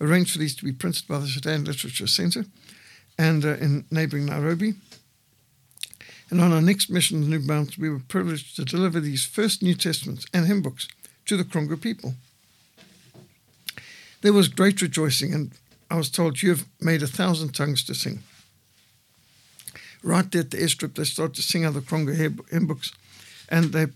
arranged 0.00 0.32
for 0.32 0.38
these 0.38 0.56
to 0.56 0.64
be 0.64 0.72
printed 0.72 1.06
by 1.06 1.18
the 1.18 1.28
Sudan 1.28 1.64
Literature 1.64 2.06
Center 2.06 2.44
and 3.16 3.44
uh, 3.44 3.56
in 3.56 3.84
neighboring 3.90 4.26
Nairobi. 4.26 4.74
And 6.30 6.40
on 6.40 6.52
our 6.52 6.60
next 6.60 6.90
mission, 6.90 7.20
the 7.20 7.26
New 7.26 7.40
Mount, 7.40 7.78
we 7.78 7.88
were 7.88 8.00
privileged 8.00 8.56
to 8.56 8.64
deliver 8.64 9.00
these 9.00 9.24
first 9.24 9.62
New 9.62 9.74
Testaments 9.74 10.26
and 10.34 10.46
hymn 10.46 10.62
books 10.62 10.88
to 11.26 11.36
the 11.36 11.44
Kronga 11.44 11.80
people. 11.80 12.14
There 14.20 14.32
was 14.32 14.48
great 14.48 14.82
rejoicing, 14.82 15.32
and 15.32 15.52
I 15.90 15.96
was 15.96 16.10
told, 16.10 16.42
You 16.42 16.50
have 16.50 16.66
made 16.80 17.02
a 17.02 17.06
thousand 17.06 17.54
tongues 17.54 17.82
to 17.84 17.94
sing. 17.94 18.20
Right 20.02 20.30
there 20.30 20.42
at 20.42 20.50
the 20.50 20.58
airstrip, 20.58 20.94
they 20.94 21.04
started 21.04 21.36
to 21.36 21.42
sing 21.42 21.64
other 21.64 21.80
Kronga 21.80 22.14
hymn 22.14 22.66
books, 22.66 22.92
and 23.48 23.72
they, 23.72 23.86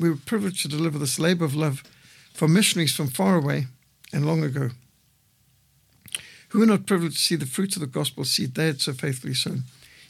we 0.00 0.10
were 0.10 0.16
privileged 0.16 0.62
to 0.62 0.68
deliver 0.68 0.98
this 0.98 1.18
labor 1.18 1.44
of 1.44 1.54
love 1.54 1.82
for 2.32 2.48
missionaries 2.48 2.94
from 2.94 3.08
far 3.08 3.36
away 3.36 3.66
and 4.12 4.26
long 4.26 4.42
ago 4.42 4.70
who 6.52 6.58
were 6.58 6.66
not 6.66 6.84
privileged 6.84 7.16
to 7.16 7.22
see 7.22 7.34
the 7.34 7.46
fruit 7.46 7.74
of 7.76 7.80
the 7.80 7.86
gospel 7.86 8.24
seed 8.24 8.54
they 8.54 8.66
had 8.66 8.80
so 8.80 8.92
faithfully 8.92 9.32
sown. 9.32 9.62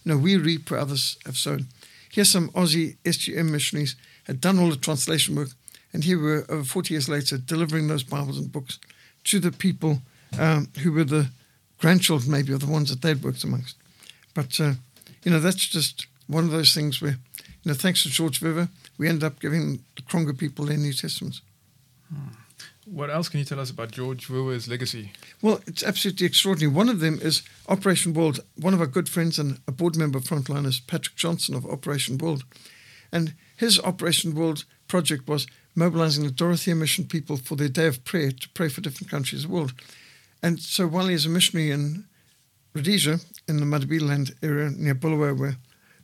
You 0.05 0.13
know, 0.13 0.19
we 0.19 0.37
reap 0.37 0.69
where 0.71 0.81
others 0.81 1.17
have 1.25 1.37
sown. 1.37 1.69
Here, 2.11 2.25
some 2.25 2.49
Aussie 2.51 2.97
SGM 3.05 3.49
missionaries 3.49 3.95
had 4.25 4.41
done 4.41 4.59
all 4.59 4.69
the 4.69 4.77
translation 4.77 5.37
work, 5.37 5.51
and 5.93 6.03
here 6.03 6.19
we 6.19 6.25
were 6.25 6.47
over 6.49 6.65
40 6.65 6.95
years 6.95 7.09
later 7.09 7.39
delivering 7.39 7.87
those 7.87 8.03
Bibles 8.03 8.39
and 8.39 8.51
books 8.51 8.81
to 9.25 9.39
the 9.39 9.53
people 9.53 10.03
um, 10.39 10.69
who 10.83 10.93
were 10.93 11.05
the 11.05 11.31
grandchildren, 11.79 12.31
maybe, 12.31 12.53
of 12.53 12.61
the 12.61 12.67
ones 12.67 12.91
that 12.91 13.03
they'd 13.03 13.23
worked 13.23 13.45
amongst. 13.45 13.77
But, 14.35 14.59
uh, 14.61 14.75
you 15.25 15.31
know, 15.31 15.41
that's 15.41 15.67
just 15.67 16.07
one 16.27 16.45
of 16.45 16.51
those 16.51 16.75
things 16.75 17.03
where, 17.03 17.19
you 17.39 17.67
know, 17.67 17.75
thanks 17.75 18.03
to 18.03 18.09
George 18.09 18.41
Verwer, 18.41 18.69
we 18.99 19.09
end 19.09 19.23
up 19.25 19.41
giving 19.41 19.85
the 19.97 20.03
Kronga 20.03 20.37
people 20.37 20.67
their 20.67 20.77
New 20.77 20.93
Testaments. 20.93 21.43
Hmm. 22.09 22.29
What 22.85 23.11
else 23.11 23.29
can 23.29 23.39
you 23.39 23.45
tell 23.45 23.61
us 23.61 23.71
about 23.71 23.93
George 23.93 24.27
Verwer's 24.27 24.67
legacy? 24.67 25.13
Well, 25.41 25.61
it's 25.67 25.85
absolutely 25.85 26.27
extraordinary. 26.27 26.75
One 26.75 26.89
of 26.89 26.99
them 26.99 27.21
is 27.23 27.43
Operation 27.69 28.13
World. 28.13 28.41
One 28.57 28.75
of 28.75 28.81
our 28.81 28.89
good 28.89 29.09
friends 29.09 29.39
and 29.39 29.61
a 29.69 29.73
board 29.73 29.97
member 29.97 30.19
of 30.19 30.25
Frontline 30.25 30.67
is 30.67 30.81
Patrick 30.81 31.15
Johnstone 31.15 31.57
of 31.57 31.65
Operation 31.65 32.19
World. 32.19 32.43
And 33.13 33.35
his 33.57 33.79
Operation 33.79 34.35
World 34.35 34.65
project 34.89 35.29
was 35.29 35.47
mobilizing 35.77 36.25
the 36.25 36.33
Dorothea 36.33 36.75
Mission 36.75 37.05
people 37.05 37.37
for 37.37 37.55
their 37.55 37.69
day 37.69 37.87
of 37.87 38.05
prayer 38.05 38.33
to 38.33 38.49
pray 38.51 38.69
for 38.69 38.81
different 38.81 39.11
countries 39.11 39.45
of 39.45 39.51
the 39.51 39.55
world. 39.55 39.73
And 40.43 40.61
so 40.61 40.87
while 40.87 41.07
he 41.07 41.15
is 41.15 41.27
a 41.27 41.29
missionary 41.29 41.71
in 41.71 42.05
Rhodesia, 42.75 43.21
in 43.49 43.59
the 43.59 43.67
Matabeleland 43.67 44.35
area 44.43 44.71
near 44.71 44.95
Bulawayo, 44.95 45.35
where, 45.35 45.57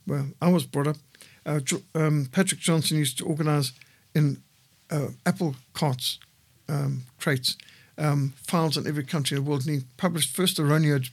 where 0.05 0.25
I 0.41 0.49
was 0.49 0.65
brought 0.65 0.87
up, 0.87 0.97
uh, 1.45 1.59
um, 1.95 2.27
Patrick 2.31 2.61
Johnstone 2.61 2.99
used 2.99 3.17
to 3.17 3.25
organize 3.25 3.73
in 4.13 4.41
uh, 4.91 5.07
apple 5.25 5.55
carts 5.73 6.19
um, 6.67 7.03
crates, 7.19 7.57
um, 7.97 8.33
files 8.47 8.77
in 8.77 8.87
every 8.87 9.03
country 9.03 9.37
in 9.37 9.43
the 9.43 9.49
world. 9.49 9.65
And 9.65 9.81
he 9.81 9.85
published 9.97 10.35
first 10.35 10.59
a 10.59 10.61
Roneo 10.61 11.09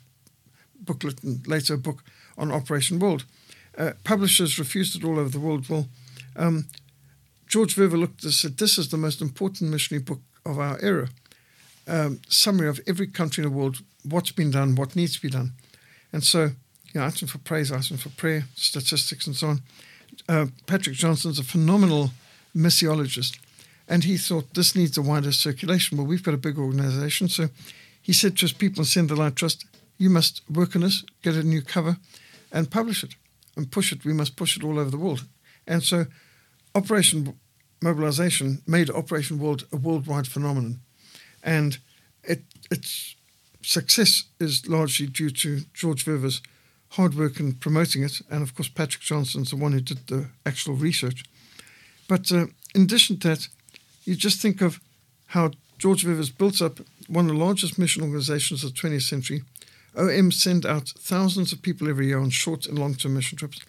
booklet 0.81 1.22
and 1.22 1.47
later 1.47 1.74
a 1.74 1.79
book 1.79 2.05
on 2.39 2.53
Operation 2.53 2.99
World. 2.99 3.24
Uh, 3.77 3.93
publishers 4.05 4.59
refused 4.59 4.97
it 4.97 5.05
all 5.05 5.18
over 5.18 5.29
the 5.29 5.41
world. 5.41 5.68
Well, 5.68 5.87
um, 6.37 6.66
George 7.47 7.74
Verwer 7.74 7.99
looked 7.99 8.24
and 8.24 8.33
said, 8.33 8.59
This 8.59 8.79
is 8.79 8.89
the 8.89 8.97
most 8.97 9.20
important 9.20 9.70
missionary 9.70 10.03
book 10.03 10.20
of 10.45 10.59
our 10.59 10.79
era. 10.81 11.09
Um, 11.89 12.20
summary 12.28 12.68
of 12.68 12.80
every 12.87 13.07
country 13.07 13.45
in 13.45 13.51
the 13.51 13.57
world, 13.57 13.76
what's 14.03 14.32
been 14.32 14.51
done, 14.51 14.74
what 14.74 14.97
needs 14.97 15.14
to 15.14 15.22
be 15.22 15.30
done. 15.30 15.53
And 16.12 16.24
so, 16.24 16.51
you 16.93 17.01
know, 17.01 17.07
items 17.07 17.30
for 17.30 17.39
praise, 17.39 17.70
items 17.70 18.03
for 18.03 18.09
prayer, 18.09 18.45
statistics, 18.55 19.26
and 19.26 19.37
so 19.37 19.49
on. 19.49 19.62
Uh, 20.28 20.47
Patrick 20.66 20.97
Johnstone's 20.97 21.39
a 21.39 21.45
phenomenal 21.45 22.11
missiologist. 22.55 23.39
And 23.89 24.05
he 24.05 24.16
thought 24.16 24.55
this 24.55 24.74
needs 24.74 24.99
a 24.99 25.03
wider 25.03 25.30
circulation. 25.30 25.97
Well, 25.97 26.07
we've 26.07 26.22
got 26.22 26.34
a 26.34 26.39
big 26.39 26.59
organization. 26.59 27.28
So 27.28 27.51
he 28.03 28.12
said 28.12 28.37
to 28.37 28.43
his 28.43 28.53
people 28.53 28.80
in 28.80 28.87
Send 28.87 29.09
the 29.09 29.16
Light 29.16 29.37
Trust, 29.37 29.64
you 29.99 30.11
must 30.11 30.43
work 30.51 30.74
on 30.74 30.82
this, 30.82 31.05
get 31.22 31.34
a 31.34 31.43
new 31.43 31.62
cover, 31.62 31.97
and 32.53 32.70
publish 32.70 33.05
it 33.05 33.14
and 33.57 33.70
push 33.70 33.93
it. 33.93 34.05
We 34.05 34.12
must 34.12 34.37
push 34.37 34.57
it 34.57 34.64
all 34.64 34.78
over 34.78 34.91
the 34.91 34.99
world. 34.99 35.24
And 35.66 35.82
so 35.82 36.07
Operation 36.74 37.39
Mobilization 37.82 38.62
made 38.66 38.91
Operation 38.91 39.39
World 39.39 39.66
a 39.72 39.76
worldwide 39.76 40.26
phenomenon. 40.26 40.80
And 41.47 41.78
it, 42.24 42.42
its 42.70 43.14
success 43.62 44.24
is 44.38 44.68
largely 44.68 45.07
due 45.07 45.30
to 45.30 45.61
George 45.72 46.05
Verwer's 46.05 46.42
hard 46.90 47.14
work 47.14 47.40
in 47.40 47.55
promoting 47.55 48.03
it. 48.03 48.20
And 48.30 48.42
of 48.42 48.55
course, 48.55 48.68
Patrick 48.68 49.03
Johnstone's 49.03 49.51
the 49.51 49.57
one 49.57 49.72
who 49.72 49.80
did 49.80 50.09
the 50.09 50.26
actual 50.44 50.74
research. 50.74 51.24
But 52.09 52.30
uh, 52.32 52.47
in 52.74 52.82
addition 52.82 53.18
to 53.20 53.28
that, 53.28 53.49
you 54.05 54.14
just 54.14 54.42
think 54.42 54.61
of 54.61 54.80
how 55.28 55.53
George 55.78 56.05
Verwer's 56.05 56.30
built 56.30 56.61
up 56.61 56.80
one 57.09 57.26
of 57.28 57.36
the 57.36 57.44
largest 57.44 57.78
mission 57.78 58.03
organizations 58.03 58.64
of 58.64 58.74
the 58.74 58.80
20th 58.80 59.03
century. 59.03 59.42
OM 59.97 60.30
send 60.30 60.66
out 60.66 60.92
thousands 60.99 61.53
of 61.53 61.62
people 61.62 61.88
every 61.88 62.09
year 62.09 62.18
on 62.18 62.30
short 62.30 62.66
and 62.66 62.78
long 62.78 62.94
term 62.94 63.14
mission 63.14 63.38
trips. 63.38 63.61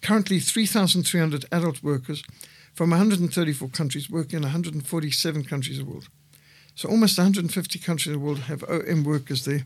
Currently, 0.00 0.40
3,300 0.40 1.44
adult 1.52 1.82
workers 1.82 2.22
from 2.74 2.90
134 2.90 3.68
countries 3.68 4.10
working 4.10 4.38
in 4.38 4.42
147 4.42 5.44
countries 5.44 5.78
of 5.78 5.86
the 5.86 5.90
world. 5.90 6.08
So 6.74 6.88
almost 6.88 7.18
150 7.18 7.78
countries 7.78 8.14
in 8.14 8.20
the 8.20 8.24
world 8.24 8.40
have 8.40 8.64
OM 8.64 9.04
workers 9.04 9.44
there. 9.44 9.64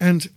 And 0.00 0.30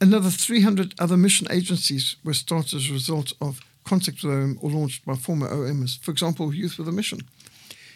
another 0.00 0.30
300 0.30 0.94
other 0.98 1.16
mission 1.16 1.46
agencies 1.50 2.16
were 2.24 2.34
started 2.34 2.76
as 2.76 2.90
a 2.90 2.92
result 2.92 3.32
of 3.40 3.60
contact 3.84 4.22
with 4.22 4.32
OM 4.32 4.58
or 4.60 4.70
launched 4.70 5.04
by 5.04 5.14
former 5.14 5.48
OMers. 5.48 5.98
For 6.00 6.10
example, 6.10 6.54
Youth 6.54 6.78
with 6.78 6.88
a 6.88 6.92
Mission 6.92 7.20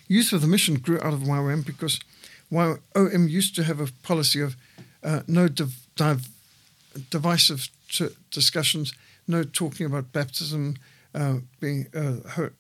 Youth 0.09 0.33
with 0.33 0.43
a 0.43 0.49
Mission 0.49 0.75
grew 0.75 0.99
out 1.01 1.15
of 1.15 1.21
YWAM 1.21 1.65
because 1.65 2.01
OM 2.53 3.29
used 3.29 3.55
to 3.55 3.63
have 3.63 3.81
a 3.81 3.87
policy 4.03 4.41
of 4.41 4.57
uh, 5.05 5.21
no 5.29 5.47
div- 5.47 5.87
div- 5.95 6.29
divisive 7.11 7.69
t- 7.89 8.09
discussions, 8.31 8.93
no 9.29 9.45
talking 9.45 9.87
about 9.87 10.13
baptism, 10.13 10.77
uh, 11.15 11.37
being 11.61 11.87
uh, 11.95 12.17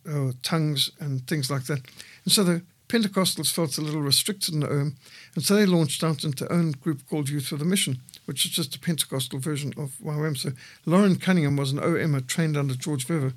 uh, 0.08 0.32
tongues 0.42 0.90
and 1.00 1.26
things 1.26 1.50
like 1.50 1.64
that. 1.64 1.80
And 2.24 2.32
so 2.32 2.44
the 2.44 2.62
Pentecostals 2.90 3.52
felt 3.52 3.78
a 3.78 3.82
little 3.82 4.02
restricted 4.02 4.54
in 4.54 4.64
OM, 4.64 4.96
and 5.34 5.44
so 5.44 5.54
they 5.54 5.66
launched 5.66 6.02
out 6.02 6.24
into 6.24 6.44
their 6.44 6.52
own 6.52 6.72
group 6.72 7.08
called 7.08 7.28
Youth 7.28 7.46
for 7.46 7.56
the 7.56 7.64
Mission, 7.64 8.00
which 8.24 8.44
is 8.44 8.50
just 8.50 8.74
a 8.74 8.80
Pentecostal 8.80 9.38
version 9.38 9.72
of 9.76 9.92
YWAM. 10.02 10.36
So 10.36 10.50
Loren 10.86 11.16
Cunningham 11.16 11.56
was 11.56 11.72
an 11.72 11.78
OM 11.78 12.22
trained 12.24 12.56
under 12.56 12.74
George 12.74 13.06
Verwer, 13.06 13.34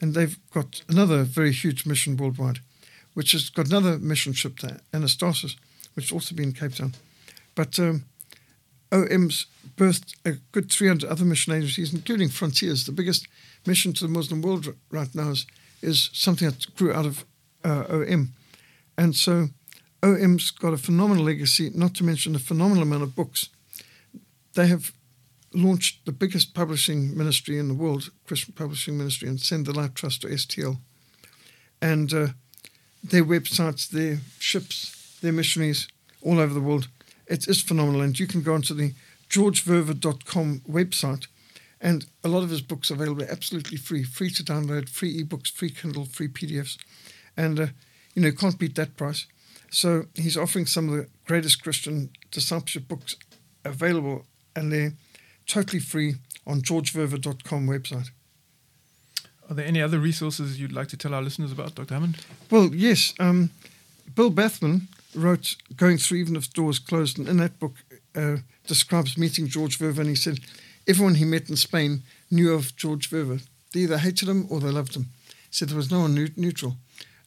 and 0.00 0.14
they've 0.14 0.38
got 0.52 0.82
another 0.88 1.22
very 1.22 1.52
huge 1.52 1.86
mission 1.86 2.16
worldwide 2.16 2.60
which 3.14 3.32
has 3.32 3.50
got 3.50 3.66
another 3.66 3.98
mission 3.98 4.32
ship 4.32 4.60
there, 4.60 4.80
Anastasis, 4.92 5.56
which 5.94 6.06
has 6.06 6.12
also 6.12 6.34
been 6.34 6.48
in 6.48 6.52
Cape 6.52 6.74
Town. 6.74 6.94
But 7.54 7.78
um, 7.78 8.04
OM's 8.92 9.46
birthed 9.76 10.14
a 10.24 10.32
good 10.52 10.70
300 10.70 11.08
other 11.08 11.24
mission 11.24 11.52
agencies, 11.52 11.92
including 11.92 12.28
Frontiers. 12.28 12.86
The 12.86 12.92
biggest 12.92 13.26
mission 13.66 13.92
to 13.94 14.04
the 14.06 14.12
Muslim 14.12 14.42
world 14.42 14.74
right 14.90 15.14
now 15.14 15.30
is, 15.30 15.46
is 15.82 16.10
something 16.12 16.48
that 16.48 16.74
grew 16.76 16.92
out 16.92 17.06
of 17.06 17.24
uh, 17.64 17.84
OM. 17.90 18.32
And 19.00 19.16
so 19.16 19.48
OM's 20.02 20.50
got 20.50 20.74
a 20.74 20.76
phenomenal 20.76 21.24
legacy, 21.24 21.70
not 21.74 21.94
to 21.94 22.04
mention 22.04 22.36
a 22.36 22.38
phenomenal 22.38 22.82
amount 22.82 23.02
of 23.02 23.16
books. 23.16 23.48
They 24.52 24.66
have 24.66 24.92
launched 25.54 26.04
the 26.04 26.12
biggest 26.12 26.52
publishing 26.52 27.16
ministry 27.16 27.58
in 27.58 27.68
the 27.68 27.74
world, 27.82 28.10
Christian 28.26 28.52
publishing 28.52 28.98
ministry, 28.98 29.26
and 29.26 29.40
Send 29.40 29.64
the 29.64 29.72
Light 29.72 29.94
Trust 29.94 30.20
to 30.20 30.28
STL. 30.28 30.80
And 31.80 32.12
uh, 32.12 32.26
their 33.02 33.24
websites, 33.24 33.88
their 33.88 34.18
ships, 34.38 35.18
their 35.22 35.32
missionaries 35.32 35.88
all 36.20 36.38
over 36.38 36.52
the 36.52 36.60
world. 36.60 36.88
It 37.26 37.48
is 37.48 37.62
phenomenal. 37.62 38.02
And 38.02 38.18
you 38.18 38.26
can 38.26 38.42
go 38.42 38.52
onto 38.52 38.74
the 38.74 38.92
georgeverwer.com 39.30 40.60
website, 40.70 41.26
and 41.80 42.04
a 42.22 42.28
lot 42.28 42.42
of 42.42 42.50
his 42.50 42.60
books 42.60 42.90
are 42.90 42.94
available 42.94 43.24
absolutely 43.30 43.78
free, 43.78 44.02
free 44.02 44.28
to 44.28 44.42
download, 44.42 44.90
free 44.90 45.24
ebooks, 45.24 45.50
free 45.50 45.70
Kindle, 45.70 46.04
free 46.04 46.28
PDFs. 46.28 46.76
And, 47.34 47.60
uh, 47.60 47.66
you 48.14 48.22
know, 48.22 48.32
can't 48.32 48.58
beat 48.58 48.74
that 48.76 48.96
price. 48.96 49.26
So 49.70 50.06
he's 50.14 50.36
offering 50.36 50.66
some 50.66 50.88
of 50.88 50.96
the 50.96 51.06
greatest 51.26 51.62
Christian 51.62 52.10
discipleship 52.30 52.88
books 52.88 53.16
available, 53.64 54.26
and 54.56 54.72
they're 54.72 54.94
totally 55.46 55.80
free 55.80 56.16
on 56.46 56.62
georgeverwer.com 56.62 57.68
website. 57.68 58.10
Are 59.48 59.54
there 59.54 59.66
any 59.66 59.82
other 59.82 59.98
resources 59.98 60.60
you'd 60.60 60.72
like 60.72 60.88
to 60.88 60.96
tell 60.96 61.14
our 61.14 61.22
listeners 61.22 61.52
about, 61.52 61.74
Dr. 61.74 61.94
Hammond? 61.94 62.24
Well, 62.50 62.70
yes. 62.72 63.14
Um, 63.18 63.50
Bill 64.14 64.30
Bathman 64.30 64.88
wrote 65.14 65.56
Going 65.76 65.98
Through 65.98 66.18
Even 66.18 66.36
If 66.36 66.52
Doors 66.52 66.78
Closed, 66.78 67.18
and 67.18 67.28
in 67.28 67.36
that 67.38 67.58
book 67.58 67.74
uh, 68.14 68.36
describes 68.66 69.18
meeting 69.18 69.48
George 69.48 69.78
Verwer, 69.78 69.98
and 69.98 70.08
he 70.08 70.14
said 70.14 70.38
everyone 70.86 71.16
he 71.16 71.24
met 71.24 71.50
in 71.50 71.56
Spain 71.56 72.02
knew 72.30 72.52
of 72.52 72.76
George 72.76 73.10
Verwer. 73.10 73.42
They 73.72 73.80
either 73.80 73.98
hated 73.98 74.28
him 74.28 74.46
or 74.50 74.60
they 74.60 74.70
loved 74.70 74.96
him. 74.96 75.06
He 75.28 75.52
said 75.52 75.68
there 75.68 75.76
was 75.76 75.90
no 75.90 76.00
one 76.00 76.14
neutral. 76.36 76.76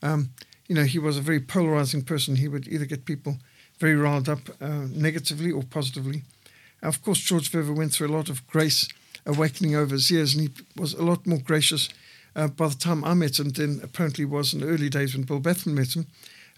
Um, 0.02 0.30
you 0.68 0.76
know, 0.76 0.84
he 0.84 1.00
was 1.00 1.18
a 1.18 1.22
very 1.22 1.40
polarizing 1.40 2.04
person. 2.04 2.36
He 2.36 2.48
would 2.48 2.68
either 2.68 2.86
get 2.86 3.06
people 3.06 3.38
very 3.80 3.96
riled 3.96 4.30
up 4.30 4.40
uh, 4.62 4.88
negatively 4.92 5.52
or 5.52 5.64
positively. 5.64 6.24
Of 6.82 7.02
course, 7.02 7.20
George 7.20 7.52
Verwer 7.52 7.76
went 7.76 7.94
through 7.94 8.08
a 8.08 8.18
lot 8.18 8.30
of 8.30 8.46
grace 8.48 8.88
awakening 9.26 9.76
over 9.76 9.94
his 9.94 10.12
years, 10.12 10.34
and 10.34 10.44
he 10.44 10.50
was 10.76 10.94
a 10.94 11.04
lot 11.04 11.26
more 11.26 11.40
gracious 11.40 11.90
uh, 12.36 12.48
by 12.48 12.68
the 12.68 12.76
time 12.76 13.04
I 13.04 13.14
met 13.14 13.40
him 13.40 13.50
than 13.50 13.82
apparently 13.82 14.26
was 14.26 14.54
in 14.54 14.62
the 14.62 14.68
early 14.68 14.90
days 14.90 15.14
when 15.14 15.24
Bill 15.24 15.40
Bathman 15.40 15.76
met 15.76 15.96
him. 15.96 16.08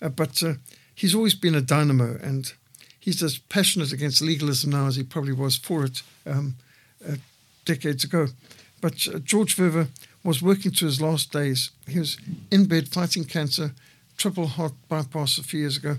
Uh, 0.02 0.10
but 0.10 0.42
uh, 0.44 0.54
he's 0.94 1.16
always 1.16 1.36
been 1.36 1.56
a 1.56 1.62
dynamo, 1.62 2.18
and 2.22 2.54
he's 3.00 3.22
as 3.22 3.38
passionate 3.38 3.92
against 3.92 4.22
legalism 4.22 4.72
now 4.72 4.88
as 4.88 4.96
he 4.96 5.04
probably 5.04 5.34
was 5.34 5.58
for 5.58 5.86
it 5.86 6.02
um, 6.26 6.56
uh, 7.08 7.16
decades 7.66 8.04
ago. 8.04 8.28
But 8.82 9.08
uh, 9.08 9.20
George 9.20 9.56
Verwer 9.56 9.88
was 10.24 10.42
working 10.42 10.72
to 10.72 10.86
his 10.86 11.02
last 11.02 11.32
days. 11.32 11.70
He 11.88 12.00
was 12.00 12.18
in 12.50 12.66
bed 12.66 12.88
fighting 12.88 13.26
cancer, 13.26 13.72
triple 14.18 14.48
heart 14.48 14.74
bypass 14.90 15.38
a 15.38 15.44
few 15.44 15.62
years 15.62 15.78
ago, 15.78 15.98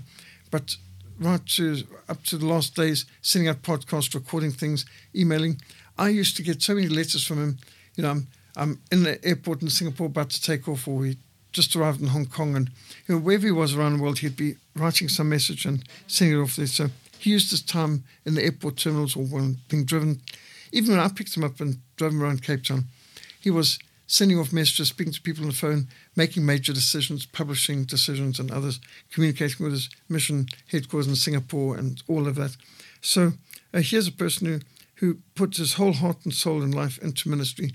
but 0.51 0.75
right 1.19 1.45
to 1.45 1.83
up 2.09 2.23
to 2.23 2.37
the 2.37 2.45
last 2.45 2.75
days, 2.75 3.05
sending 3.21 3.49
out 3.49 3.61
podcasts, 3.61 4.13
recording 4.13 4.51
things, 4.51 4.85
emailing. 5.15 5.61
I 5.97 6.09
used 6.09 6.37
to 6.37 6.43
get 6.43 6.61
so 6.61 6.75
many 6.75 6.87
letters 6.87 7.25
from 7.25 7.37
him. 7.37 7.57
You 7.95 8.03
know, 8.03 8.11
I'm 8.11 8.27
I'm 8.55 8.81
in 8.91 9.03
the 9.03 9.23
airport 9.25 9.61
in 9.61 9.69
Singapore 9.69 10.07
about 10.07 10.31
to 10.31 10.41
take 10.41 10.67
off, 10.67 10.87
or 10.87 10.95
we 10.95 11.17
just 11.51 11.75
arrived 11.75 12.01
in 12.01 12.07
Hong 12.07 12.25
Kong, 12.25 12.55
and 12.55 12.69
you 13.07 13.15
know 13.15 13.21
wherever 13.21 13.45
he 13.45 13.51
was 13.51 13.75
around 13.75 13.97
the 13.97 14.03
world, 14.03 14.19
he'd 14.19 14.35
be 14.35 14.55
writing 14.75 15.09
some 15.09 15.29
message 15.29 15.65
and 15.65 15.83
sending 16.07 16.37
it 16.37 16.41
off 16.41 16.55
there. 16.55 16.67
So 16.67 16.89
he 17.19 17.31
used 17.31 17.51
his 17.51 17.61
time 17.61 18.03
in 18.25 18.35
the 18.35 18.43
airport 18.43 18.77
terminals 18.77 19.15
or 19.15 19.23
when 19.23 19.57
being 19.69 19.85
driven. 19.85 20.21
Even 20.71 20.91
when 20.91 20.99
I 20.99 21.07
picked 21.07 21.35
him 21.37 21.43
up 21.43 21.59
and 21.61 21.77
drove 21.95 22.11
him 22.11 22.21
around 22.21 22.43
Cape 22.43 22.63
Town, 22.63 22.85
he 23.39 23.49
was 23.49 23.79
sending 24.07 24.39
off 24.39 24.53
messages, 24.53 24.87
speaking 24.87 25.13
to 25.13 25.21
people 25.21 25.43
on 25.43 25.49
the 25.49 25.55
phone, 25.55 25.87
making 26.15 26.45
major 26.45 26.73
decisions, 26.73 27.25
publishing 27.25 27.83
decisions, 27.83 28.39
and 28.39 28.49
others, 28.49 28.79
communicating 29.11 29.63
with 29.63 29.73
his 29.73 29.89
mission 30.09 30.47
headquarters 30.71 31.07
in 31.07 31.15
Singapore 31.15 31.77
and 31.77 32.01
all 32.07 32.27
of 32.27 32.35
that. 32.35 32.55
So 33.01 33.33
uh, 33.73 33.79
here's 33.79 34.07
a 34.07 34.13
person 34.13 34.47
who, 34.47 34.59
who 34.95 35.17
puts 35.35 35.57
his 35.57 35.73
whole 35.73 35.93
heart 35.93 36.17
and 36.23 36.33
soul 36.33 36.63
and 36.63 36.73
life 36.73 36.97
into 36.99 37.29
ministry. 37.29 37.73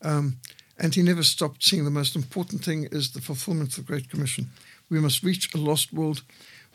Um, 0.00 0.38
and 0.78 0.94
he 0.94 1.02
never 1.02 1.22
stopped 1.22 1.64
seeing 1.64 1.84
the 1.84 1.90
most 1.90 2.16
important 2.16 2.64
thing 2.64 2.88
is 2.90 3.10
the 3.10 3.20
fulfillment 3.20 3.70
of 3.70 3.76
the 3.76 3.92
Great 3.92 4.08
Commission. 4.08 4.50
We 4.88 5.00
must 5.00 5.22
reach 5.22 5.52
a 5.54 5.58
lost 5.58 5.92
world 5.92 6.22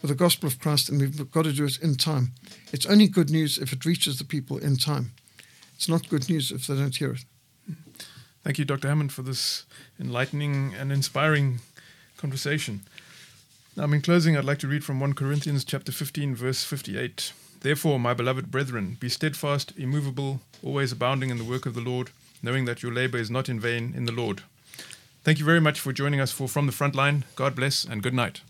with 0.01 0.09
the 0.09 0.15
gospel 0.15 0.47
of 0.47 0.59
Christ, 0.59 0.89
and 0.89 1.01
we've 1.01 1.31
got 1.31 1.43
to 1.45 1.53
do 1.53 1.65
it 1.65 1.81
in 1.81 1.95
time. 1.95 2.33
It's 2.71 2.85
only 2.85 3.07
good 3.07 3.29
news 3.29 3.57
if 3.57 3.73
it 3.73 3.85
reaches 3.85 4.17
the 4.17 4.23
people 4.23 4.57
in 4.57 4.77
time. 4.77 5.11
It's 5.75 5.89
not 5.89 6.09
good 6.09 6.29
news 6.29 6.51
if 6.51 6.67
they 6.67 6.75
don't 6.75 6.95
hear 6.95 7.13
it. 7.13 7.25
Thank 8.43 8.57
you, 8.59 8.65
Dr. 8.65 8.87
Hammond, 8.87 9.11
for 9.11 9.21
this 9.21 9.65
enlightening 9.99 10.73
and 10.73 10.91
inspiring 10.91 11.59
conversation. 12.17 12.81
Now, 13.75 13.83
in 13.85 14.01
closing, 14.01 14.35
I'd 14.35 14.45
like 14.45 14.59
to 14.59 14.67
read 14.67 14.83
from 14.83 14.99
1 14.99 15.13
Corinthians 15.13 15.63
chapter 15.63 15.91
15, 15.91 16.35
verse 16.35 16.63
58. 16.63 17.33
Therefore, 17.61 17.99
my 17.99 18.13
beloved 18.13 18.49
brethren, 18.49 18.97
be 18.99 19.09
steadfast, 19.09 19.73
immovable, 19.77 20.41
always 20.63 20.91
abounding 20.91 21.29
in 21.29 21.37
the 21.37 21.43
work 21.43 21.65
of 21.65 21.73
the 21.73 21.81
Lord, 21.81 22.09
knowing 22.41 22.65
that 22.65 22.81
your 22.81 22.93
labor 22.93 23.17
is 23.17 23.29
not 23.29 23.49
in 23.49 23.59
vain 23.59 23.93
in 23.95 24.05
the 24.05 24.11
Lord. 24.11 24.41
Thank 25.23 25.39
you 25.39 25.45
very 25.45 25.59
much 25.59 25.79
for 25.79 25.91
joining 25.91 26.19
us 26.19 26.31
for 26.31 26.47
From 26.47 26.65
the 26.65 26.71
Front 26.71 26.95
Line. 26.95 27.25
God 27.35 27.55
bless 27.55 27.83
and 27.83 28.01
good 28.01 28.13
night. 28.13 28.41